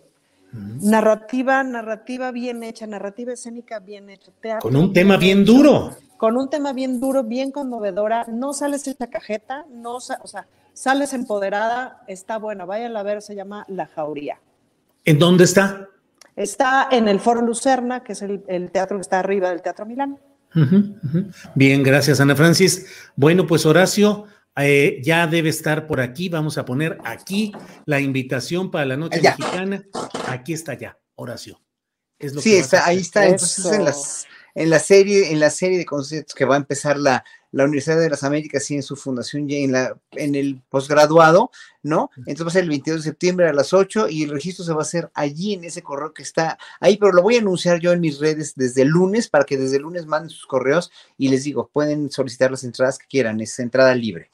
Narrativa, 0.53 1.63
narrativa 1.63 2.31
bien 2.31 2.61
hecha, 2.63 2.85
narrativa 2.85 3.31
escénica 3.33 3.79
bien 3.79 4.09
hecha. 4.09 4.31
Teatro 4.41 4.69
Con 4.69 4.75
un 4.75 4.91
tema 4.91 5.15
bien 5.15 5.45
duro. 5.45 5.95
Con 6.17 6.37
un 6.37 6.49
tema 6.49 6.73
bien 6.73 6.99
duro, 6.99 7.23
bien 7.23 7.51
conmovedora. 7.51 8.25
No 8.27 8.53
sales 8.53 8.85
esta 8.87 9.07
cajeta, 9.07 9.65
no, 9.69 9.95
o 9.95 9.99
sea, 9.99 10.47
sales 10.73 11.13
empoderada, 11.13 12.03
está 12.07 12.37
buena. 12.37 12.65
Vayan 12.65 12.95
a 12.97 13.03
ver, 13.03 13.21
se 13.21 13.33
llama 13.33 13.65
La 13.69 13.87
Jauría. 13.87 14.39
¿En 15.05 15.17
dónde 15.17 15.45
está? 15.45 15.87
Está 16.41 16.87
en 16.91 17.07
el 17.07 17.19
Foro 17.19 17.41
Lucerna, 17.41 18.03
que 18.03 18.13
es 18.13 18.23
el, 18.23 18.71
teatro 18.71 18.97
que 18.97 19.01
está 19.01 19.19
arriba 19.19 19.49
del 19.49 19.61
Teatro 19.61 19.85
Milán. 19.85 20.19
Bien, 21.55 21.83
gracias 21.83 22.19
Ana 22.19 22.35
Francis. 22.35 22.87
Bueno, 23.15 23.45
pues 23.45 23.65
Horacio, 23.67 24.25
eh, 24.57 24.99
ya 25.03 25.27
debe 25.27 25.49
estar 25.49 25.85
por 25.85 26.01
aquí. 26.01 26.29
Vamos 26.29 26.57
a 26.57 26.65
poner 26.65 26.97
aquí 27.03 27.51
la 27.85 27.99
invitación 27.99 28.71
para 28.71 28.85
la 28.85 28.97
noche 28.97 29.21
mexicana. 29.21 29.83
Aquí 30.27 30.53
está 30.53 30.73
ya, 30.73 30.97
Horacio. 31.13 31.61
Es 32.17 32.33
lo 32.33 32.41
sí, 32.41 32.55
está, 32.55 32.87
ahí 32.87 32.97
está. 32.97 33.27
Entonces 33.27 33.65
en, 33.71 33.85
las, 33.85 34.25
en, 34.55 34.69
la 34.71 34.79
serie, 34.79 35.31
en 35.31 35.39
la 35.39 35.51
serie 35.51 35.77
de 35.77 35.85
conciertos 35.85 36.33
que 36.33 36.45
va 36.45 36.55
a 36.55 36.57
empezar 36.57 36.97
la, 36.97 37.23
la 37.51 37.65
Universidad 37.65 37.99
de 37.99 38.09
las 38.09 38.23
Américas 38.23 38.69
y 38.71 38.75
en 38.75 38.83
su 38.83 38.95
fundación 38.95 39.47
ya 39.47 39.57
en, 39.57 39.71
la, 39.73 39.97
en 40.11 40.35
el 40.35 40.61
posgraduado, 40.69 41.51
¿no? 41.83 42.09
Entonces 42.17 42.45
va 42.45 42.49
a 42.49 42.53
ser 42.53 42.63
el 42.63 42.69
22 42.69 43.03
de 43.03 43.09
septiembre 43.09 43.47
a 43.47 43.53
las 43.53 43.73
8 43.73 44.07
y 44.09 44.23
el 44.23 44.29
registro 44.29 44.63
se 44.63 44.73
va 44.73 44.79
a 44.79 44.83
hacer 44.83 45.11
allí 45.13 45.53
en 45.53 45.63
ese 45.63 45.81
correo 45.81 46.13
que 46.13 46.23
está 46.23 46.57
ahí, 46.79 46.97
pero 46.97 47.11
lo 47.11 47.21
voy 47.21 47.35
a 47.35 47.39
anunciar 47.39 47.79
yo 47.79 47.91
en 47.91 47.99
mis 47.99 48.19
redes 48.19 48.53
desde 48.55 48.83
el 48.83 48.89
lunes 48.89 49.27
para 49.27 49.43
que 49.43 49.57
desde 49.57 49.77
el 49.77 49.83
lunes 49.83 50.05
manden 50.05 50.29
sus 50.29 50.45
correos 50.45 50.91
y 51.17 51.29
les 51.29 51.43
digo, 51.43 51.69
pueden 51.71 52.09
solicitar 52.11 52.51
las 52.51 52.63
entradas 52.63 52.97
que 52.97 53.07
quieran, 53.07 53.41
es 53.41 53.59
entrada 53.59 53.93
libre. 53.95 54.31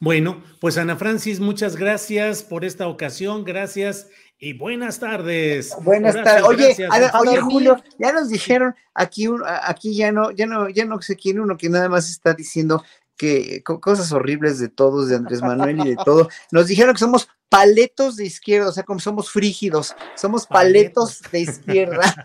Bueno, 0.00 0.42
pues 0.60 0.76
Ana 0.76 0.96
Francis, 0.96 1.40
muchas 1.40 1.76
gracias 1.76 2.42
por 2.42 2.64
esta 2.64 2.88
ocasión, 2.88 3.44
gracias 3.44 4.08
y 4.38 4.52
buenas 4.52 4.98
tardes. 4.98 5.74
Buenas 5.82 6.14
tardes. 6.14 6.44
Oye, 6.44 6.76
oye 7.20 7.40
Julio, 7.40 7.82
ya 7.98 8.12
nos 8.12 8.28
dijeron 8.28 8.74
aquí, 8.94 9.26
aquí 9.62 9.96
ya 9.96 10.12
no, 10.12 10.30
ya 10.30 10.46
no, 10.46 10.68
ya 10.68 10.84
no 10.84 11.00
sé 11.00 11.16
quién 11.16 11.40
uno 11.40 11.56
que 11.56 11.68
nada 11.68 11.88
más 11.88 12.10
está 12.10 12.34
diciendo 12.34 12.84
que 13.16 13.62
cosas 13.62 14.10
horribles 14.12 14.58
de 14.58 14.68
todos, 14.68 15.08
de 15.08 15.16
Andrés 15.16 15.40
Manuel 15.40 15.80
y 15.80 15.90
de 15.90 15.96
todo. 16.04 16.28
Nos 16.50 16.66
dijeron 16.66 16.94
que 16.94 16.98
somos 16.98 17.28
paletos 17.48 18.16
de 18.16 18.26
izquierda, 18.26 18.68
o 18.68 18.72
sea, 18.72 18.82
como 18.82 18.98
somos 18.98 19.30
frígidos, 19.30 19.94
somos 20.16 20.46
paletos, 20.46 21.22
de 21.30 21.40
izquierda. 21.40 22.02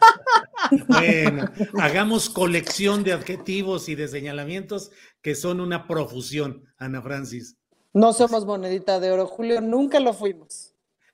Bueno, 0.87 1.49
hagamos 1.79 2.29
colección 2.29 3.03
de 3.03 3.13
adjetivos 3.13 3.89
y 3.89 3.95
de 3.95 4.07
señalamientos 4.07 4.91
que 5.21 5.35
son 5.35 5.61
una 5.61 5.87
profusión, 5.87 6.65
Ana 6.77 7.01
Francis. 7.01 7.55
No 7.93 8.13
somos 8.13 8.45
monedita 8.45 8.99
de 8.99 9.11
oro, 9.11 9.25
Julio, 9.25 9.61
nunca 9.61 9.99
lo 9.99 10.13
fuimos. 10.13 10.75